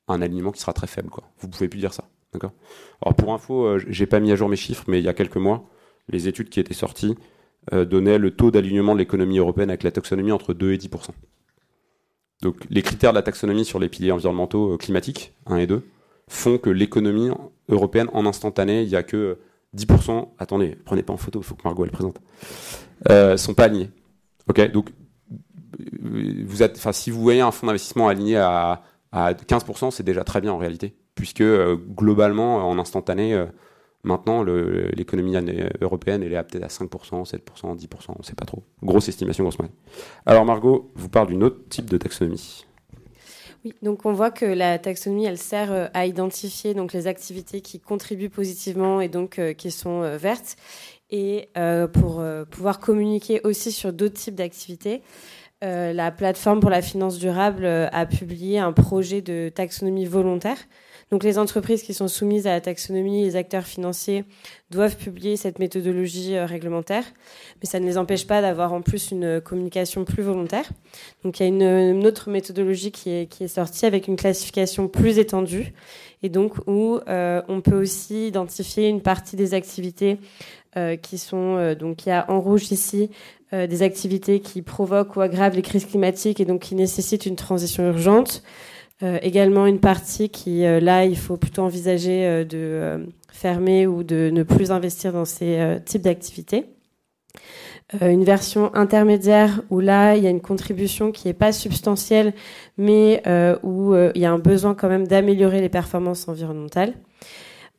un 0.09 0.23
alignement 0.23 0.53
qui 0.53 0.61
sera 0.61 0.73
très 0.73 0.87
faible. 0.87 1.11
Quoi. 1.11 1.25
Vous 1.38 1.49
pouvez 1.49 1.69
plus 1.69 1.81
dire 1.81 1.92
ça. 1.92 2.05
Alors 3.03 3.14
pour 3.16 3.33
info, 3.33 3.64
euh, 3.64 3.83
j'ai 3.88 4.07
pas 4.07 4.21
mis 4.21 4.31
à 4.31 4.37
jour 4.37 4.49
mes 4.49 4.57
chiffres, 4.57 4.85
mais 4.88 4.99
il 4.99 5.05
y 5.05 5.09
a 5.09 5.14
quelques 5.14 5.37
mois, 5.37 5.64
les 6.09 6.29
études 6.29 6.51
qui 6.51 6.61
étaient 6.61 6.75
sorties 6.75 7.16
donnaient 7.73 8.19
le 8.19 8.31
taux 8.31 8.53
d'alignement 8.53 8.92
de 8.92 9.01
l'économie 9.01 9.38
européenne 9.38 9.71
avec 9.71 9.83
la 9.83 9.90
taxonomie 9.90 10.31
entre 10.31 10.55
2 10.55 10.73
et 10.73 10.77
10% 10.77 11.09
Donc 12.42 12.59
les 12.71 12.81
critères 12.83 13.11
de 13.11 13.16
la 13.16 13.23
taxonomie 13.23 13.64
sur 13.64 13.81
les 13.81 13.88
piliers 13.88 14.12
environnementaux 14.12 14.79
climatiques, 14.79 15.35
1 15.47 15.57
et 15.57 15.66
2, 15.66 15.83
font 16.29 16.59
que 16.59 16.71
l'économie 16.71 17.31
européenne 17.69 18.09
en 18.12 18.25
instantané, 18.25 18.83
il 18.83 18.88
n'y 18.88 18.95
a 18.95 19.03
que 19.03 19.38
10%, 19.77 20.29
attendez, 20.38 20.77
prenez 20.85 21.03
pas 21.03 21.12
en 21.12 21.16
photo, 21.16 21.40
il 21.40 21.45
faut 21.45 21.55
que 21.55 21.62
Margot 21.64 21.85
elle 21.85 21.90
présente, 21.90 22.21
euh, 23.11 23.37
sont 23.37 23.55
pas 23.55 23.64
alignés. 23.64 23.90
Donc 24.73 24.90
si 26.92 27.11
vous 27.11 27.21
voyez 27.21 27.40
un 27.40 27.51
fonds 27.51 27.66
d'investissement 27.66 28.09
aligné 28.09 28.37
à, 28.37 28.83
à 29.16 29.33
15%, 29.33 29.90
c'est 29.90 30.02
déjà 30.02 30.24
très 30.24 30.40
bien 30.40 30.52
en 30.52 30.59
réalité, 30.59 30.94
puisque 31.14 31.42
globalement, 31.42 32.68
en 32.68 32.79
instantané, 32.79 33.46
Maintenant, 34.07 34.44
l'économie 34.44 35.35
européenne, 35.81 36.22
elle 36.22 36.33
est 36.33 36.42
peut-être 36.44 36.62
à 36.62 36.68
5%, 36.68 37.29
7%, 37.29 37.29
10%, 37.29 37.38
on 37.66 38.14
ne 38.16 38.22
sait 38.22 38.37
pas 38.37 38.44
trop. 38.44 38.62
Grosse 38.85 39.09
estimation, 39.09 39.42
grosse 39.42 39.59
moyenne. 39.59 39.74
Alors 40.26 40.44
Margot 40.44 40.92
vous 40.94 41.09
parle 41.09 41.26
d'une 41.26 41.42
autre 41.42 41.68
type 41.68 41.90
de 41.90 41.96
taxonomie. 41.96 42.66
Oui, 43.64 43.74
donc 43.83 44.07
on 44.07 44.12
voit 44.12 44.31
que 44.31 44.44
la 44.44 44.79
taxonomie, 44.79 45.24
elle 45.24 45.38
sert 45.38 45.72
euh, 45.72 45.88
à 45.92 46.07
identifier 46.07 46.72
donc 46.72 46.92
les 46.92 47.09
activités 47.09 47.62
qui 47.62 47.81
contribuent 47.81 48.31
positivement 48.31 49.00
et 49.00 49.09
donc 49.09 49.40
euh, 49.40 49.55
qui 49.55 49.72
sont 49.72 50.02
euh, 50.02 50.16
vertes, 50.16 50.55
et 51.11 51.48
pour 51.92 52.20
pouvoir 52.50 52.81
communiquer 52.81 53.40
aussi 53.44 53.70
sur 53.70 53.92
d'autres 53.92 54.14
types 54.14 54.35
d'activités. 54.35 55.02
La 55.66 56.11
plateforme 56.11 56.61
pour 56.61 56.70
la 56.70 56.83
finance 56.83 57.18
durable 57.18 57.66
a 57.66 58.07
publié 58.07 58.59
un 58.59 58.72
projet 58.72 59.20
de 59.20 59.50
taxonomie 59.55 60.07
volontaire. 60.07 60.59
Donc 61.12 61.22
les 61.22 61.38
entreprises 61.38 61.85
qui 61.85 61.94
sont 61.94 62.09
soumises 62.09 62.48
à 62.48 62.50
la 62.50 62.61
taxonomie, 62.61 63.22
les 63.22 63.37
acteurs 63.37 63.64
financiers 63.64 64.24
doivent 64.70 64.96
publier 64.96 65.37
cette 65.37 65.61
méthodologie 65.61 66.37
euh, 66.37 66.46
réglementaire, 66.46 67.05
mais 67.62 67.68
ça 67.68 67.79
ne 67.79 67.87
les 67.87 67.96
empêche 67.96 68.26
pas 68.26 68.42
d'avoir 68.42 68.72
en 68.72 68.83
plus 68.83 69.12
une 69.12 69.40
communication 69.40 70.05
plus 70.05 70.24
volontaire. 70.24 70.68
Donc 71.22 71.38
il 71.38 71.44
y 71.44 71.46
a 71.46 71.48
une, 71.48 72.07
autre 72.07 72.29
méthodologie 72.29 72.90
qui 72.90 73.11
est, 73.11 73.31
qui 73.31 73.44
est 73.44 73.48
sortie 73.48 73.87
avec 73.87 74.09
une 74.09 74.16
classification 74.16 74.88
plus 74.88 75.18
étendue. 75.18 75.72
Et 76.24 76.29
donc 76.29 76.55
où 76.66 76.98
euh, 77.07 77.40
on 77.46 77.61
peut 77.61 77.81
aussi 77.81 78.26
identifier 78.26 78.88
une 78.88 79.00
partie 79.00 79.37
des 79.37 79.55
activités 79.55 80.18
euh, 80.77 80.97
qui 80.97 81.19
sont 81.19 81.75
donc 81.79 82.07
il 82.07 82.11
y 82.11 82.12
a 82.12 82.31
en 82.31 82.41
rouge 82.41 82.71
ici 82.73 83.11
des 83.53 83.83
activités 83.83 84.41
qui 84.41 84.61
provoquent 84.61 85.15
ou 85.17 85.21
aggravent 85.21 85.55
les 85.55 85.62
crises 85.62 85.87
climatiques 85.87 86.41
et 86.41 86.45
donc 86.45 86.62
qui 86.62 86.75
nécessitent 86.75 87.27
une 87.27 87.37
transition 87.37 87.87
urgente. 87.87 88.43
Euh, 89.03 89.19
également 89.21 89.67
une 89.67 89.79
partie 89.79 90.31
qui, 90.31 90.65
euh, 90.65 90.81
là, 90.81 91.05
il 91.05 91.19
faut 91.19 91.37
plutôt 91.37 91.62
envisager 91.62 92.27
euh, 92.27 92.45
de 92.45 93.07
fermer 93.31 93.87
ou 93.87 94.03
de 94.03 94.31
ne 94.33 94.43
plus 94.43 94.71
investir 94.71 95.12
dans 95.12 95.27
ces 95.27 95.79
types 95.85 96.03
d'activités. 96.03 96.65
une 98.01 98.25
version 98.25 98.75
intermédiaire 98.75 99.62
où 99.69 99.81
là, 99.81 100.17
il 100.17 100.25
y 100.25 100.27
a 100.27 100.31
une 100.31 100.41
contribution 100.41 101.12
qui 101.12 101.29
n'est 101.29 101.35
pas 101.35 101.53
substantielle, 101.53 102.33
mais 102.79 103.23
où 103.62 103.95
il 103.95 104.21
y 104.21 104.25
a 104.25 104.33
un 104.33 104.39
besoin 104.39 104.75
quand 104.75 104.89
même 104.89 105.07
d'améliorer 105.07 105.61
les 105.61 105.69
performances 105.69 106.27
environnementales. 106.29 106.95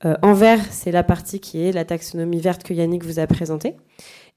En 0.03 0.33
vert, 0.33 0.59
c'est 0.69 0.91
la 0.91 1.03
partie 1.03 1.39
qui 1.39 1.63
est 1.63 1.71
la 1.71 1.85
taxonomie 1.85 2.39
verte 2.39 2.63
que 2.63 2.73
Yannick 2.73 3.03
vous 3.03 3.19
a 3.19 3.27
présentée. 3.27 3.75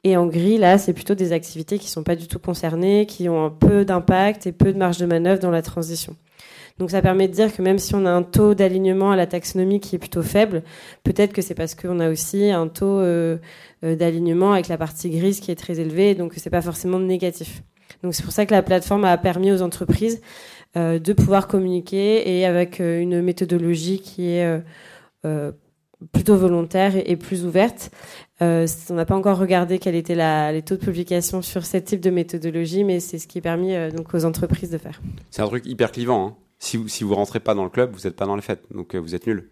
Et 0.03 0.17
en 0.17 0.27
gris, 0.27 0.57
là, 0.57 0.79
c'est 0.79 0.95
plutôt 0.95 1.15
des 1.15 1.33
activités 1.33 1.79
qui 1.79 1.87
ne 1.87 1.91
sont 1.91 2.03
pas 2.03 2.17
du 2.17 2.27
tout 2.27 2.39
concernées, 2.39 3.05
qui 3.07 3.29
ont 3.29 3.45
un 3.45 3.51
peu 3.51 3.85
d'impact 3.85 4.47
et 4.47 4.53
peu 4.53 4.73
de 4.73 4.79
marge 4.79 4.97
de 4.97 5.07
manœuvre 5.07 5.41
dans 5.41 5.51
la 5.51 5.61
transition. 5.61 6.17
Donc 6.79 6.91
ça 6.91 7.03
permet 7.03 7.29
de 7.29 7.35
dire 7.35 7.55
que 7.55 7.61
même 7.61 7.79
si 7.79 7.95
on 7.95 8.07
a 8.07 8.11
un 8.11 8.23
taux 8.23 8.55
d'alignement 8.55 9.11
à 9.11 9.17
la 9.17 9.27
taxonomie 9.27 9.81
qui 9.81 9.97
est 9.97 9.99
plutôt 9.99 10.23
faible, 10.23 10.63
peut-être 11.05 11.35
que 11.35 11.43
c'est 11.43 11.55
parce 11.55 11.75
qu'on 11.75 12.01
a 12.01 12.09
aussi 12.09 12.51
un 12.51 12.69
taux 12.69 13.01
euh, 13.01 13.37
euh, 13.85 13.95
d'alignement 13.97 14.55
avec 14.55 14.69
la 14.69 14.79
partie 14.79 15.11
grise 15.11 15.41
qui 15.41 15.51
est 15.51 15.57
très 15.57 15.79
élevé, 15.79 16.15
donc 16.15 16.33
c'est 16.37 16.49
pas 16.49 16.63
forcément 16.63 16.99
négatif. 16.99 17.63
Donc 18.03 18.15
c'est 18.15 18.23
pour 18.23 18.33
ça 18.33 18.47
que 18.47 18.55
la 18.55 18.63
plateforme 18.63 19.05
a 19.05 19.19
permis 19.19 19.53
aux 19.53 19.61
entreprises 19.61 20.23
euh, 20.79 20.99
de 20.99 21.13
pouvoir 21.13 21.49
communiquer 21.49 22.39
et 22.39 22.47
avec 22.47 22.79
une 22.79 23.21
méthodologie 23.21 24.01
qui 24.01 24.31
est 24.31 24.63
plutôt 26.13 26.37
volontaire 26.37 26.95
et, 26.97 27.17
plus 27.17 27.45
ouverte. 27.45 27.91
on 28.41 28.67
n'a 28.91 29.05
pas 29.05 29.17
encore 29.17 29.39
regardé 29.39 29.79
quels 29.79 29.95
étaient 29.95 30.15
les 30.53 30.63
taux 30.63 30.77
de 30.77 30.81
publication 30.81 31.43
sur 31.43 31.67
ce 31.67 31.77
type 31.77 32.01
de 32.01 32.11
méthodologie, 32.11 32.85
mais 32.85 33.01
c'est 33.01 33.19
ce 33.19 33.27
qui 33.27 33.39
est 33.39 33.43
permis 33.43 33.75
donc 33.91 34.15
aux 34.15 34.25
entreprises 34.25 34.71
de 34.71 34.79
faire. 34.79 35.01
C'est 35.31 35.43
un 35.43 35.49
truc 35.49 35.67
hyper 35.67 35.93
clivant. 35.93 36.27
Hein 36.27 36.37
si 36.61 36.77
vous, 36.77 36.87
si 36.87 37.03
vous 37.03 37.15
rentrez 37.15 37.41
pas 37.41 37.55
dans 37.55 37.65
le 37.65 37.71
club, 37.71 37.93
vous 37.93 38.07
n'êtes 38.07 38.15
pas 38.15 38.27
dans 38.27 38.37
les 38.37 38.43
fêtes. 38.43 38.65
Donc 38.71 38.95
euh, 38.95 38.99
vous 38.99 39.17
êtes 39.17 39.27
nul. 39.27 39.51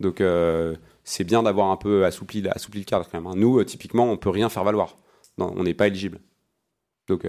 Donc 0.00 0.20
euh, 0.20 0.74
c'est 1.04 1.24
bien 1.24 1.42
d'avoir 1.42 1.70
un 1.70 1.76
peu 1.76 2.04
assoupli, 2.04 2.46
assoupli 2.48 2.80
le 2.80 2.84
cadre 2.84 3.06
quand 3.10 3.20
même. 3.20 3.26
Hein. 3.26 3.36
Nous, 3.36 3.60
euh, 3.60 3.64
typiquement, 3.64 4.10
on 4.10 4.16
peut 4.16 4.30
rien 4.30 4.48
faire 4.48 4.64
valoir. 4.64 4.96
on 5.36 5.62
n'est 5.62 5.74
pas 5.74 5.86
éligible. 5.86 6.20
Donc 7.06 7.26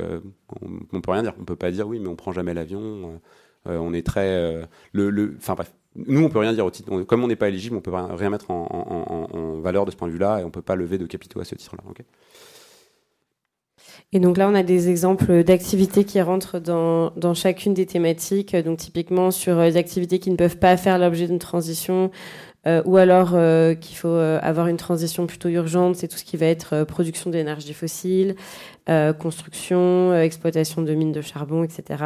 on, 0.62 0.80
on, 0.92 1.02
peut 1.02 1.12
rien 1.12 1.22
dire. 1.22 1.34
On 1.40 1.46
peut 1.46 1.56
pas 1.56 1.72
dire 1.72 1.88
oui, 1.88 2.00
mais 2.00 2.10
on 2.10 2.16
prend 2.16 2.32
jamais 2.32 2.54
l'avion. 2.54 3.22
on 3.66 3.94
est 3.94 4.06
très 4.06 4.68
le, 4.92 5.36
enfin 5.38 5.54
bref. 5.54 5.74
Nous, 5.96 6.24
on 6.24 6.30
peut 6.30 6.40
rien 6.40 6.54
dire 6.54 6.66
au 6.66 6.72
titre. 6.72 7.02
comme 7.04 7.24
on 7.24 7.28
n'est 7.28 7.36
pas 7.36 7.50
éligible, 7.50 7.76
on 7.76 7.82
peut 7.82 7.92
rien, 7.92 8.30
mettre 8.30 8.52
en, 8.52 9.60
valeur 9.62 9.86
de 9.86 9.92
ce 9.92 9.96
point 9.96 10.08
de 10.08 10.14
vue-là, 10.14 10.40
et 10.40 10.44
on 10.44 10.52
peut 10.52 10.62
pas 10.62 10.76
lever 10.76 10.98
de 10.98 11.06
capitaux 11.06 11.40
à 11.40 11.46
ce 11.46 11.56
titre-là. 11.56 11.84
et 14.14 14.20
donc 14.20 14.38
là, 14.38 14.48
on 14.48 14.56
a 14.56 14.64
des 14.64 14.90
exemples 14.90 15.44
d'activités 15.44 16.04
qui 16.04 16.22
rentrent 16.22 16.60
dans, 16.60 17.12
dans 17.12 17.34
chacune 17.34 17.74
des 17.74 17.86
thématiques. 17.86 18.56
Donc 18.56 18.78
typiquement 18.78 19.32
sur 19.32 19.60
les 19.60 19.78
activités 19.78 20.20
qui 20.20 20.30
ne 20.30 20.36
peuvent 20.36 20.58
pas 20.58 20.78
faire 20.78 21.00
l'objet 21.00 21.28
d'une 21.28 21.40
transition, 21.40 22.12
euh, 22.68 22.82
ou 22.84 22.98
alors 22.98 23.32
euh, 23.36 23.74
qu'il 23.74 23.96
faut 23.96 24.10
euh, 24.10 24.38
avoir 24.42 24.68
une 24.68 24.76
transition 24.76 25.26
plutôt 25.28 25.48
urgente, 25.48 25.96
c'est 25.96 26.10
tout 26.10 26.18
ce 26.18 26.26
qui 26.26 26.36
va 26.36 26.46
être 26.48 26.84
production 26.84 27.30
d'énergie 27.30 27.74
fossile, 27.74 28.36
construction, 29.20 30.16
exploitation 30.16 30.82
de 30.82 30.96
mines 30.96 31.12
de 31.12 31.22
charbon, 31.22 31.64
etc. 31.64 32.04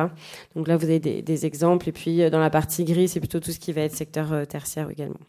Donc 0.53 0.67
là, 0.67 0.75
vous 0.75 0.83
avez 0.83 0.99
des, 0.99 1.45
exemples. 1.45 1.87
Et 1.87 1.93
puis 1.93 2.29
dans 2.29 2.41
la 2.41 2.49
partie 2.49 2.83
gris, 2.83 3.07
c'est 3.07 3.21
plutôt 3.21 3.39
tout 3.39 3.51
ce 3.51 3.59
qui 3.59 3.71
va 3.71 3.81
être 3.81 3.95
secteur 3.95 4.45
tertiaire 4.47 4.89
également. 4.89 5.21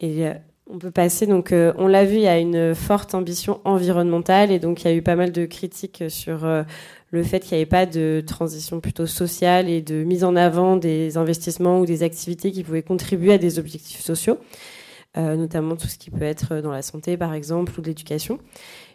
Et 0.00 0.26
on 0.68 0.78
peut 0.78 0.90
passer, 0.90 1.26
donc 1.26 1.54
on 1.54 1.86
l'a 1.86 2.04
vu, 2.04 2.16
il 2.16 2.20
y 2.20 2.28
a 2.28 2.38
une 2.38 2.74
forte 2.74 3.14
ambition 3.14 3.62
environnementale 3.64 4.52
et 4.52 4.58
donc 4.58 4.84
il 4.84 4.88
y 4.88 4.90
a 4.90 4.94
eu 4.94 5.00
pas 5.00 5.16
mal 5.16 5.32
de 5.32 5.46
critiques 5.46 6.04
sur 6.08 6.46
le 7.10 7.22
fait 7.22 7.40
qu'il 7.40 7.56
n'y 7.56 7.62
avait 7.62 7.66
pas 7.66 7.86
de 7.86 8.22
transition 8.26 8.80
plutôt 8.80 9.06
sociale 9.06 9.68
et 9.68 9.80
de 9.80 10.04
mise 10.04 10.24
en 10.24 10.36
avant 10.36 10.76
des 10.76 11.16
investissements 11.16 11.80
ou 11.80 11.86
des 11.86 12.02
activités 12.02 12.52
qui 12.52 12.62
pouvaient 12.62 12.82
contribuer 12.82 13.32
à 13.32 13.38
des 13.38 13.58
objectifs 13.58 14.00
sociaux, 14.00 14.38
euh, 15.16 15.36
notamment 15.36 15.76
tout 15.76 15.88
ce 15.88 15.98
qui 15.98 16.10
peut 16.10 16.24
être 16.24 16.60
dans 16.60 16.72
la 16.72 16.82
santé 16.82 17.16
par 17.16 17.34
exemple 17.34 17.72
ou 17.78 17.82
de 17.82 17.86
l'éducation. 17.86 18.38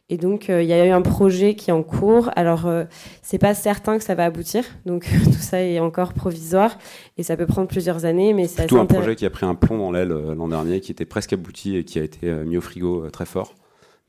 Et 0.10 0.18
donc, 0.18 0.50
euh, 0.50 0.62
il 0.62 0.68
y 0.68 0.74
a 0.74 0.86
eu 0.86 0.90
un 0.90 1.02
projet 1.02 1.56
qui 1.56 1.70
est 1.70 1.74
en 1.74 1.82
cours. 1.82 2.30
Alors, 2.36 2.68
euh, 2.68 2.84
c'est 3.22 3.38
pas 3.38 3.54
certain 3.54 3.98
que 3.98 4.04
ça 4.04 4.16
va 4.16 4.26
aboutir. 4.26 4.66
Donc, 4.86 5.08
tout 5.24 5.32
ça 5.32 5.62
est 5.62 5.80
encore 5.80 6.14
provisoire 6.14 6.78
et 7.18 7.24
ça 7.24 7.38
peut 7.38 7.46
prendre 7.46 7.68
plusieurs 7.68 8.04
années. 8.04 8.34
Mais 8.34 8.48
c'est 8.48 8.68
tout 8.68 8.78
un 8.78 8.86
projet 8.86 9.16
qui 9.16 9.26
a 9.26 9.30
pris 9.30 9.46
un 9.46 9.56
plomb 9.56 9.78
dans 9.78 9.92
l'aile 9.92 10.12
euh, 10.12 10.36
l'an 10.36 10.50
dernier, 10.50 10.82
qui 10.82 10.92
était 10.92 11.06
presque 11.06 11.34
abouti 11.34 11.78
et 11.78 11.84
qui 11.86 12.00
a 12.00 12.04
été 12.04 12.30
mis 12.46 12.58
au 12.58 12.62
frigo 12.62 13.10
très 13.12 13.26
fort. 13.26 13.56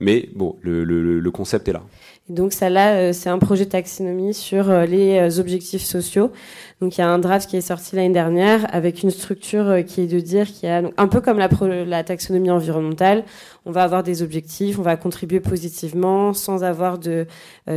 Mais 0.00 0.28
bon, 0.34 0.56
le, 0.60 0.82
le, 0.82 1.20
le 1.20 1.30
concept 1.30 1.68
est 1.68 1.72
là. 1.72 1.82
Donc 2.30 2.54
ça 2.54 2.70
là, 2.70 2.94
euh, 2.94 3.12
c'est 3.12 3.28
un 3.28 3.38
projet 3.38 3.66
de 3.66 3.70
taxonomie 3.70 4.32
sur 4.32 4.70
euh, 4.70 4.86
les 4.86 5.18
euh, 5.18 5.40
objectifs 5.40 5.82
sociaux. 5.82 6.32
Donc 6.80 6.96
il 6.96 7.02
y 7.02 7.04
a 7.04 7.08
un 7.08 7.18
draft 7.18 7.50
qui 7.50 7.58
est 7.58 7.60
sorti 7.60 7.96
l'année 7.96 8.14
dernière 8.14 8.66
avec 8.74 9.02
une 9.02 9.10
structure 9.10 9.84
qui 9.86 10.00
est 10.00 10.06
de 10.06 10.20
dire 10.20 10.46
qu'il 10.50 10.70
y 10.70 10.72
a 10.72 10.82
un 10.96 11.06
peu 11.06 11.20
comme 11.20 11.36
la, 11.36 11.50
la 11.84 12.02
taxonomie 12.02 12.50
environnementale, 12.50 13.24
on 13.66 13.72
va 13.72 13.82
avoir 13.82 14.02
des 14.02 14.22
objectifs, 14.22 14.78
on 14.78 14.82
va 14.82 14.96
contribuer 14.96 15.40
positivement 15.40 16.32
sans 16.32 16.64
avoir 16.64 16.98
de 16.98 17.26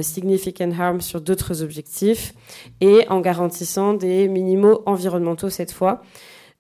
significant 0.02 0.72
harm 0.78 1.00
sur 1.00 1.22
d'autres 1.22 1.62
objectifs 1.62 2.34
et 2.82 3.06
en 3.10 3.22
garantissant 3.22 3.94
des 3.94 4.28
minimaux 4.28 4.82
environnementaux 4.86 5.50
cette 5.50 5.72
fois. 5.72 6.02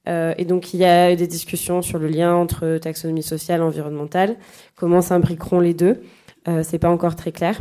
Et 0.06 0.46
donc 0.46 0.74
il 0.74 0.80
y 0.80 0.86
a 0.86 1.16
des 1.16 1.28
discussions 1.28 1.82
sur 1.82 2.00
le 2.00 2.08
lien 2.08 2.34
entre 2.34 2.78
taxonomie 2.78 3.24
sociale 3.24 3.60
et 3.60 3.64
environnementale, 3.64 4.38
comment 4.76 5.02
s'imbriqueront 5.02 5.60
les 5.60 5.74
deux. 5.74 6.02
Euh, 6.48 6.64
c'est 6.64 6.80
pas 6.80 6.90
encore 6.90 7.16
très 7.16 7.32
clair. 7.32 7.60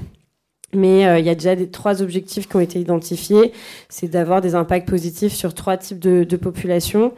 Mais 0.77 1.07
euh, 1.07 1.19
il 1.19 1.25
y 1.25 1.31
a 1.31 1.35
déjà 1.35 1.57
des 1.57 1.69
trois 1.69 2.03
objectifs 2.03 2.49
qui 2.49 2.57
ont 2.57 2.61
été 2.61 2.79
identifiés. 2.79 3.53
C'est 3.89 4.09
d'avoir 4.09 4.41
des 4.41 4.55
impacts 4.55 4.89
positifs 4.89 5.33
sur 5.33 5.55
trois 5.55 5.77
types 5.77 5.99
de, 5.99 6.37
populations 6.37 7.13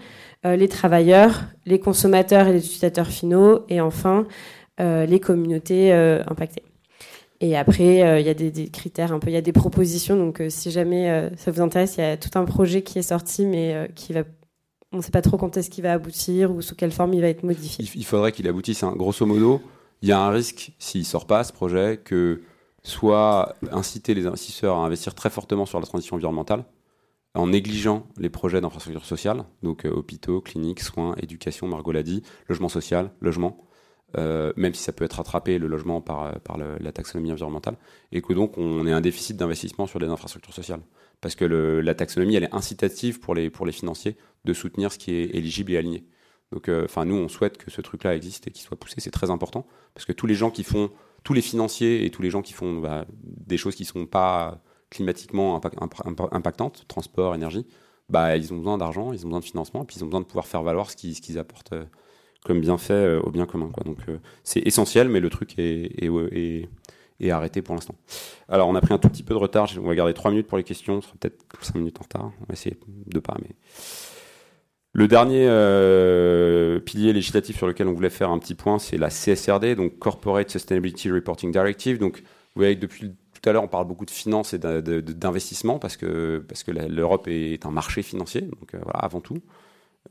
euh, 0.46 0.54
les 0.54 0.68
travailleurs, 0.68 1.42
les 1.66 1.80
consommateurs 1.80 2.46
et 2.46 2.52
les 2.52 2.64
utilisateurs 2.64 3.08
finaux, 3.08 3.64
et 3.68 3.80
enfin 3.80 4.26
euh, 4.80 5.04
les 5.04 5.18
communautés 5.18 5.92
impactées. 5.92 6.62
Et 7.40 7.56
après, 7.56 8.20
il 8.20 8.26
y 8.26 8.28
a 8.28 8.34
des, 8.34 8.50
des, 8.50 8.68
critères 8.68 9.12
un 9.12 9.18
peu, 9.18 9.30
il 9.30 9.34
y 9.34 9.36
a 9.36 9.40
des 9.42 9.52
propositions. 9.52 10.16
Donc, 10.16 10.42
si 10.48 10.70
jamais 10.70 11.30
ça 11.36 11.50
vous 11.50 11.60
intéresse, 11.60 11.96
il 11.96 12.00
y 12.00 12.04
a 12.04 12.16
tout 12.16 12.36
un 12.36 12.44
projet 12.44 12.82
qui 12.82 12.98
est 12.98 13.02
sorti, 13.02 13.46
mais 13.46 13.90
qui 13.94 14.12
va 14.12 14.22
on 14.92 14.98
ne 14.98 15.02
sait 15.02 15.10
pas 15.10 15.22
trop 15.22 15.36
quand 15.36 15.56
est-ce 15.56 15.68
qu'il 15.68 15.84
va 15.84 15.92
aboutir 15.92 16.50
ou 16.50 16.62
sous 16.62 16.74
quelle 16.74 16.92
forme 16.92 17.12
il 17.12 17.20
va 17.20 17.28
être 17.28 17.42
modifié. 17.42 17.84
Il 17.94 18.04
faudrait 18.06 18.32
qu'il 18.32 18.48
aboutisse. 18.48 18.82
Hein. 18.82 18.94
Grosso 18.96 19.26
modo, 19.26 19.60
il 20.02 20.08
y 20.08 20.12
a 20.12 20.20
un 20.20 20.30
risque, 20.30 20.72
s'il 20.78 21.02
ne 21.02 21.06
sort 21.06 21.26
pas 21.26 21.44
ce 21.44 21.52
projet, 21.52 22.00
que 22.02 22.40
soit 22.82 23.54
inciter 23.72 24.14
les 24.14 24.26
investisseurs 24.26 24.76
à 24.76 24.84
investir 24.84 25.14
très 25.14 25.30
fortement 25.30 25.66
sur 25.66 25.80
la 25.80 25.86
transition 25.86 26.16
environnementale, 26.16 26.64
en 27.34 27.48
négligeant 27.48 28.06
les 28.16 28.30
projets 28.30 28.60
d'infrastructure 28.60 29.04
sociale, 29.04 29.44
donc 29.62 29.84
euh, 29.84 29.90
hôpitaux, 29.90 30.40
cliniques, 30.40 30.80
soins, 30.80 31.14
éducation, 31.22 31.68
Margot 31.68 31.92
l'a 31.92 32.02
dit, 32.02 32.22
logement 32.48 32.68
social, 32.68 33.10
logement, 33.20 33.64
euh, 34.16 34.52
même 34.56 34.74
si 34.74 34.82
ça 34.82 34.92
peut 34.92 35.04
être 35.04 35.14
rattrapé 35.14 35.58
le 35.58 35.66
logement 35.66 36.00
par, 36.00 36.24
euh, 36.24 36.32
par 36.42 36.56
la 36.56 36.92
taxonomie 36.92 37.30
environnementale, 37.30 37.76
et 38.12 38.22
que 38.22 38.32
donc 38.32 38.56
on 38.56 38.86
ait 38.86 38.92
un 38.92 39.00
déficit 39.00 39.36
d'investissement 39.36 39.86
sur 39.86 39.98
les 39.98 40.08
infrastructures 40.08 40.54
sociales. 40.54 40.80
Parce 41.20 41.34
que 41.34 41.44
la 41.44 41.94
taxonomie, 41.94 42.36
elle 42.36 42.44
est 42.44 42.54
incitative 42.54 43.18
pour 43.18 43.34
les, 43.34 43.50
financiers 43.72 44.16
de 44.44 44.52
soutenir 44.52 44.92
ce 44.92 44.98
qui 44.98 45.12
est 45.14 45.34
éligible 45.34 45.72
et 45.72 45.76
aligné. 45.76 46.04
Donc, 46.52 46.68
nous, 46.68 47.16
on 47.16 47.28
souhaite 47.28 47.58
que 47.58 47.72
ce 47.72 47.80
truc-là 47.80 48.14
existe 48.14 48.46
et 48.46 48.52
qu'il 48.52 48.62
soit 48.62 48.78
poussé. 48.78 49.00
C'est 49.00 49.10
très 49.10 49.28
important 49.28 49.66
parce 49.94 50.06
que 50.06 50.12
tous 50.12 50.28
les 50.28 50.36
gens 50.36 50.52
qui 50.52 50.62
font 50.62 50.92
tous 51.28 51.34
les 51.34 51.42
financiers 51.42 52.06
et 52.06 52.10
tous 52.10 52.22
les 52.22 52.30
gens 52.30 52.40
qui 52.40 52.54
font 52.54 52.78
bah, 52.78 53.04
des 53.22 53.58
choses 53.58 53.74
qui 53.74 53.82
ne 53.82 53.88
sont 53.88 54.06
pas 54.06 54.62
climatiquement 54.88 55.60
impactantes, 56.32 56.86
transport, 56.88 57.34
énergie, 57.34 57.66
bah, 58.08 58.38
ils 58.38 58.50
ont 58.54 58.56
besoin 58.56 58.78
d'argent, 58.78 59.12
ils 59.12 59.26
ont 59.26 59.28
besoin 59.28 59.40
de 59.40 59.44
financement, 59.44 59.82
et 59.82 59.84
puis 59.84 59.96
ils 59.98 60.04
ont 60.04 60.06
besoin 60.06 60.22
de 60.22 60.24
pouvoir 60.24 60.46
faire 60.46 60.62
valoir 60.62 60.90
ce 60.90 60.96
qu'ils 60.96 61.38
apportent 61.38 61.74
euh, 61.74 61.84
comme 62.46 62.62
bienfait 62.62 62.94
euh, 62.94 63.20
au 63.20 63.30
bien 63.30 63.44
commun. 63.44 63.70
Donc 63.84 63.98
euh, 64.08 64.16
c'est 64.42 64.60
essentiel, 64.60 65.10
mais 65.10 65.20
le 65.20 65.28
truc 65.28 65.52
est, 65.58 66.66
arrêté 67.30 67.60
pour 67.60 67.74
l'instant. 67.74 67.96
Alors 68.48 68.66
on 68.68 68.74
a 68.74 68.80
pris 68.80 68.94
un 68.94 68.98
tout 68.98 69.10
petit 69.10 69.22
peu 69.22 69.34
de 69.34 69.38
retard, 69.38 69.68
on 69.76 69.86
va 69.86 69.94
garder 69.94 70.14
3 70.14 70.30
minutes 70.30 70.46
pour 70.46 70.56
les 70.56 70.64
questions, 70.64 70.94
on 70.94 71.00
sera 71.02 71.12
peut-être 71.20 71.44
5 71.60 71.74
minutes 71.74 71.98
en 71.98 72.04
retard, 72.04 72.32
on 72.40 72.44
va 72.46 72.54
essayer 72.54 72.78
de 73.04 73.18
pas. 73.18 73.36
Mais... 73.42 73.54
Le 74.98 75.06
dernier 75.06 75.46
pilier 76.80 77.12
législatif 77.12 77.56
sur 77.56 77.68
lequel 77.68 77.86
on 77.86 77.92
voulait 77.92 78.10
faire 78.10 78.30
un 78.30 78.38
petit 78.40 78.56
point, 78.56 78.80
c'est 78.80 78.98
la 78.98 79.10
CSRD, 79.10 79.76
donc 79.76 79.98
Corporate 80.00 80.50
Sustainability 80.50 81.10
Reporting 81.12 81.52
Directive. 81.52 81.98
Donc 81.98 82.16
vous 82.16 82.62
voyez 82.62 82.74
que 82.74 82.80
depuis 82.80 83.14
tout 83.40 83.48
à 83.48 83.52
l'heure, 83.52 83.62
on 83.62 83.68
parle 83.68 83.86
beaucoup 83.86 84.04
de 84.04 84.10
finances 84.10 84.54
et 84.54 84.58
d'investissement 84.58 85.78
parce 85.78 85.96
que, 85.96 86.44
parce 86.48 86.64
que 86.64 86.72
l'Europe 86.72 87.28
est 87.28 87.64
un 87.64 87.70
marché 87.70 88.02
financier, 88.02 88.42
donc 88.42 88.74
euh, 88.74 88.78
voilà, 88.82 88.98
avant 88.98 89.20
tout, 89.20 89.38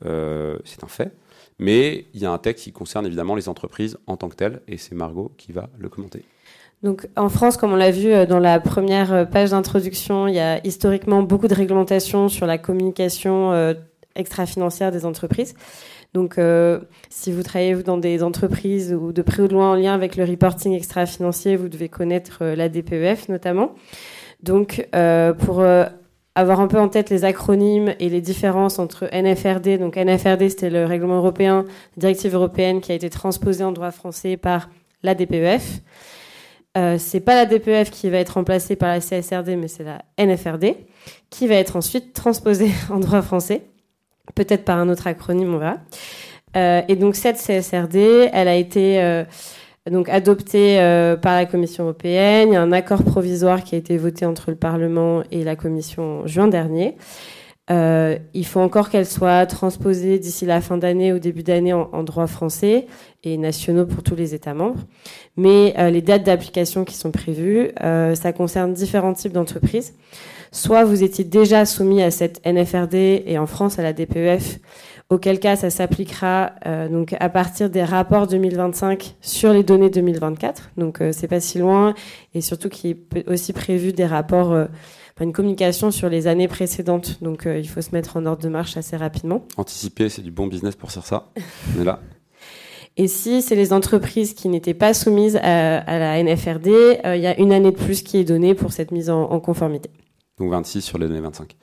euh, 0.06 0.56
c'est 0.64 0.82
un 0.84 0.88
fait. 0.88 1.12
Mais 1.58 2.06
il 2.14 2.20
y 2.22 2.26
a 2.26 2.32
un 2.32 2.38
texte 2.38 2.64
qui 2.64 2.72
concerne 2.72 3.04
évidemment 3.04 3.34
les 3.34 3.48
entreprises 3.48 3.98
en 4.06 4.16
tant 4.16 4.28
que 4.28 4.36
telles, 4.36 4.62
et 4.68 4.78
c'est 4.78 4.94
Margot 4.94 5.32
qui 5.36 5.52
va 5.52 5.68
le 5.78 5.88
commenter. 5.88 6.24
Donc, 6.82 7.08
en 7.16 7.28
France, 7.28 7.56
comme 7.56 7.72
on 7.72 7.76
l'a 7.76 7.90
vu 7.90 8.12
euh, 8.12 8.24
dans 8.24 8.38
la 8.38 8.60
première 8.60 9.28
page 9.28 9.50
d'introduction, 9.50 10.28
il 10.28 10.34
y 10.34 10.40
a 10.40 10.64
historiquement 10.64 11.22
beaucoup 11.22 11.48
de 11.48 11.54
réglementations 11.54 12.28
sur 12.28 12.46
la 12.46 12.56
communication 12.56 13.74
extra-financière 14.16 14.92
des 14.92 15.04
entreprises. 15.04 15.54
Donc, 16.14 16.38
euh, 16.38 16.80
si 17.10 17.32
vous 17.32 17.42
travaillez 17.42 17.74
dans 17.82 17.98
des 17.98 18.22
entreprises 18.22 18.94
ou 18.94 19.12
de 19.12 19.22
près 19.22 19.42
ou 19.42 19.48
de 19.48 19.52
loin 19.52 19.72
en 19.72 19.74
lien 19.74 19.94
avec 19.94 20.16
le 20.16 20.24
reporting 20.24 20.72
extra-financier, 20.72 21.56
vous 21.56 21.68
devez 21.68 21.88
connaître 21.88 22.38
euh, 22.42 22.56
la 22.56 22.68
DPEF 22.68 23.28
notamment. 23.28 23.74
Donc, 24.42 24.88
euh, 24.94 25.32
pour 25.32 25.64
avoir 26.34 26.60
un 26.60 26.68
peu 26.68 26.78
en 26.78 26.88
tête 26.88 27.10
les 27.10 27.24
acronymes 27.24 27.94
et 27.98 28.08
les 28.08 28.20
différences 28.20 28.78
entre 28.78 29.08
NFRD, 29.12 29.78
donc 29.78 29.96
NFRD 29.96 30.48
c'était 30.48 30.70
le 30.70 30.84
règlement 30.84 31.16
européen, 31.16 31.64
directive 31.96 32.34
européenne 32.34 32.80
qui 32.80 32.92
a 32.92 32.94
été 32.94 33.10
transposée 33.10 33.64
en 33.64 33.72
droit 33.72 33.90
français 33.90 34.36
par 34.36 34.70
la 35.02 35.16
DPEF. 35.16 35.80
Euh, 36.76 36.96
c'est 36.98 37.20
pas 37.20 37.34
la 37.34 37.46
DPEF 37.46 37.90
qui 37.90 38.08
va 38.08 38.18
être 38.18 38.34
remplacée 38.34 38.76
par 38.76 38.90
la 38.90 39.00
CSRD, 39.00 39.56
mais 39.56 39.66
c'est 39.66 39.84
la 39.84 40.02
NFRD 40.16 40.76
qui 41.28 41.48
va 41.48 41.56
être 41.56 41.74
ensuite 41.74 42.12
transposée 42.12 42.70
en 42.90 43.00
droit 43.00 43.22
français 43.22 43.62
peut-être 44.34 44.64
par 44.64 44.78
un 44.78 44.88
autre 44.88 45.06
acronyme, 45.06 45.54
on 45.54 45.58
verra. 45.58 45.78
Euh, 46.56 46.82
et 46.88 46.96
donc 46.96 47.16
cette 47.16 47.36
CSRD, 47.36 48.30
elle 48.32 48.48
a 48.48 48.56
été 48.56 49.02
euh, 49.02 49.24
donc 49.90 50.08
adoptée 50.08 50.80
euh, 50.80 51.16
par 51.16 51.34
la 51.34 51.46
Commission 51.46 51.84
européenne. 51.84 52.48
Il 52.50 52.54
y 52.54 52.56
a 52.56 52.62
un 52.62 52.72
accord 52.72 53.02
provisoire 53.02 53.64
qui 53.64 53.74
a 53.74 53.78
été 53.78 53.96
voté 53.96 54.26
entre 54.26 54.50
le 54.50 54.56
Parlement 54.56 55.22
et 55.30 55.44
la 55.44 55.56
Commission 55.56 56.20
en 56.20 56.26
juin 56.26 56.48
dernier. 56.48 56.96
il 57.70 58.46
faut 58.46 58.60
encore 58.60 58.88
qu'elle 58.88 59.06
soit 59.06 59.44
transposée 59.46 60.18
d'ici 60.18 60.46
la 60.46 60.60
fin 60.60 60.78
d'année 60.78 61.12
ou 61.12 61.18
début 61.18 61.42
d'année 61.42 61.74
en, 61.74 61.90
en, 61.92 62.02
droit 62.02 62.26
français 62.26 62.86
et 63.24 63.36
nationaux 63.36 63.84
pour 63.84 64.02
tous 64.02 64.16
les 64.16 64.34
États 64.34 64.54
membres. 64.54 64.80
Mais 65.36 65.74
les 65.90 66.00
dates 66.00 66.24
d'application 66.24 66.86
qui 66.86 66.94
sont 66.94 67.10
prévues, 67.10 67.70
ça 67.78 68.32
concerne 68.32 68.72
différents 68.72 69.12
types 69.12 69.32
d'entreprises 69.32 69.92
soit 70.52 70.84
vous 70.84 71.02
étiez 71.02 71.24
déjà 71.24 71.66
soumis 71.66 72.02
à 72.02 72.10
cette 72.10 72.40
NFRD 72.46 73.22
et 73.26 73.38
en 73.38 73.46
France 73.46 73.78
à 73.78 73.82
la 73.82 73.92
DPEF, 73.92 74.58
auquel 75.10 75.40
cas 75.40 75.56
ça 75.56 75.70
s'appliquera 75.70 76.52
euh, 76.66 76.88
donc 76.88 77.14
à 77.18 77.28
partir 77.28 77.70
des 77.70 77.82
rapports 77.82 78.26
2025 78.26 79.16
sur 79.20 79.52
les 79.52 79.62
données 79.62 79.90
2024. 79.90 80.70
Donc 80.76 81.00
euh, 81.00 81.12
c'est 81.12 81.28
pas 81.28 81.40
si 81.40 81.58
loin 81.58 81.94
et 82.34 82.40
surtout 82.40 82.68
qu'il 82.68 82.96
est 83.14 83.28
aussi 83.28 83.52
prévu 83.52 83.92
des 83.92 84.06
rapports, 84.06 84.52
euh, 84.52 84.66
une 85.20 85.32
communication 85.32 85.90
sur 85.90 86.08
les 86.08 86.26
années 86.26 86.48
précédentes. 86.48 87.22
Donc 87.22 87.46
il 87.46 87.68
faut 87.68 87.80
se 87.80 87.90
mettre 87.92 88.16
en 88.16 88.26
ordre 88.26 88.42
de 88.42 88.48
marche 88.48 88.76
assez 88.76 88.96
rapidement. 88.96 89.44
Anticiper, 89.56 90.08
c'est 90.08 90.22
du 90.22 90.30
bon 90.30 90.46
business 90.46 90.76
pour 90.76 90.92
faire 90.92 91.04
ça. 91.04 91.30
On 91.76 91.80
est 91.80 91.84
là. 91.84 92.00
Et 92.96 93.08
si 93.08 93.42
c'est 93.42 93.56
les 93.56 93.72
entreprises 93.72 94.34
qui 94.34 94.48
n'étaient 94.48 94.74
pas 94.74 94.92
soumises 94.94 95.36
à, 95.36 95.98
la 95.98 96.22
NFRD, 96.22 96.68
il 97.04 97.20
y 97.20 97.26
a 97.26 97.38
une 97.38 97.52
année 97.52 97.70
de 97.70 97.76
plus 97.76 98.02
qui 98.02 98.18
est 98.18 98.24
donnée 98.24 98.54
pour 98.54 98.72
cette 98.72 98.90
mise 98.90 99.08
en 99.08 99.38
conformité 99.38 99.88
donc 100.38 100.50
26 100.50 100.82
sur 100.82 100.98
les 100.98 101.06
données 101.08 101.20
25. 101.20 101.56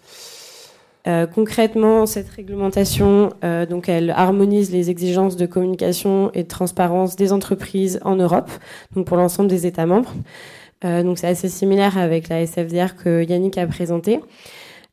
Euh, 1.07 1.27
concrètement, 1.27 2.07
cette 2.07 2.29
réglementation, 2.29 3.31
euh, 3.43 3.65
donc, 3.67 3.89
elle 3.89 4.09
harmonise 4.09 4.71
les 4.71 4.89
exigences 4.89 5.35
de 5.35 5.45
communication 5.45 6.31
et 6.33 6.43
de 6.43 6.47
transparence 6.47 7.15
des 7.15 7.31
entreprises 7.31 7.99
en 8.03 8.15
Europe, 8.15 8.49
donc 8.95 9.05
pour 9.05 9.17
l'ensemble 9.17 9.47
des 9.47 9.67
États 9.67 9.85
membres. 9.85 10.11
Euh, 10.83 11.03
donc, 11.03 11.19
c'est 11.19 11.27
assez 11.27 11.47
similaire 11.47 11.99
avec 11.99 12.27
la 12.29 12.41
SFDR 12.41 12.95
que 12.95 13.23
Yannick 13.23 13.57
a 13.57 13.67
présenté. 13.67 14.19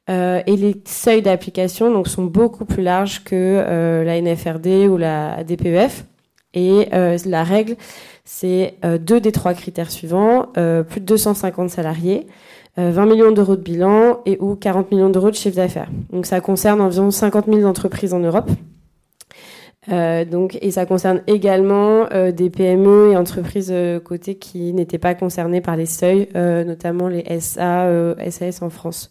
et 0.08 0.56
les 0.56 0.74
seuils 0.84 1.22
d'application 1.22 1.90
donc 1.90 2.08
sont 2.08 2.24
beaucoup 2.24 2.66
plus 2.66 2.82
larges 2.82 3.24
que 3.24 4.02
la 4.04 4.20
NFRD 4.20 4.88
ou 4.88 4.98
la 4.98 5.42
DPEF. 5.44 6.04
Et 6.54 6.88
la 6.90 7.44
règle, 7.44 7.76
c'est 8.24 8.74
deux 9.00 9.20
des 9.20 9.32
trois 9.32 9.54
critères 9.54 9.90
suivants 9.90 10.48
plus 10.54 11.00
de 11.00 11.06
250 11.06 11.70
salariés, 11.70 12.26
20 12.76 13.02
euh, 13.02 13.06
millions 13.06 13.32
d'euros 13.32 13.56
de 13.56 13.62
bilan 13.62 14.20
et 14.24 14.38
ou 14.40 14.54
40 14.54 14.90
millions 14.90 15.10
d'euros 15.10 15.30
de 15.30 15.36
chiffre 15.36 15.56
d'affaires. 15.56 15.90
Donc 16.10 16.26
ça 16.26 16.40
concerne 16.40 16.80
environ 16.80 17.10
50 17.10 17.46
000 17.46 17.64
entreprises 17.64 18.14
en 18.14 18.20
Europe. 18.20 18.50
Euh, 19.90 20.24
donc, 20.24 20.56
et 20.62 20.70
ça 20.70 20.86
concerne 20.86 21.22
également 21.26 22.06
euh, 22.12 22.30
des 22.30 22.50
PME 22.50 23.10
et 23.12 23.16
entreprises 23.16 23.72
euh, 23.72 23.98
cotées 23.98 24.36
qui 24.36 24.72
n'étaient 24.72 24.98
pas 24.98 25.14
concernées 25.14 25.60
par 25.60 25.76
les 25.76 25.86
seuils, 25.86 26.28
euh, 26.36 26.62
notamment 26.62 27.08
les 27.08 27.24
SA, 27.40 28.14
SAS 28.30 28.62
en 28.62 28.70
France. 28.70 29.10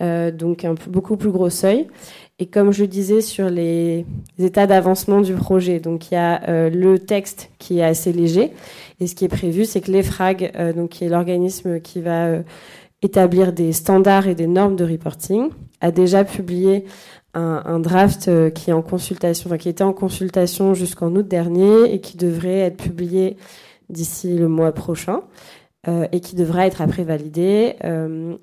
donc 0.00 0.64
un 0.64 0.74
beaucoup 0.88 1.16
plus 1.16 1.30
gros 1.30 1.50
seuil. 1.50 1.88
Et 2.38 2.46
comme 2.46 2.72
je 2.72 2.86
disais 2.86 3.20
sur 3.20 3.50
les 3.50 4.06
états 4.38 4.66
d'avancement 4.66 5.20
du 5.20 5.34
projet, 5.34 5.78
donc 5.78 6.10
il 6.10 6.14
y 6.14 6.16
a 6.16 6.70
le 6.70 6.98
texte 6.98 7.50
qui 7.58 7.80
est 7.80 7.84
assez 7.84 8.12
léger 8.12 8.52
et 9.00 9.06
ce 9.06 9.14
qui 9.14 9.24
est 9.24 9.28
prévu, 9.28 9.64
c'est 9.64 9.80
que 9.80 9.90
l'EFRAG, 9.90 10.52
euh, 10.54 10.72
donc 10.74 10.90
qui 10.90 11.04
est 11.04 11.08
l'organisme 11.08 11.80
qui 11.80 12.00
va 12.00 12.26
euh, 12.26 12.42
établir 13.02 13.52
des 13.52 13.72
standards 13.72 14.28
et 14.28 14.34
des 14.34 14.46
normes 14.46 14.76
de 14.76 14.84
reporting, 14.84 15.48
a 15.80 15.90
déjà 15.90 16.22
publié 16.22 16.84
un, 17.32 17.78
draft 17.78 18.28
euh, 18.28 18.50
qui 18.50 18.70
est 18.70 18.72
en 18.72 18.82
consultation, 18.82 19.48
enfin, 19.48 19.56
qui 19.56 19.68
était 19.68 19.84
en 19.84 19.92
consultation 19.92 20.74
jusqu'en 20.74 21.14
août 21.14 21.26
dernier 21.26 21.94
et 21.94 22.00
qui 22.00 22.16
devrait 22.16 22.58
être 22.58 22.76
publié 22.76 23.36
d'ici 23.88 24.36
le 24.36 24.48
mois 24.48 24.72
prochain. 24.72 25.22
et 26.12 26.20
qui 26.20 26.36
devra 26.36 26.66
être 26.66 26.82
après 26.82 27.04
validé. 27.04 27.74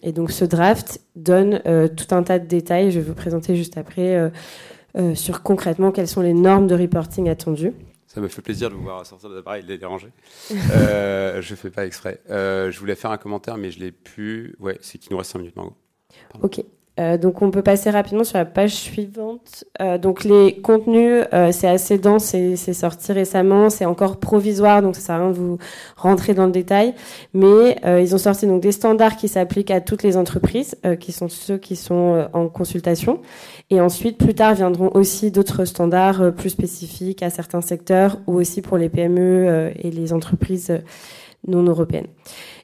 et 0.02 0.12
donc 0.12 0.32
ce 0.32 0.44
draft 0.44 1.02
donne 1.16 1.62
tout 1.96 2.16
un 2.16 2.24
tas 2.24 2.40
de 2.40 2.48
détails, 2.48 2.90
je 2.92 3.00
vais 3.00 3.06
vous 3.06 3.14
présenter 3.14 3.56
juste 3.56 3.78
après, 3.78 4.32
sur 5.14 5.44
concrètement 5.44 5.92
quelles 5.92 6.08
sont 6.08 6.24
les 6.24 6.34
normes 6.34 6.66
de 6.66 6.74
reporting 6.74 7.30
attendues. 7.30 7.74
Ça 8.18 8.22
me 8.22 8.30
fait 8.30 8.42
plaisir 8.42 8.72
de 8.72 8.74
vous 8.74 8.82
voir 8.82 9.06
sortir 9.06 9.30
de 9.30 9.36
l'appareil 9.36 9.60
et 9.60 9.64
de 9.64 9.68
les 9.68 9.78
déranger. 9.78 10.08
euh, 10.72 11.40
je 11.40 11.54
fais 11.54 11.70
pas 11.70 11.86
exprès. 11.86 12.20
Euh, 12.32 12.72
je 12.72 12.80
voulais 12.80 12.96
faire 12.96 13.12
un 13.12 13.20
commentaire, 13.20 13.58
mais 13.58 13.70
je 13.70 13.78
l'ai 13.78 13.92
pu. 13.92 14.56
Ouais, 14.60 14.80
c'est 14.82 14.98
qu'il 14.98 15.12
nous 15.12 15.20
reste 15.20 15.34
5 15.34 15.38
minutes, 15.38 15.56
Margot. 15.56 15.76
Ok. 16.42 16.64
Euh, 17.00 17.18
donc 17.18 17.42
on 17.42 17.52
peut 17.52 17.62
passer 17.62 17.90
rapidement 17.90 18.24
sur 18.24 18.38
la 18.38 18.46
page 18.46 18.74
suivante. 18.74 19.66
Euh, 19.82 19.98
donc 19.98 20.24
les 20.24 20.60
contenus, 20.62 21.26
euh, 21.34 21.52
c'est 21.52 21.68
assez 21.68 21.98
dense, 21.98 22.26
c'est 22.26 22.74
sorti 22.74 23.12
récemment, 23.12 23.70
c'est 23.70 23.86
encore 23.86 24.18
provisoire, 24.18 24.82
donc 24.82 24.96
ça 24.96 25.02
sert 25.02 25.16
à 25.16 25.20
rien 25.20 25.30
de 25.30 25.36
vous 25.36 25.58
rentrer 25.96 26.34
dans 26.34 26.46
le 26.46 26.52
détail. 26.52 26.94
Mais 27.34 27.78
ils 28.02 28.16
ont 28.16 28.18
sorti 28.18 28.48
donc 28.48 28.62
des 28.62 28.72
standards 28.72 29.16
qui 29.16 29.28
s'appliquent 29.28 29.72
à 29.72 29.82
toutes 29.82 30.04
les 30.04 30.18
entreprises, 30.18 30.76
qui 31.00 31.12
sont 31.12 31.30
ceux 31.30 31.58
qui 31.58 31.76
sont 31.76 32.28
en 32.34 32.48
consultation. 32.48 33.22
Et 33.70 33.82
ensuite, 33.82 34.18
plus 34.18 34.34
tard, 34.34 34.56
viendront 34.56 34.92
aussi 34.94 35.32
d'autres 35.32 35.66
standards 35.66 36.34
plus 36.34 36.50
spécifiques 36.50 37.24
à 37.24 37.30
certains 37.30 37.62
secteurs 37.62 38.18
ou 38.28 38.36
aussi 38.36 38.62
pour 38.62 38.78
les 38.78 38.90
PME 38.90 39.72
et 39.76 39.92
les 39.92 40.14
entreprises 40.14 40.72
non 41.48 41.64
européennes. 41.64 42.08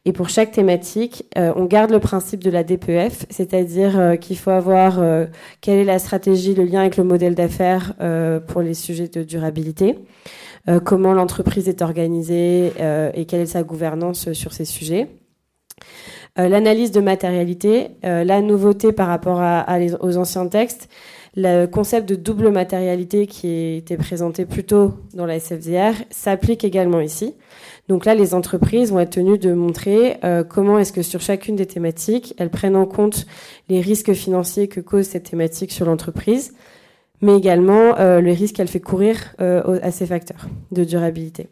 Et 0.05 0.11
pour 0.11 0.27
chaque 0.27 0.51
thématique, 0.51 1.25
euh, 1.37 1.53
on 1.55 1.63
garde 1.63 1.91
le 1.91 1.99
principe 1.99 2.43
de 2.43 2.49
la 2.49 2.63
DPF, 2.63 3.25
c'est-à-dire 3.29 3.97
euh, 3.97 4.15
qu'il 4.17 4.37
faut 4.37 4.51
avoir 4.51 4.99
euh, 4.99 5.27
quelle 5.61 5.79
est 5.79 5.85
la 5.85 5.97
stratégie, 5.97 6.53
le 6.53 6.65
lien 6.65 6.81
avec 6.81 6.97
le 6.97 7.05
modèle 7.05 7.35
d'affaires 7.35 7.93
pour 8.47 8.61
les 8.61 8.73
sujets 8.73 9.07
de 9.07 9.23
durabilité, 9.23 9.97
comment 10.83 11.13
l'entreprise 11.13 11.67
est 11.69 11.81
organisée 11.81 12.71
et 13.13 13.25
quelle 13.25 13.41
est 13.41 13.45
sa 13.45 13.63
gouvernance 13.63 14.31
sur 14.33 14.53
ces 14.53 14.65
sujets. 14.65 15.07
L'analyse 16.35 16.91
de 16.91 16.99
matérialité, 16.99 17.89
la 18.01 18.41
nouveauté 18.41 18.91
par 18.91 19.07
rapport 19.07 19.41
aux 20.01 20.17
anciens 20.17 20.47
textes, 20.47 20.89
le 21.35 21.65
concept 21.65 22.07
de 22.07 22.15
double 22.15 22.49
matérialité 22.51 23.27
qui 23.27 23.75
était 23.75 23.97
présenté 23.97 24.45
plus 24.45 24.63
tôt 24.63 24.93
dans 25.13 25.25
la 25.25 25.39
SFDR 25.39 25.93
s'applique 26.09 26.63
également 26.63 27.01
ici. 27.01 27.33
Donc 27.89 28.05
là, 28.05 28.15
les 28.15 28.33
entreprises 28.33 28.91
vont 28.91 28.99
être 28.99 29.11
tenues 29.11 29.37
de 29.37 29.53
montrer 29.53 30.17
euh, 30.23 30.43
comment 30.43 30.79
est-ce 30.79 30.93
que 30.93 31.01
sur 31.01 31.19
chacune 31.19 31.55
des 31.55 31.65
thématiques, 31.65 32.33
elles 32.37 32.49
prennent 32.49 32.77
en 32.77 32.85
compte 32.85 33.25
les 33.67 33.81
risques 33.81 34.13
financiers 34.13 34.67
que 34.67 34.79
cause 34.79 35.05
cette 35.05 35.29
thématique 35.29 35.71
sur 35.71 35.85
l'entreprise, 35.85 36.53
mais 37.21 37.37
également 37.37 37.95
le 37.97 38.31
risque 38.31 38.55
qu'elle 38.55 38.67
fait 38.67 38.81
courir 38.81 39.33
à 39.37 39.91
ces 39.91 40.05
facteurs 40.05 40.49
de 40.73 40.83
durabilité. 40.83 41.47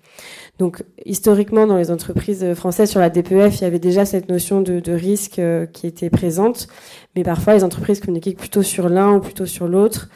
Donc, 0.60 0.84
historiquement, 1.06 1.66
dans 1.66 1.78
les 1.78 1.92
entreprises 1.92 2.54
françaises 2.56 2.90
sur 2.90 3.00
la 3.00 3.10
DPEF, 3.10 3.60
il 3.60 3.62
y 3.62 3.66
avait 3.66 3.80
déjà 3.80 4.04
cette 4.04 4.28
notion 4.28 4.60
de, 4.60 4.82
de 4.82 4.92
risque 4.92 5.42
qui 5.72 5.88
était 5.88 6.10
présente, 6.10 6.68
mais 7.16 7.24
parfois 7.24 7.54
les 7.54 7.64
entreprises 7.64 8.02
communiquaient 8.02 8.34
plutôt 8.34 8.64
sur 8.64 8.90
l'un 8.90 9.16
ou 9.16 9.22
plutôt 9.22 9.46
sur 9.46 9.70
l'autre. 9.70 10.10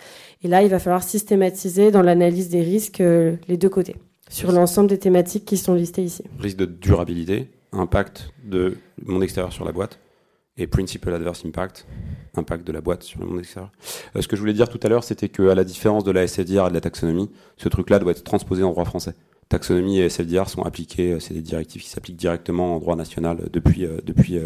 Et 0.44 0.50
là, 0.50 0.62
il 0.62 0.70
va 0.70 0.78
falloir 0.78 1.04
systématiser 1.04 1.90
dans 1.90 2.02
l'analyse 2.02 2.50
des 2.50 2.62
risques 2.62 3.00
les 3.00 3.58
deux 3.58 3.70
côtés 3.70 3.96
sur 4.30 4.52
l'ensemble 4.52 4.90
des 4.90 5.00
thématiques 5.00 5.46
qui 5.46 5.58
sont 5.58 5.74
listées 5.74 6.04
ici. 6.04 6.24
Risque 6.40 6.58
de 6.58 6.66
durabilité, 6.66 7.50
impact 7.72 8.32
de 8.44 8.78
monde 9.04 9.24
extérieur 9.24 9.54
sur 9.54 9.66
la 9.66 9.72
boîte 9.72 10.00
et 10.58 10.68
Principal 10.68 11.14
Adverse 11.14 11.46
Impact, 11.46 11.86
impact 12.36 12.66
de 12.66 12.72
la 12.72 12.82
boîte 12.82 13.04
sur 13.04 13.20
le 13.20 13.26
monde 13.26 13.40
extérieur. 13.40 13.72
Euh, 14.16 14.22
ce 14.22 14.28
que 14.28 14.36
je 14.36 14.42
voulais 14.42 14.54
dire 14.54 14.70
tout 14.70 14.80
à 14.84 14.88
l'heure, 14.88 15.04
c'était 15.04 15.30
qu'à 15.30 15.54
la 15.54 15.64
différence 15.64 16.04
de 16.04 16.12
la 16.12 16.24
SFDR 16.28 16.68
et 16.68 16.70
de 16.70 16.74
la 16.74 16.82
taxonomie, 16.82 17.30
ce 17.58 17.68
truc-là 17.68 18.00
doit 18.00 18.12
être 18.12 18.24
transposé 18.24 18.64
en 18.64 18.72
droit 18.72 18.86
français. 18.86 19.16
Taxonomie 19.50 20.00
et 20.00 20.10
SFDR 20.10 20.50
sont 20.50 20.64
appliqués, 20.64 21.14
euh, 21.14 21.20
c'est 21.20 21.34
des 21.34 21.42
directives 21.42 21.82
qui 21.82 21.90
s'appliquent 21.90 22.18
directement 22.18 22.76
en 22.76 22.80
droit 22.80 22.96
national 22.96 23.48
depuis, 23.52 23.86
euh, 23.86 24.00
depuis 24.04 24.40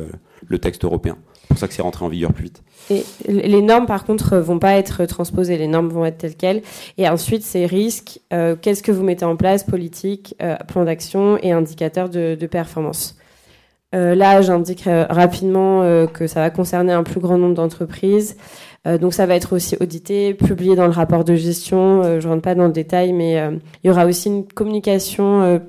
le 0.45 0.59
texte 0.59 0.83
européen. 0.83 1.17
C'est 1.41 1.47
pour 1.47 1.57
ça 1.57 1.67
que 1.67 1.73
c'est 1.73 1.81
rentré 1.81 2.05
en 2.05 2.09
vigueur 2.09 2.33
plus 2.33 2.45
vite. 2.45 2.63
Les 3.27 3.61
normes, 3.61 3.85
par 3.85 4.05
contre, 4.05 4.37
vont 4.37 4.59
pas 4.59 4.73
être 4.73 5.05
transposées. 5.05 5.57
Les 5.57 5.67
normes 5.67 5.89
vont 5.89 6.05
être 6.05 6.17
telles 6.17 6.35
quelles. 6.35 6.61
Et 6.97 7.07
ensuite, 7.07 7.43
ces 7.43 7.65
risques, 7.65 8.19
qu'est-ce 8.29 8.83
que 8.83 8.91
vous 8.91 9.03
mettez 9.03 9.25
en 9.25 9.35
place, 9.35 9.63
politique, 9.63 10.35
plan 10.67 10.85
d'action 10.85 11.37
et 11.41 11.51
indicateurs 11.51 12.09
de 12.09 12.45
performance? 12.45 13.18
Euh, 13.95 14.13
là, 14.13 14.41
j'indique 14.41 14.85
euh, 14.85 15.05
rapidement 15.09 15.81
euh, 15.81 16.05
que 16.05 16.27
ça 16.27 16.41
va 16.41 16.51
concerner 16.51 16.93
un 16.93 17.03
plus 17.03 17.19
grand 17.19 17.37
nombre 17.37 17.55
d'entreprises. 17.55 18.37
donc, 19.01 19.13
ça 19.13 19.25
va 19.25 19.35
être 19.35 19.53
aussi 19.53 19.75
audité, 19.81 20.33
publié 20.33 20.75
dans 20.75 20.85
le 20.85 20.91
rapport 20.91 21.23
de 21.25 21.35
gestion. 21.35 22.19
je 22.19 22.27
rentre 22.27 22.41
pas 22.41 22.55
dans 22.55 22.65
le 22.65 22.71
détail, 22.71 23.11
mais 23.11 23.33
il 23.83 23.87
y 23.87 23.91
aura 23.91 24.05
aussi 24.05 24.29
une 24.29 24.47
communication 24.47 25.61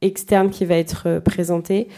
externe 0.00 0.48
qui 0.50 0.64
va 0.64 0.76
être 0.76 1.18
présentée. 1.18 1.88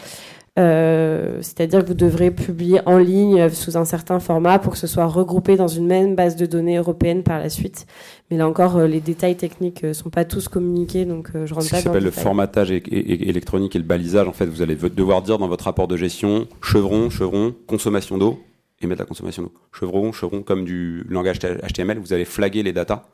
Euh, 0.59 1.37
c'est-à-dire 1.41 1.83
que 1.83 1.87
vous 1.87 1.93
devrez 1.93 2.31
publier 2.31 2.81
en 2.85 2.97
ligne 2.97 3.39
euh, 3.39 3.49
sous 3.49 3.77
un 3.77 3.85
certain 3.85 4.19
format 4.19 4.59
pour 4.59 4.73
que 4.73 4.77
ce 4.77 4.87
soit 4.87 5.05
regroupé 5.05 5.55
dans 5.55 5.69
une 5.69 5.87
même 5.87 6.15
base 6.15 6.35
de 6.35 6.45
données 6.45 6.77
européenne 6.77 7.23
par 7.23 7.39
la 7.39 7.49
suite. 7.49 7.85
Mais 8.29 8.37
là 8.37 8.47
encore, 8.47 8.75
euh, 8.75 8.85
les 8.85 8.99
détails 8.99 9.37
techniques 9.37 9.83
ne 9.83 9.93
sont 9.93 10.09
pas 10.09 10.25
tous 10.25 10.49
communiqués, 10.49 11.05
donc 11.05 11.29
je 11.33 11.53
rentre 11.53 11.69
pas 11.69 11.77
dans 11.77 11.83
s'appelle 11.83 12.03
le 12.03 12.11
formatage 12.11 12.71
électronique 12.71 13.75
et 13.75 13.79
le 13.79 13.85
balisage. 13.85 14.27
En 14.27 14.33
fait, 14.33 14.47
vous 14.47 14.61
allez 14.61 14.75
devoir 14.75 15.21
dire 15.21 15.37
dans 15.37 15.47
votre 15.47 15.63
rapport 15.63 15.87
de 15.87 15.95
gestion 15.95 16.47
chevron, 16.61 17.09
chevron, 17.09 17.55
consommation 17.65 18.17
d'eau 18.17 18.39
et 18.81 18.87
mettre 18.87 19.01
la 19.01 19.07
consommation 19.07 19.43
d'eau. 19.43 19.53
Chevron, 19.71 20.11
chevron, 20.11 20.41
comme 20.41 20.65
du 20.65 21.05
langage 21.07 21.39
HTML, 21.39 21.99
vous 21.99 22.11
allez 22.11 22.25
flaguer 22.25 22.63
les 22.63 22.73
datas 22.73 23.05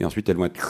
et 0.00 0.06
ensuite 0.06 0.28
elles 0.28 0.36
vont 0.36 0.46
être 0.46 0.60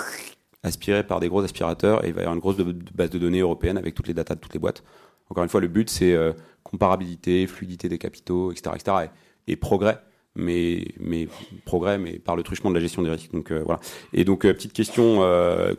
aspirées 0.65 1.07
par 1.07 1.21
des 1.21 1.29
gros 1.29 1.43
aspirateurs 1.43 2.05
et 2.05 2.09
il 2.09 2.15
va 2.15 2.23
y 2.23 2.25
avoir 2.25 2.35
une 2.35 2.41
grosse 2.41 2.57
base 2.57 3.11
de 3.11 3.19
données 3.19 3.41
européenne 3.41 3.79
avec 3.79 3.95
toutes 3.95 4.09
les 4.09 4.15
datas 4.15 4.35
de 4.35 4.41
toutes 4.41 4.55
les 4.55 4.61
boîtes 4.61 4.83
encore 5.31 5.43
une 5.43 5.51
fois, 5.51 5.61
le 5.61 5.69
but, 5.69 5.89
c'est 5.91 6.13
euh, 6.13 6.33
comparabilité, 6.63 7.47
fluidité 7.47 7.89
des 7.89 7.99
capitaux, 7.99 8.53
etc. 8.53 8.77
etc. 8.77 9.09
Et, 9.47 9.57
progrès, 9.57 9.99
mais, 10.35 10.87
mais 11.01 11.29
progrès, 11.65 11.99
mais 11.99 12.19
par 12.19 12.37
le 12.37 12.43
truchement 12.43 12.71
de 12.71 12.75
la 12.75 12.81
gestion 12.81 13.03
des 13.03 13.11
risques. 13.11 13.33
Donc, 13.33 13.51
euh, 13.51 13.63
voilà. 13.65 13.81
Et 14.13 14.25
donc, 14.25 14.45
euh, 14.45 14.53
petite 14.53 14.73
question 14.73 15.21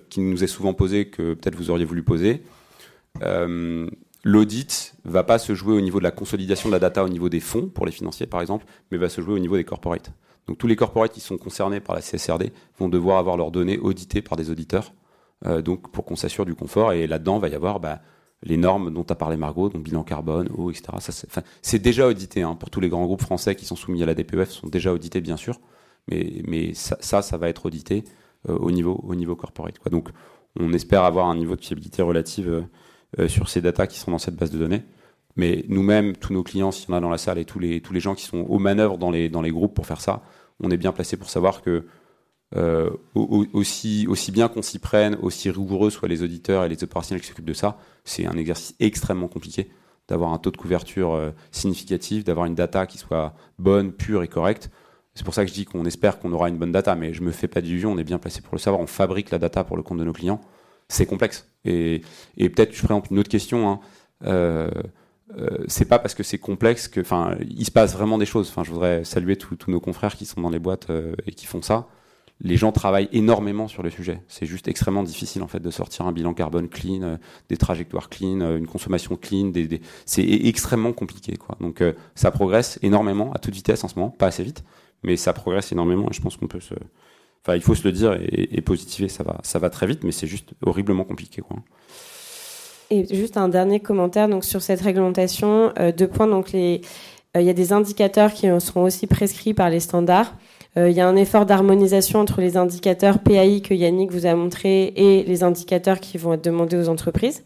qui 0.09 0.21
nous 0.21 0.43
est 0.43 0.47
souvent 0.47 0.73
posée, 0.73 1.09
que 1.09 1.33
peut-être 1.33 1.55
vous 1.55 1.69
auriez 1.69 1.85
voulu 1.85 2.03
poser. 2.03 2.43
L'audit 4.23 4.95
va 5.05 5.23
pas 5.23 5.37
se 5.37 5.53
jouer 5.53 5.75
au 5.75 5.81
niveau 5.81 5.99
de 5.99 6.03
la 6.03 6.11
consolidation 6.11 6.69
de 6.69 6.73
la 6.73 6.79
data 6.79 7.03
au 7.03 7.09
niveau 7.09 7.29
des 7.29 7.39
fonds, 7.39 7.67
pour 7.67 7.85
les 7.85 7.91
financiers 7.91 8.25
par 8.25 8.41
exemple, 8.41 8.65
mais 8.89 8.97
va 8.97 9.07
se 9.07 9.21
jouer 9.21 9.35
au 9.35 9.39
niveau 9.39 9.55
des 9.55 9.63
corporates. 9.63 10.11
Donc 10.47 10.57
tous 10.57 10.67
les 10.67 10.75
corporates 10.75 11.11
qui 11.11 11.21
sont 11.21 11.37
concernés 11.37 11.79
par 11.79 11.95
la 11.95 12.01
CSRD 12.01 12.51
vont 12.77 12.89
devoir 12.89 13.17
avoir 13.17 13.37
leurs 13.37 13.51
données 13.51 13.77
auditées 13.77 14.21
par 14.21 14.37
des 14.37 14.51
auditeurs, 14.51 14.93
donc 15.63 15.91
pour 15.91 16.05
qu'on 16.05 16.15
s'assure 16.15 16.45
du 16.45 16.53
confort. 16.53 16.93
Et 16.93 17.07
là-dedans, 17.07 17.39
va 17.39 17.49
y 17.49 17.55
avoir 17.55 17.79
bah, 17.79 17.99
les 18.43 18.57
normes 18.57 18.93
dont 18.93 19.03
a 19.09 19.15
parlé 19.15 19.37
Margot, 19.37 19.69
donc 19.69 19.83
bilan 19.83 20.03
carbone, 20.03 20.49
eau, 20.55 20.69
etc. 20.69 20.83
c'est 21.61 21.79
déjà 21.79 22.07
audité 22.07 22.43
hein, 22.43 22.55
pour 22.55 22.69
tous 22.69 22.79
les 22.79 22.89
grands 22.89 23.05
groupes 23.05 23.21
français 23.21 23.55
qui 23.55 23.65
sont 23.65 23.75
soumis 23.75 24.03
à 24.03 24.05
la 24.05 24.13
DPEF, 24.13 24.51
sont 24.51 24.67
déjà 24.67 24.93
audités 24.93 25.19
bien 25.19 25.35
sûr, 25.37 25.59
mais, 26.07 26.73
ça, 26.73 27.21
ça, 27.21 27.37
va 27.37 27.49
être 27.49 27.65
audité 27.65 28.03
euh, 28.49 28.57
au 28.57 28.71
niveau 28.71 28.99
au 29.03 29.15
niveau 29.15 29.35
corporate. 29.35 29.79
Quoi. 29.79 29.89
Donc 29.89 30.09
on 30.59 30.71
espère 30.73 31.03
avoir 31.03 31.27
un 31.27 31.35
niveau 31.35 31.55
de 31.55 31.61
fiabilité 31.61 32.01
relative 32.03 32.47
euh, 32.49 32.61
euh, 33.19 33.27
sur 33.27 33.49
ces 33.49 33.61
datas 33.61 33.87
qui 33.87 33.97
sont 33.97 34.11
dans 34.11 34.19
cette 34.19 34.35
base 34.35 34.51
de 34.51 34.59
données. 34.59 34.83
Mais 35.35 35.65
nous-mêmes, 35.67 36.15
tous 36.15 36.33
nos 36.33 36.43
clients, 36.43 36.71
s'il 36.71 36.89
y 36.89 36.93
en 36.93 36.97
a 36.97 36.99
dans 37.01 37.09
la 37.09 37.17
salle, 37.17 37.37
et 37.37 37.45
tous 37.45 37.59
les 37.59 37.81
tous 37.81 37.93
les 37.93 37.99
gens 37.99 38.15
qui 38.15 38.25
sont 38.25 38.39
aux 38.39 38.59
manœuvres 38.59 38.97
dans 38.97 39.11
les 39.11 39.29
dans 39.29 39.41
les 39.41 39.51
groupes 39.51 39.73
pour 39.73 39.85
faire 39.85 40.01
ça, 40.01 40.23
on 40.61 40.71
est 40.71 40.77
bien 40.77 40.91
placé 40.91 41.17
pour 41.17 41.29
savoir 41.29 41.61
que 41.61 41.85
aussi, 43.13 44.07
aussi 44.07 44.31
bien 44.31 44.47
qu'on 44.47 44.61
s'y 44.61 44.79
prenne, 44.79 45.17
aussi 45.21 45.49
rigoureux 45.49 45.89
soient 45.89 46.07
les 46.07 46.23
auditeurs 46.23 46.63
et 46.63 46.69
les 46.69 46.81
opérationnels 46.85 47.21
qui 47.21 47.27
s'occupent 47.27 47.43
de 47.43 47.53
ça, 47.53 47.77
c'est 48.05 48.25
un 48.25 48.37
exercice 48.37 48.75
extrêmement 48.79 49.27
compliqué 49.27 49.69
d'avoir 50.07 50.33
un 50.33 50.37
taux 50.37 50.51
de 50.51 50.57
couverture 50.57 51.13
euh, 51.13 51.31
significatif, 51.51 52.23
d'avoir 52.23 52.45
une 52.45 52.55
data 52.55 52.85
qui 52.85 52.97
soit 52.97 53.33
bonne, 53.57 53.91
pure 53.91 54.23
et 54.23 54.27
correcte. 54.27 54.69
C'est 55.13 55.23
pour 55.23 55.33
ça 55.33 55.43
que 55.43 55.49
je 55.49 55.53
dis 55.53 55.65
qu'on 55.65 55.85
espère 55.85 56.19
qu'on 56.19 56.31
aura 56.33 56.49
une 56.49 56.57
bonne 56.57 56.71
data, 56.71 56.95
mais 56.95 57.13
je 57.13 57.21
me 57.21 57.31
fais 57.31 57.47
pas 57.47 57.61
d'illusions, 57.61 57.91
on 57.91 57.97
est 57.97 58.03
bien 58.03 58.19
placé 58.19 58.41
pour 58.41 58.53
le 58.53 58.59
savoir, 58.59 58.81
on 58.81 58.87
fabrique 58.87 59.31
la 59.31 59.39
data 59.39 59.63
pour 59.63 59.77
le 59.77 59.83
compte 59.83 59.97
de 59.97 60.03
nos 60.03 60.13
clients. 60.13 60.41
C'est 60.89 61.05
complexe. 61.05 61.49
Et, 61.63 62.01
peut-être, 62.37 62.75
je 62.75 62.83
présente 62.83 63.09
une 63.09 63.17
autre 63.17 63.29
question. 63.29 63.69
Hein. 63.69 63.79
Euh, 64.25 64.69
euh, 65.37 65.63
c'est 65.67 65.85
pas 65.85 65.99
parce 65.99 66.13
que 66.13 66.23
c'est 66.23 66.37
complexe 66.37 66.87
que, 66.87 67.01
enfin, 67.01 67.35
il 67.41 67.65
se 67.65 67.71
passe 67.71 67.93
vraiment 67.93 68.17
des 68.17 68.25
choses. 68.25 68.49
Enfin, 68.49 68.63
je 68.63 68.71
voudrais 68.71 69.03
saluer 69.03 69.35
tous 69.37 69.57
nos 69.67 69.79
confrères 69.79 70.15
qui 70.15 70.25
sont 70.25 70.41
dans 70.41 70.49
les 70.49 70.59
boîtes 70.59 70.87
et 71.25 71.31
qui 71.31 71.45
font 71.45 71.61
ça 71.61 71.87
les 72.41 72.57
gens 72.57 72.71
travaillent 72.71 73.09
énormément 73.13 73.67
sur 73.67 73.81
le 73.81 73.89
sujet. 73.89 74.21
C'est 74.27 74.45
juste 74.45 74.67
extrêmement 74.67 75.03
difficile 75.03 75.41
en 75.41 75.47
fait 75.47 75.59
de 75.59 75.71
sortir 75.71 76.05
un 76.05 76.11
bilan 76.11 76.33
carbone 76.33 76.67
clean, 76.67 77.01
euh, 77.01 77.17
des 77.49 77.57
trajectoires 77.57 78.09
clean, 78.09 78.41
euh, 78.41 78.57
une 78.57 78.67
consommation 78.67 79.15
clean. 79.15 79.47
Des, 79.47 79.81
C'est 80.05 80.21
e-, 80.21 80.47
extrêmement 80.47 80.91
compliqué. 80.91 81.37
Quoi. 81.37 81.57
Donc 81.61 81.81
euh, 81.81 81.93
ça 82.13 82.31
progresse 82.31 82.77
énormément 82.81 83.31
à 83.33 83.39
toute 83.39 83.53
vitesse 83.53 83.83
en 83.83 83.87
ce 83.87 83.95
moment, 83.95 84.11
pas 84.11 84.27
assez 84.27 84.43
vite, 84.43 84.63
mais 85.03 85.15
ça 85.15 85.31
progresse 85.33 85.71
énormément. 85.71 86.09
Et 86.09 86.13
je 86.13 86.21
pense 86.21 86.35
qu'on 86.35 86.47
peut 86.47 86.59
se, 86.59 86.73
enfin 87.43 87.55
il 87.55 87.61
faut 87.61 87.75
se 87.75 87.85
le 87.85 87.93
dire 87.93 88.17
et, 88.19 88.61
positiver. 88.61 89.07
Ça 89.07 89.23
va, 89.23 89.39
ça 89.43 89.59
va 89.59 89.69
très 89.69 89.87
vite, 89.87 90.03
mais 90.03 90.11
c'est 90.11 90.27
juste 90.27 90.53
horriblement 90.61 91.05
compliqué. 91.05 91.41
Quoi. 91.41 91.57
Et 92.91 93.05
juste 93.13 93.37
un 93.37 93.49
dernier 93.49 93.79
commentaire 93.79 94.29
donc 94.29 94.45
sur 94.45 94.61
cette 94.61 94.81
réglementation. 94.81 95.73
deux 95.97 96.07
points. 96.07 96.27
Donc 96.27 96.51
les, 96.51 96.81
il 97.35 97.41
y 97.41 97.49
a 97.49 97.53
des 97.53 97.73
indicateurs 97.73 98.33
qui 98.33 98.47
seront 98.59 98.83
aussi 98.83 99.07
prescrits 99.07 99.53
par 99.53 99.69
les 99.69 99.79
standards. 99.79 100.33
Euh, 100.77 100.89
il 100.89 100.95
y 100.95 101.01
a 101.01 101.07
un 101.07 101.15
effort 101.15 101.45
d'harmonisation 101.45 102.19
entre 102.19 102.41
les 102.41 102.57
indicateurs 102.57 103.19
PAI 103.19 103.61
que 103.61 103.73
Yannick 103.73 104.11
vous 104.11 104.25
a 104.25 104.35
montré 104.35 104.93
et 104.95 105.23
les 105.23 105.43
indicateurs 105.43 105.99
qui 105.99 106.17
vont 106.17 106.33
être 106.33 106.43
demandés 106.43 106.77
aux 106.77 106.89
entreprises. 106.89 107.43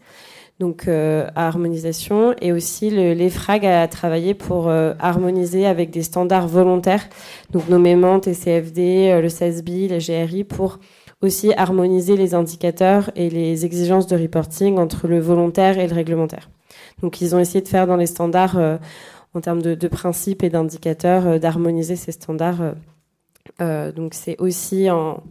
Donc 0.60 0.88
euh, 0.88 1.26
harmonisation 1.36 2.34
et 2.42 2.52
aussi 2.52 2.90
l'EFRAG 2.90 3.64
a 3.64 3.88
travaillé 3.88 4.34
pour 4.34 4.68
euh, 4.68 4.92
harmoniser 5.00 5.64
avec 5.64 5.90
des 5.90 6.02
standards 6.02 6.48
volontaires, 6.48 7.08
donc 7.50 7.70
nommément 7.70 8.20
TCFD, 8.20 9.22
le 9.22 9.28
CSB, 9.28 9.88
le 9.88 9.98
GRI, 9.98 10.44
pour 10.44 10.78
aussi 11.22 11.54
harmoniser 11.54 12.14
les 12.14 12.34
indicateurs 12.34 13.10
et 13.16 13.30
les 13.30 13.64
exigences 13.64 14.06
de 14.06 14.18
reporting 14.18 14.78
entre 14.78 15.08
le 15.08 15.18
volontaire 15.18 15.78
et 15.78 15.88
le 15.88 15.94
réglementaire. 15.94 16.50
Donc 17.00 17.22
ils 17.22 17.34
ont 17.34 17.38
essayé 17.38 17.62
de 17.62 17.68
faire 17.68 17.86
dans 17.86 17.96
les 17.96 18.06
standards, 18.06 18.58
en 19.32 19.40
termes 19.40 19.62
de, 19.62 19.74
de 19.74 19.88
principes 19.88 20.42
et 20.42 20.50
d'indicateurs, 20.50 21.40
d'harmoniser 21.40 21.96
ces 21.96 22.12
standards 22.12 22.74
euh, 23.60 23.92
donc 23.92 24.14
c'est 24.14 24.38
aussi 24.38 24.88
en, 24.90 25.22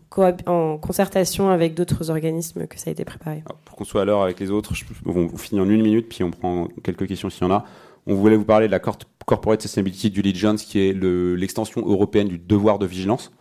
concertation 0.82 1.50
avec 1.50 1.74
d'autres 1.74 2.10
organismes 2.10 2.68
que 2.68 2.80
ça 2.80 2.90
a 2.90 2.92
été 2.92 3.06
préparé. 3.06 3.44
pour 3.66 3.76
qu'on 3.76 3.84
soit 3.84 4.02
à 4.02 4.06
l'heure 4.06 4.22
avec 4.22 4.40
les 4.40 4.52
autres, 4.52 4.74
on, 5.06 5.30
finit 5.38 5.62
en 5.62 5.70
une 5.70 5.82
minute, 5.82 6.10
puis 6.10 6.24
on 6.24 6.32
prend 6.32 6.68
quelques 6.84 7.08
questions 7.08 7.30
s'il 7.30 7.44
y 7.44 7.46
en 7.46 7.54
a. 7.54 7.66
On 8.08 8.16
voulait 8.16 8.36
vous 8.36 8.46
parler 8.46 8.68
de 8.68 8.72
la 8.72 8.80
Corporate 8.80 9.62
Sustainability 9.62 10.10
Due 10.10 10.22
Diligence, 10.22 10.64
qui 10.64 10.80
est 10.80 10.94
l'extension 10.94 11.82
européenne 11.86 12.28
du 12.28 12.40
devoir 12.40 12.80
de 12.80 12.86
vigilance. 12.86 13.32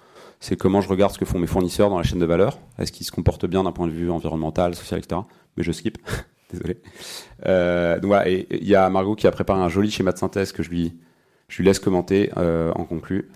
C'est 0.41 0.57
comment 0.57 0.81
je 0.81 0.89
regarde 0.89 1.12
ce 1.12 1.18
que 1.18 1.24
font 1.24 1.39
mes 1.39 1.47
fournisseurs 1.47 1.91
dans 1.91 1.97
la 1.97 2.05
chaîne 2.05 2.20
de 2.20 2.26
valeur. 2.26 2.59
Est-ce 2.79 2.93
qu'ils 2.93 3.07
se 3.07 3.11
comportent 3.11 3.47
bien 3.47 3.64
d'un 3.64 3.72
point 3.72 3.87
de 3.87 3.93
vue 3.93 4.11
environnemental, 4.11 4.74
social, 4.74 5.01
etc. 5.01 5.22
Mais 5.57 5.64
je 5.64 5.72
skip. 5.72 5.99
Désolé. 6.53 6.79
Euh, 7.47 7.97
donc 7.97 8.07
voilà, 8.07 8.29
il 8.29 8.66
y 8.66 8.74
a 8.74 8.89
Margot 8.89 9.14
qui 9.14 9.26
a 9.26 9.31
préparé 9.31 9.61
un 9.61 9.68
joli 9.68 9.91
schéma 9.91 10.12
de 10.12 10.18
synthèse 10.18 10.53
que 10.53 10.62
je 10.62 10.70
lui, 10.70 10.97
je 11.49 11.59
lui 11.59 11.64
laisse 11.64 11.79
commenter 11.79 12.31
euh, 12.37 12.72
en 12.74 12.85
conclu. 12.85 13.29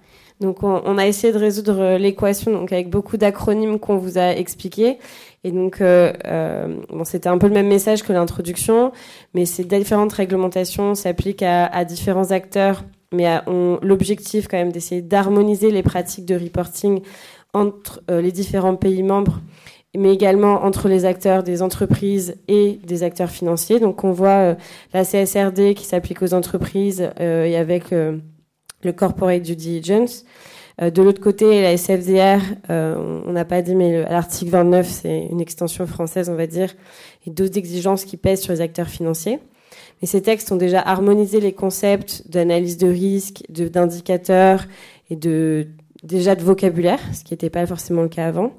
Donc 0.43 0.63
on, 0.63 0.99
a 0.99 1.07
essayé 1.07 1.33
de 1.33 1.39
résoudre 1.39 1.81
euh, 1.81 1.99
l'équation 1.99 2.53
donc 2.53 2.73
avec 2.73 2.91
beaucoup 2.91 3.17
d'acronymes 3.17 3.79
qu'on 3.79 3.97
vous 3.97 4.19
a 4.19 4.31
expliqués. 4.33 4.99
Et 5.45 5.53
donc 5.53 5.81
euh, 5.81 6.13
euh, 6.27 6.77
c'était 7.05 7.29
un 7.29 7.39
peu 7.39 7.47
le 7.47 7.55
même 7.55 7.69
message 7.69 8.03
que 8.03 8.13
l'introduction, 8.13 8.93
mais 9.35 9.47
ces 9.47 9.65
différentes 9.65 10.13
réglementations 10.13 10.95
s'appliquent 10.95 11.43
à, 11.43 11.67
à, 11.67 11.85
différents 11.85 12.31
acteurs, 12.33 12.85
mais 13.13 13.29
ont 13.47 13.79
l'objectif 13.83 14.49
quand 14.49 14.59
même 14.59 14.73
d'essayer 14.73 15.01
d'harmoniser 15.01 15.71
les 15.71 15.83
pratiques 15.83 16.27
de 16.27 16.35
reporting 16.35 17.01
entre 17.55 18.03
les 18.09 18.33
différents 18.33 18.77
pays 18.77 19.03
membres 19.03 19.41
mais 19.95 20.15
également 20.15 20.65
entre 20.65 20.89
les 20.89 21.05
acteurs 21.05 21.43
des 21.43 21.61
entreprises 21.61 22.37
et 22.49 22.81
des 22.83 23.03
acteurs 23.03 23.29
financiers. 23.29 23.79
Donc 23.79 24.05
on 24.05 24.11
voit 24.11 24.57
la 24.95 25.05
CSRD 25.05 25.75
qui 25.75 25.85
s'applique 25.85 26.23
aux 26.23 26.33
entreprises 26.33 27.11
et 27.21 27.57
avec 27.59 27.93
le 28.85 28.93
corporate 28.93 29.43
due 29.43 29.57
diligence. 29.57 30.25
de 30.81 31.03
l'autre 31.03 31.21
côté, 31.21 31.63
la 31.63 31.77
SFDR, 31.77 32.41
on 32.69 33.33
n'a 33.33 33.45
pas 33.45 33.63
dit, 33.63 33.75
mais 33.75 34.03
l'article 34.03 34.51
29, 34.51 34.89
c'est 34.89 35.27
une 35.31 35.41
extension 35.41 35.87
française, 35.87 36.29
on 36.29 36.35
va 36.35 36.47
dire, 36.47 36.75
et 37.27 37.31
d'autres 37.31 37.59
exigences 37.59 38.05
qui 38.05 38.17
pèsent 38.17 38.43
sur 38.43 38.53
les 38.53 38.61
acteurs 38.61 38.89
financiers. 38.89 39.39
Mais 40.01 40.09
ces 40.09 40.23
textes 40.23 40.51
ont 40.51 40.57
déjà 40.57 40.81
harmonisé 40.81 41.41
les 41.41 41.53
concepts 41.53 42.25
d'analyse 42.29 42.77
de 42.77 42.89
risque, 42.89 43.45
d'indicateurs 43.49 44.67
et 45.11 45.17
de 45.17 45.69
déjà 46.03 46.35
de 46.35 46.43
vocabulaire, 46.43 47.01
ce 47.15 47.23
qui 47.23 47.33
n'était 47.33 47.51
pas 47.51 47.65
forcément 47.67 48.03
le 48.03 48.09
cas 48.09 48.27
avant. 48.27 48.53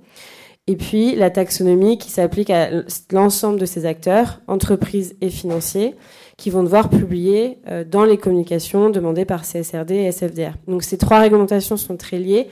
Et 0.67 0.77
puis 0.77 1.15
la 1.15 1.29
taxonomie 1.29 1.97
qui 1.97 2.09
s'applique 2.09 2.49
à 2.49 2.69
l'ensemble 3.11 3.59
de 3.59 3.65
ces 3.65 3.85
acteurs, 3.85 4.39
entreprises 4.47 5.15
et 5.19 5.29
financiers, 5.29 5.95
qui 6.37 6.49
vont 6.49 6.63
devoir 6.63 6.89
publier 6.89 7.57
euh, 7.67 7.83
dans 7.83 8.05
les 8.05 8.17
communications 8.17 8.89
demandées 8.89 9.25
par 9.25 9.43
CSRD 9.43 9.91
et 9.91 10.11
SFDR. 10.11 10.53
Donc 10.67 10.83
ces 10.83 10.97
trois 10.97 11.19
réglementations 11.19 11.77
sont 11.77 11.97
très 11.97 12.17
liées 12.17 12.47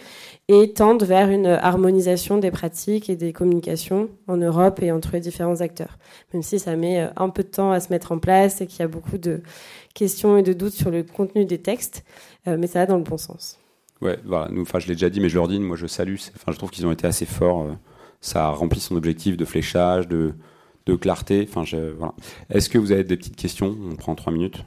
et 0.47 0.73
tendent 0.73 1.03
vers 1.03 1.29
une 1.29 1.47
harmonisation 1.47 2.37
des 2.37 2.51
pratiques 2.51 3.09
et 3.09 3.15
des 3.15 3.31
communications 3.31 4.09
en 4.27 4.37
Europe 4.37 4.81
et 4.81 4.91
entre 4.91 5.11
les 5.13 5.19
différents 5.19 5.61
acteurs. 5.61 5.97
Même 6.33 6.43
si 6.43 6.59
ça 6.59 6.75
met 6.75 7.01
euh, 7.01 7.07
un 7.15 7.29
peu 7.29 7.43
de 7.43 7.47
temps 7.47 7.71
à 7.71 7.79
se 7.79 7.89
mettre 7.89 8.11
en 8.11 8.19
place 8.19 8.61
et 8.61 8.67
qu'il 8.67 8.79
y 8.79 8.83
a 8.83 8.87
beaucoup 8.87 9.17
de 9.17 9.41
questions 9.93 10.37
et 10.37 10.43
de 10.43 10.53
doutes 10.53 10.73
sur 10.73 10.91
le 10.91 11.03
contenu 11.03 11.45
des 11.45 11.59
textes, 11.59 12.03
euh, 12.47 12.57
mais 12.59 12.67
ça 12.67 12.79
va 12.79 12.85
dans 12.85 12.97
le 12.97 13.03
bon 13.03 13.17
sens. 13.17 13.59
Ouais, 14.01 14.17
voilà. 14.25 14.49
Enfin, 14.59 14.79
je 14.79 14.87
l'ai 14.87 14.95
déjà 14.95 15.09
dit, 15.09 15.19
mais 15.19 15.29
je 15.29 15.37
moi, 15.37 15.77
je 15.77 15.87
salue. 15.87 16.15
Enfin, 16.35 16.51
je 16.51 16.57
trouve 16.57 16.71
qu'ils 16.71 16.85
ont 16.87 16.91
été 16.91 17.05
assez 17.05 17.25
forts. 17.25 17.61
Euh, 17.61 17.73
ça 18.19 18.47
a 18.47 18.49
rempli 18.49 18.79
son 18.79 18.95
objectif 18.95 19.37
de 19.37 19.45
fléchage, 19.45 20.07
de, 20.07 20.33
clarté. 20.97 21.47
Enfin, 21.47 21.63
voilà. 21.97 22.13
Est-ce 22.49 22.69
que 22.69 22.77
vous 22.77 22.91
avez 22.91 23.03
des 23.03 23.17
petites 23.17 23.35
questions? 23.35 23.75
On 23.89 23.95
prend 23.95 24.15
trois 24.15 24.33
minutes. 24.33 24.63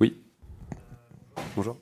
Oui. 0.00 0.16
Bonjour. 1.56 1.76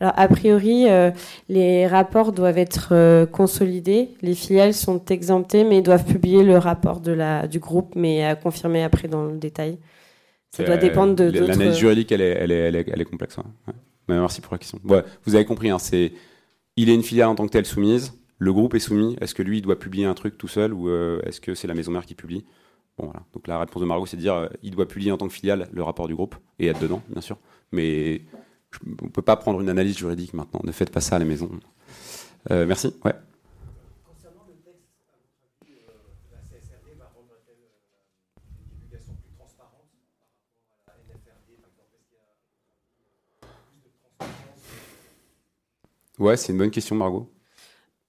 Alors, 0.00 0.14
a 0.16 0.28
priori, 0.28 0.88
euh, 0.88 1.10
les 1.50 1.86
rapports 1.86 2.32
doivent 2.32 2.56
être 2.56 2.88
euh, 2.92 3.26
consolidés. 3.26 4.08
Les 4.22 4.34
filiales 4.34 4.72
sont 4.72 5.04
exemptées, 5.06 5.62
mais 5.62 5.82
doivent 5.82 6.06
publier 6.06 6.42
le 6.42 6.56
rapport 6.56 7.00
de 7.00 7.12
la, 7.12 7.46
du 7.46 7.58
groupe, 7.58 7.92
mais 7.94 8.24
à 8.24 8.34
confirmer 8.34 8.82
après 8.82 9.08
dans 9.08 9.24
le 9.24 9.36
détail. 9.36 9.78
Ça 10.50 10.64
doit 10.64 10.78
dépendre 10.78 11.14
de. 11.14 11.24
L'analyse 11.24 11.76
juridique, 11.76 12.10
elle 12.12 12.22
est, 12.22 12.30
elle 12.30 12.50
est, 12.50 12.56
elle 12.56 12.76
est, 12.76 12.88
elle 12.90 13.00
est 13.00 13.04
complexe. 13.04 13.36
merci 14.08 14.40
pour 14.40 14.54
la 14.54 14.58
question. 14.58 14.80
Ouais, 14.84 15.04
vous 15.24 15.34
avez 15.34 15.44
compris, 15.44 15.70
hein, 15.70 15.78
c'est 15.78 16.12
il 16.76 16.88
est 16.88 16.94
une 16.94 17.02
filiale 17.02 17.28
en 17.28 17.34
tant 17.34 17.46
que 17.46 17.52
telle 17.52 17.66
soumise. 17.66 18.14
Le 18.38 18.52
groupe 18.54 18.74
est 18.74 18.80
soumis. 18.80 19.16
Est-ce 19.20 19.34
que 19.34 19.42
lui, 19.42 19.58
il 19.58 19.62
doit 19.62 19.78
publier 19.78 20.06
un 20.06 20.14
truc 20.14 20.38
tout 20.38 20.48
seul 20.48 20.72
ou 20.72 20.88
euh, 20.88 21.20
est-ce 21.26 21.42
que 21.42 21.54
c'est 21.54 21.68
la 21.68 21.74
maison 21.74 21.92
mère 21.92 22.06
qui 22.06 22.14
publie? 22.14 22.46
Bon, 22.96 23.04
voilà. 23.04 23.20
Donc 23.34 23.46
la 23.46 23.58
réponse 23.60 23.82
de 23.82 23.86
Margot, 23.86 24.06
c'est 24.06 24.16
de 24.16 24.22
dire 24.22 24.48
il 24.62 24.70
doit 24.70 24.88
publier 24.88 25.12
en 25.12 25.18
tant 25.18 25.28
que 25.28 25.34
filiale 25.34 25.68
le 25.70 25.82
rapport 25.82 26.08
du 26.08 26.14
groupe 26.14 26.36
et 26.58 26.66
être 26.68 26.80
dedans, 26.80 27.02
bien 27.10 27.20
sûr. 27.20 27.36
Mais 27.70 28.22
on 28.86 29.06
ne 29.06 29.10
peut 29.10 29.22
pas 29.22 29.36
prendre 29.36 29.60
une 29.60 29.68
analyse 29.68 29.98
juridique 29.98 30.34
maintenant. 30.34 30.60
Ne 30.64 30.72
faites 30.72 30.90
pas 30.90 31.00
ça 31.00 31.16
à 31.16 31.18
la 31.18 31.24
maison. 31.24 31.50
Euh, 32.50 32.66
merci. 32.66 32.94
Ouais. 33.04 33.14
Concernant 34.06 34.46
le 34.48 34.54
texte, 34.64 34.88
à 35.08 35.16
votre 35.18 35.36
avis, 35.62 35.74
la 36.30 36.38
CSRD 36.38 36.96
va 36.98 37.10
rendre 37.14 37.34
une 37.50 38.72
divulgation 38.72 39.12
plus 39.20 39.32
transparente 39.36 39.84
par 40.08 40.46
rapport 40.56 40.88
à 40.88 40.92
la 40.96 41.14
NFRD 41.14 41.60
Par 41.60 41.70
exemple, 41.70 41.98
est-ce 41.98 42.08
qu'il 42.08 42.16
y 42.16 42.22
a 42.22 43.50
plus 43.68 43.80
de 43.82 43.90
transparence 44.18 44.38
Ouais, 46.18 46.36
c'est 46.36 46.52
une 46.52 46.58
bonne 46.58 46.70
question, 46.70 46.96
Margot. 46.96 47.30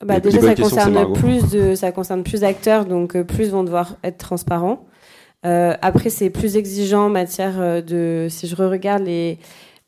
Bah, 0.04 0.20
déjà, 0.20 0.42
ça 0.42 0.56
concerne, 0.56 1.14
plus 1.14 1.50
de, 1.52 1.76
ça 1.76 1.92
concerne 1.92 2.24
plus 2.24 2.42
d'acteurs, 2.42 2.86
donc 2.86 3.16
euh, 3.16 3.24
plus 3.24 3.52
vont 3.52 3.64
devoir 3.64 3.98
être 4.04 4.18
transparents. 4.18 4.88
Euh, 5.46 5.76
après, 5.82 6.10
c'est 6.10 6.30
plus 6.30 6.56
exigeant 6.56 7.06
en 7.06 7.10
matière 7.10 7.84
de. 7.84 8.28
Si 8.30 8.48
je 8.48 8.56
regarde 8.56 9.04
les 9.04 9.38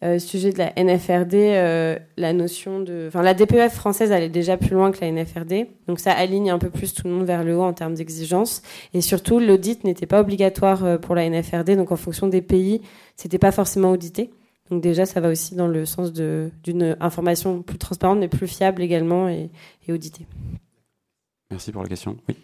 euh, 0.04 0.20
sujet 0.20 0.52
de 0.52 0.58
la 0.58 0.74
NFRD, 0.76 1.34
euh, 1.34 1.98
la 2.18 2.34
notion 2.34 2.82
de, 2.82 3.06
enfin 3.08 3.22
la 3.22 3.34
DPEF 3.34 3.74
française 3.74 4.12
est 4.12 4.28
déjà 4.28 4.58
plus 4.58 4.72
loin 4.72 4.92
que 4.92 5.00
la 5.00 5.10
NFRD, 5.10 5.68
donc 5.88 6.00
ça 6.00 6.12
aligne 6.12 6.52
un 6.52 6.60
peu 6.60 6.70
plus 6.70 6.94
tout 6.94 7.08
le 7.08 7.14
monde 7.14 7.26
vers 7.26 7.46
le 7.46 7.56
haut 7.56 7.64
en 7.64 7.72
termes 7.72 7.94
d'exigence. 7.94 8.64
Et 8.94 9.00
surtout, 9.00 9.40
l'audit 9.40 9.86
n'était 9.86 10.06
pas 10.06 10.20
obligatoire 10.20 10.84
euh, 10.84 10.98
pour 10.98 11.16
la 11.16 11.30
NFRD, 11.30 11.78
donc 11.78 11.92
en 11.94 11.96
fonction 11.96 12.28
des 12.28 12.42
pays, 12.42 12.82
c'était 13.16 13.38
pas 13.38 13.54
forcément 13.54 13.92
audité. 13.92 14.32
Donc 14.70 14.82
déjà, 14.82 15.06
ça 15.06 15.22
va 15.22 15.30
aussi 15.30 15.56
dans 15.56 15.68
le 15.68 15.86
sens 15.86 16.12
d'une 16.12 16.98
information 17.00 17.62
plus 17.62 17.78
transparente, 17.78 18.20
mais 18.20 18.28
plus 18.28 18.48
fiable 18.48 18.82
également 18.82 19.30
et, 19.30 19.50
et 19.88 19.94
auditée. 19.94 20.26
Merci 21.50 21.72
pour 21.72 21.84
la 21.84 21.90
question. 21.90 22.18
Oui. 22.28 22.36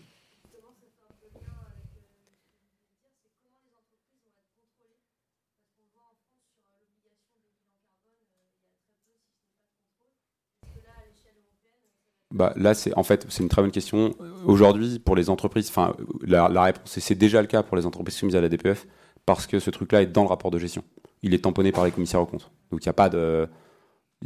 Bah, 12.31 12.53
là, 12.55 12.73
c'est 12.73 12.95
en 12.95 13.03
fait, 13.03 13.25
c'est 13.29 13.41
une 13.41 13.49
très 13.49 13.61
bonne 13.61 13.71
question. 13.71 14.15
Aujourd'hui, 14.45 14.99
pour 14.99 15.15
les 15.15 15.29
entreprises, 15.29 15.69
enfin, 15.69 15.95
la, 16.21 16.47
réponse, 16.61 16.99
c'est 16.99 17.15
déjà 17.15 17.41
le 17.41 17.47
cas 17.47 17.63
pour 17.63 17.75
les 17.75 17.85
entreprises 17.85 18.15
soumises 18.15 18.35
à 18.35 18.41
la 18.41 18.49
DPF, 18.49 18.85
parce 19.25 19.47
que 19.47 19.59
ce 19.59 19.71
truc-là 19.71 20.03
est 20.03 20.07
dans 20.07 20.23
le 20.23 20.29
rapport 20.29 20.51
de 20.51 20.59
gestion. 20.59 20.83
Il 21.23 21.33
est 21.33 21.43
tamponné 21.43 21.71
par 21.71 21.85
les 21.85 21.91
commissaires 21.91 22.21
aux 22.21 22.27
comptes. 22.27 22.51
Donc, 22.71 22.85
il 22.85 22.87
n'y 22.87 22.91
a 22.91 22.93
pas 22.93 23.09
de, 23.09 23.47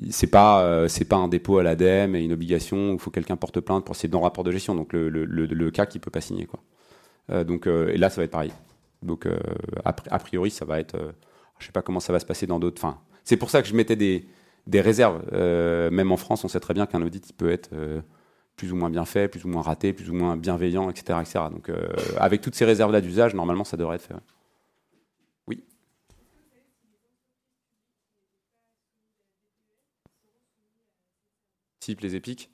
c'est 0.09 0.27
pas, 0.27 0.63
euh, 0.63 0.87
c'est 0.89 1.05
pas 1.05 1.15
un 1.15 1.29
dépôt 1.29 1.59
à 1.59 1.63
l'ADEME 1.63 2.15
et 2.15 2.23
une 2.23 2.33
obligation 2.33 2.91
où 2.91 2.93
il 2.93 2.99
faut 2.99 3.11
quelqu'un 3.11 3.37
porte 3.37 3.59
plainte 3.61 3.85
pour 3.85 3.95
c'est 3.95 4.09
dans 4.09 4.19
le 4.19 4.23
rapport 4.23 4.43
de 4.43 4.51
gestion. 4.51 4.75
Donc, 4.75 4.91
le, 4.91 5.07
le, 5.09 5.25
le, 5.25 5.71
cas 5.71 5.85
qui 5.85 5.99
peut 5.99 6.11
pas 6.11 6.21
signer, 6.21 6.45
quoi. 6.45 6.59
Euh, 7.31 7.45
donc, 7.45 7.67
euh, 7.67 7.89
et 7.93 7.97
là, 7.97 8.09
ça 8.09 8.19
va 8.19 8.25
être 8.25 8.31
pareil. 8.31 8.51
Donc, 9.01 9.27
a, 9.83 10.19
priori, 10.19 10.49
ça 10.49 10.65
va 10.65 10.79
être, 10.79 10.97
je 11.59 11.65
sais 11.65 11.73
pas 11.73 11.81
comment 11.81 11.99
ça 11.99 12.13
va 12.13 12.19
se 12.19 12.25
passer 12.25 12.47
dans 12.47 12.59
d'autres. 12.59 12.81
Enfin, 12.81 12.99
c'est 13.25 13.35
pour 13.35 13.49
ça 13.49 13.61
que 13.61 13.67
je 13.67 13.75
mettais 13.75 13.97
des 13.97 14.25
des 14.67 14.81
réserves. 14.81 15.23
Euh, 15.33 15.89
même 15.91 16.11
en 16.11 16.17
France, 16.17 16.43
on 16.43 16.47
sait 16.47 16.59
très 16.59 16.73
bien 16.73 16.85
qu'un 16.85 17.01
audit 17.01 17.29
il 17.29 17.33
peut 17.33 17.51
être 17.51 17.71
euh, 17.73 18.01
plus 18.55 18.71
ou 18.71 18.75
moins 18.75 18.89
bien 18.89 19.05
fait, 19.05 19.27
plus 19.27 19.43
ou 19.45 19.47
moins 19.47 19.61
raté, 19.61 19.93
plus 19.93 20.09
ou 20.09 20.13
moins 20.13 20.37
bienveillant, 20.37 20.89
etc. 20.89 21.19
etc. 21.21 21.39
Donc, 21.51 21.69
euh, 21.69 21.87
avec 22.17 22.41
toutes 22.41 22.55
ces 22.55 22.65
réserves-là 22.65 23.01
d'usage, 23.01 23.33
normalement, 23.33 23.63
ça 23.63 23.77
devrait 23.77 23.95
être 23.95 24.03
fait. 24.03 24.13
Oui. 25.47 25.63
Type 31.79 32.01
les 32.01 32.15
épiques 32.15 32.49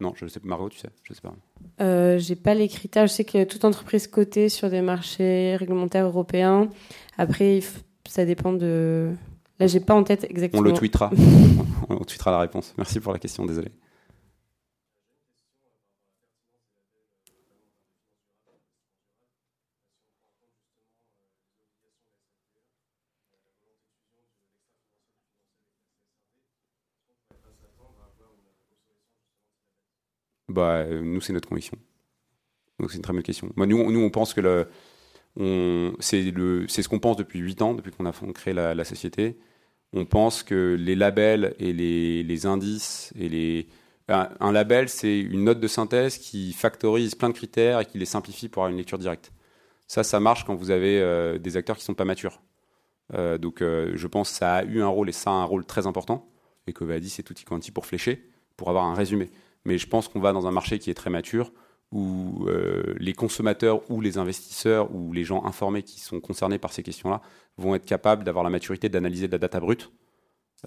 Non, 0.00 0.12
je 0.16 0.26
sais 0.26 0.40
pas. 0.40 0.48
Margot, 0.48 0.68
tu 0.68 0.78
sais 0.78 0.90
Je 1.04 1.14
sais 1.14 1.20
pas. 1.20 1.34
Euh, 1.80 2.18
J'ai 2.18 2.34
pas 2.34 2.54
les 2.54 2.68
critères. 2.68 3.06
Je 3.06 3.12
sais 3.12 3.24
que 3.24 3.44
toute 3.44 3.64
entreprise 3.64 4.08
cotée 4.08 4.48
sur 4.48 4.70
des 4.70 4.80
marchés 4.80 5.54
réglementaires 5.56 6.06
européens. 6.06 6.68
Après, 7.18 7.60
ça 8.08 8.24
dépend 8.24 8.52
de 8.52 9.14
Là, 9.60 9.66
j'ai 9.68 9.80
pas 9.80 9.94
en 9.94 10.02
tête 10.02 10.24
exactement. 10.28 10.60
On 10.60 10.64
le 10.64 10.72
tweetera. 10.72 11.10
on 11.88 11.98
tweetera 11.98 12.30
la 12.32 12.38
réponse. 12.40 12.74
Merci 12.76 12.98
pour 13.00 13.12
la 13.12 13.18
question, 13.18 13.44
désolé. 13.46 13.70
Bah, 30.48 30.84
nous, 30.84 31.20
c'est 31.20 31.32
notre 31.32 31.48
conviction. 31.48 31.76
Donc, 32.78 32.90
c'est 32.90 32.96
une 32.96 33.02
très 33.02 33.12
bonne 33.12 33.22
question. 33.22 33.50
Bah, 33.56 33.66
nous, 33.66 33.90
nous, 33.90 34.00
on 34.00 34.10
pense 34.10 34.34
que 34.34 34.40
le, 34.40 34.68
c'est 35.36 36.82
ce 36.82 36.88
qu'on 36.88 36.98
pense 36.98 37.16
depuis 37.16 37.40
8 37.40 37.62
ans, 37.62 37.74
depuis 37.74 37.92
qu'on 37.92 38.06
a 38.06 38.12
créé 38.32 38.54
la, 38.54 38.84
société. 38.84 39.38
On 39.92 40.04
pense 40.04 40.42
que 40.42 40.76
les 40.78 40.94
labels 40.94 41.54
et 41.58 41.72
les, 41.72 42.46
indices 42.46 43.12
et 43.18 43.66
un, 44.08 44.52
label, 44.52 44.88
c'est 44.88 45.18
une 45.18 45.44
note 45.44 45.60
de 45.60 45.68
synthèse 45.68 46.18
qui 46.18 46.52
factorise 46.52 47.14
plein 47.14 47.30
de 47.30 47.34
critères 47.34 47.80
et 47.80 47.86
qui 47.86 47.98
les 47.98 48.04
simplifie 48.04 48.48
pour 48.48 48.62
avoir 48.62 48.70
une 48.70 48.78
lecture 48.78 48.98
directe. 48.98 49.32
Ça, 49.86 50.02
ça 50.02 50.20
marche 50.20 50.44
quand 50.44 50.54
vous 50.54 50.70
avez 50.70 51.00
euh, 51.00 51.38
des 51.38 51.56
acteurs 51.56 51.76
qui 51.76 51.84
sont 51.84 51.94
pas 51.94 52.04
matures. 52.04 52.40
Euh, 53.12 53.38
donc, 53.38 53.60
euh, 53.60 53.92
je 53.94 54.06
pense 54.06 54.30
que 54.30 54.36
ça 54.36 54.54
a 54.56 54.64
eu 54.64 54.82
un 54.82 54.88
rôle 54.88 55.08
et 55.08 55.12
ça 55.12 55.30
a 55.30 55.34
un 55.34 55.44
rôle 55.44 55.64
très 55.64 55.86
important. 55.86 56.28
Et 56.66 56.72
que 56.72 56.84
c'est 57.02 57.22
tout 57.22 57.34
quanti 57.46 57.70
pour 57.70 57.84
flécher, 57.84 58.30
pour 58.56 58.70
avoir 58.70 58.86
un 58.86 58.94
résumé. 58.94 59.30
Mais 59.66 59.76
je 59.76 59.86
pense 59.86 60.08
qu'on 60.08 60.20
va 60.20 60.32
dans 60.32 60.46
un 60.46 60.50
marché 60.50 60.78
qui 60.78 60.90
est 60.90 60.94
très 60.94 61.10
mature 61.10 61.52
où 61.92 62.46
euh, 62.48 62.94
les 62.98 63.12
consommateurs 63.12 63.88
ou 63.90 64.00
les 64.00 64.18
investisseurs 64.18 64.92
ou 64.94 65.12
les 65.12 65.24
gens 65.24 65.44
informés 65.44 65.82
qui 65.82 66.00
sont 66.00 66.20
concernés 66.20 66.58
par 66.58 66.72
ces 66.72 66.82
questions-là 66.82 67.20
vont 67.56 67.74
être 67.74 67.84
capables 67.84 68.24
d'avoir 68.24 68.44
la 68.44 68.50
maturité 68.50 68.88
d'analyser 68.88 69.28
de 69.28 69.32
la 69.32 69.38
data 69.38 69.60
brute, 69.60 69.92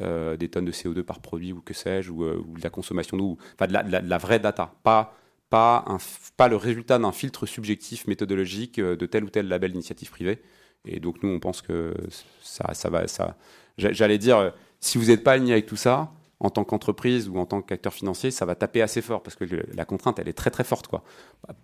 euh, 0.01 0.37
des 0.37 0.49
tonnes 0.49 0.65
de 0.65 0.71
CO2 0.71 1.03
par 1.03 1.19
produit 1.19 1.51
ou 1.51 1.61
que 1.61 1.73
sais-je, 1.73 2.11
ou, 2.11 2.23
euh, 2.23 2.41
de 2.55 2.63
la 2.63 2.69
consommation 2.69 3.17
d'eau, 3.17 3.37
enfin 3.55 3.67
de 3.67 3.73
la, 4.09 4.17
vraie 4.17 4.39
data, 4.39 4.73
pas, 4.83 5.15
pas, 5.49 5.83
un, 5.87 5.97
pas 6.37 6.47
le 6.47 6.55
résultat 6.55 6.97
d'un 6.97 7.11
filtre 7.11 7.45
subjectif 7.45 8.07
méthodologique 8.07 8.79
de 8.79 9.05
tel 9.05 9.23
ou 9.25 9.29
tel 9.29 9.47
label 9.47 9.71
d'initiative 9.71 10.09
privée. 10.09 10.41
Et 10.85 10.99
donc 10.99 11.21
nous, 11.23 11.29
on 11.29 11.39
pense 11.39 11.61
que 11.61 11.93
ça, 12.41 12.73
ça 12.73 12.89
va, 12.89 13.07
ça. 13.07 13.35
J'allais 13.77 14.17
dire, 14.17 14.53
si 14.79 14.97
vous 14.97 15.07
n'êtes 15.07 15.23
pas 15.23 15.33
aligné 15.33 15.51
avec 15.51 15.65
tout 15.65 15.75
ça, 15.75 16.13
en 16.39 16.49
tant 16.49 16.63
qu'entreprise 16.63 17.29
ou 17.29 17.37
en 17.37 17.45
tant 17.45 17.61
qu'acteur 17.61 17.93
financier, 17.93 18.29
ça 18.31 18.45
va 18.45 18.55
taper 18.55 18.81
assez 18.81 19.01
fort 19.01 19.23
parce 19.23 19.35
que 19.35 19.45
la 19.73 19.85
contrainte, 19.85 20.19
elle 20.19 20.27
est 20.27 20.33
très 20.33 20.51
très 20.51 20.63
forte. 20.63 20.87
Quoi. 20.87 21.03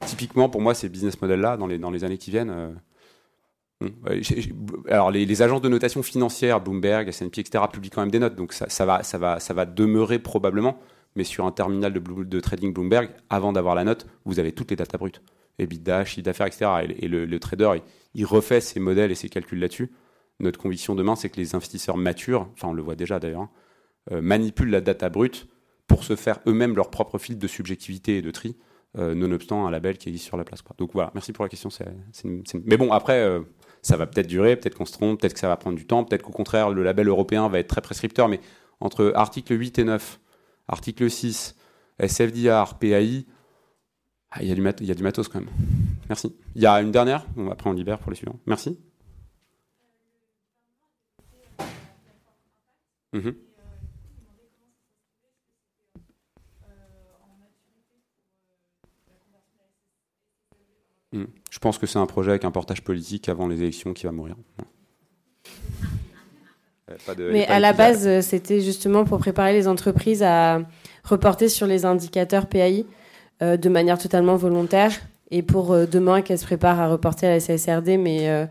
Typiquement, 0.06 0.50
pour 0.50 0.62
moi, 0.62 0.74
ces 0.74 0.90
business 0.90 1.22
models-là, 1.22 1.58
dans 1.58 1.68
les, 1.68 1.78
dans 1.78 1.92
les 1.92 2.04
années 2.04 2.18
qui 2.18 2.32
viennent, 2.32 2.50
euh, 2.50 2.72
hmm, 3.82 4.90
alors 4.90 5.12
les, 5.12 5.42
agences 5.42 5.62
de 5.62 5.70
notation 5.70 6.02
financière, 6.02 6.60
Bloomberg, 6.60 7.08
S&P, 7.08 7.42
etc., 7.42 7.66
publient 7.72 7.92
quand 7.92 8.02
même 8.02 8.12
des 8.12 8.20
notes, 8.20 8.36
donc 8.36 8.54
ça, 8.54 8.86
va, 8.86 9.04
ça, 9.04 9.18
va, 9.18 9.40
ça 9.40 9.54
va 9.54 9.66
demeurer 9.66 10.18
probablement, 10.18 10.80
mais 11.16 11.24
sur 11.24 11.46
un 11.46 11.52
terminal 11.52 11.94
de, 11.94 12.40
trading 12.40 12.74
Bloomberg, 12.74 13.12
avant 13.30 13.54
d'avoir 13.54 13.76
la 13.76 13.84
note, 13.84 14.08
vous 14.26 14.40
avez 14.40 14.54
toutes 14.54 14.72
les 14.72 14.76
datas 14.76 14.98
brutes, 14.98 15.22
EBITDA, 15.60 16.04
chiffre 16.06 16.26
d'affaires, 16.26 16.48
etc. 16.48 16.66
Et, 16.98 17.08
le, 17.08 17.40
trader, 17.40 17.74
il, 18.16 18.26
refait 18.26 18.60
ses 18.60 18.80
modèles 18.80 19.12
et 19.12 19.16
ses 19.16 19.30
calculs 19.30 19.60
là-dessus. 19.60 19.92
Notre 20.40 20.60
conviction 20.60 20.96
demain, 20.96 21.16
c'est 21.16 21.30
que 21.30 21.38
les 21.38 21.54
investisseurs 21.54 21.96
matures, 21.96 22.50
enfin 22.54 22.70
on 22.70 22.74
le 22.74 22.82
voit 22.82 22.96
déjà 22.96 23.20
d'ailleurs, 23.20 23.42
hein, 23.42 23.50
manipulent 24.12 24.70
la 24.70 24.82
data 24.82 25.10
brute 25.10 25.48
pour 25.88 26.04
se 26.04 26.16
faire 26.16 26.40
eux-mêmes 26.48 26.76
leur 26.76 26.90
propre 26.90 27.18
fil 27.18 27.38
de 27.38 27.48
subjectivité 27.48 28.18
et 28.18 28.22
de 28.22 28.32
tri, 28.32 28.56
euh, 28.98 29.16
nonobstant 29.16 29.66
un 29.66 29.72
label 29.72 29.98
qui 29.98 30.10
existe 30.10 30.26
sur 30.26 30.38
la 30.38 30.44
place. 30.44 30.64
Donc 30.78 30.92
voilà, 30.94 31.12
merci 31.14 31.34
pour 31.34 31.44
la 31.44 31.50
question. 31.50 31.70
Mais 32.66 32.78
bon, 32.78 32.92
après, 32.92 33.20
euh, 33.20 33.42
ça 33.82 33.98
va 33.98 34.06
peut-être 34.08 34.28
durer, 34.28 34.56
peut-être 34.56 34.76
qu'on 34.76 34.86
se 34.86 34.94
trompe, 34.94 35.20
peut-être 35.20 35.34
que 35.34 35.40
ça 35.40 35.48
va 35.48 35.58
prendre 35.58 35.78
du 35.78 35.86
temps, 35.86 36.04
peut-être 36.04 36.22
qu'au 36.22 36.32
contraire, 36.32 36.70
le 36.70 36.84
label 36.84 37.08
européen 37.08 37.48
va 37.50 37.60
être 37.60 37.68
très 37.68 37.82
prescripteur, 37.82 38.28
mais 38.28 38.40
entre 38.80 39.12
article 39.16 39.60
8 39.60 39.80
et 39.80 39.84
9, 39.84 40.20
article 40.68 41.10
6, 41.10 41.56
SFDR, 42.00 42.78
PAI, 42.80 43.26
il 44.42 44.48
y, 44.48 44.52
a 44.52 44.96
du 44.96 45.04
matos 45.04 45.28
quand 45.28 45.40
même. 45.40 45.50
Merci. 46.10 46.36
Il 46.56 46.62
y 46.62 46.66
a 46.66 46.82
une 46.82 46.92
dernière, 46.92 47.26
après 47.52 47.70
on 47.70 47.74
libère 47.74 48.00
pour 48.00 48.10
les 48.10 48.18
suivants. 48.18 48.40
Merci. 48.48 48.80
Mm-hmm. 53.14 53.30
Hmm. 53.30 53.53
Je 61.14 61.60
pense 61.60 61.78
que 61.78 61.86
c'est 61.86 62.00
un 62.00 62.06
projet 62.06 62.32
avec 62.32 62.46
un 62.46 62.52
portage 62.52 62.84
politique 62.84 63.30
avant 63.30 63.48
les 63.48 63.62
élections 63.62 63.94
qui 63.94 64.06
va 64.06 64.12
mourir. 64.12 64.36
Mais 67.32 67.48
à 67.48 67.60
la 67.60 67.74
base, 67.74 68.08
euh, 68.08 68.22
c'était 68.22 68.62
justement 68.62 69.06
pour 69.06 69.20
préparer 69.20 69.54
les 69.54 69.68
entreprises 69.68 70.24
à 70.24 70.62
reporter 71.04 71.50
sur 71.50 71.68
les 71.68 71.86
indicateurs 71.86 72.48
PAI 72.48 72.86
euh, 73.42 73.58
de 73.58 73.70
manière 73.70 73.98
totalement 73.98 74.36
volontaire 74.36 74.92
et 75.32 75.42
pour 75.42 75.72
euh, 75.72 75.86
demain 75.86 76.22
qu'elles 76.22 76.40
se 76.40 76.46
préparent 76.46 76.80
à 76.80 76.90
reporter 76.90 77.28
à 77.28 77.32
la 77.32 77.40
CSRD, 77.40 77.98
mais 77.98 78.48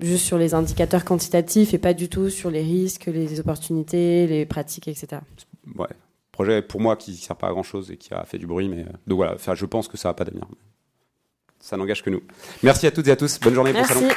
juste 0.00 0.24
sur 0.24 0.38
les 0.38 0.54
indicateurs 0.54 1.04
quantitatifs 1.04 1.74
et 1.74 1.78
pas 1.78 1.92
du 1.92 2.08
tout 2.08 2.30
sur 2.30 2.50
les 2.50 2.62
risques, 2.62 3.06
les 3.06 3.40
opportunités, 3.40 4.28
les 4.28 4.46
pratiques, 4.46 4.86
etc. 4.86 5.20
Ouais, 5.76 5.88
projet 6.30 6.62
pour 6.62 6.80
moi 6.80 6.96
qui 6.96 7.10
ne 7.10 7.16
sert 7.16 7.36
pas 7.36 7.48
à 7.48 7.50
grand 7.50 7.64
chose 7.64 7.90
et 7.90 7.96
qui 7.96 8.14
a 8.14 8.24
fait 8.24 8.38
du 8.38 8.46
bruit, 8.46 8.68
mais 8.68 8.84
donc 9.06 9.16
voilà, 9.16 9.34
enfin, 9.34 9.54
je 9.56 9.66
pense 9.66 9.88
que 9.88 9.96
ça 9.96 10.10
n'a 10.10 10.14
pas 10.14 10.24
d'avenir 10.24 10.46
ça 11.68 11.76
n'engage 11.76 12.02
que 12.02 12.08
nous. 12.08 12.22
Merci 12.62 12.86
à 12.86 12.90
toutes 12.90 13.08
et 13.08 13.10
à 13.10 13.16
tous. 13.16 13.38
Bonne 13.40 13.54
journée. 13.54 13.74
Bon 13.74 13.84
salon. 13.84 14.08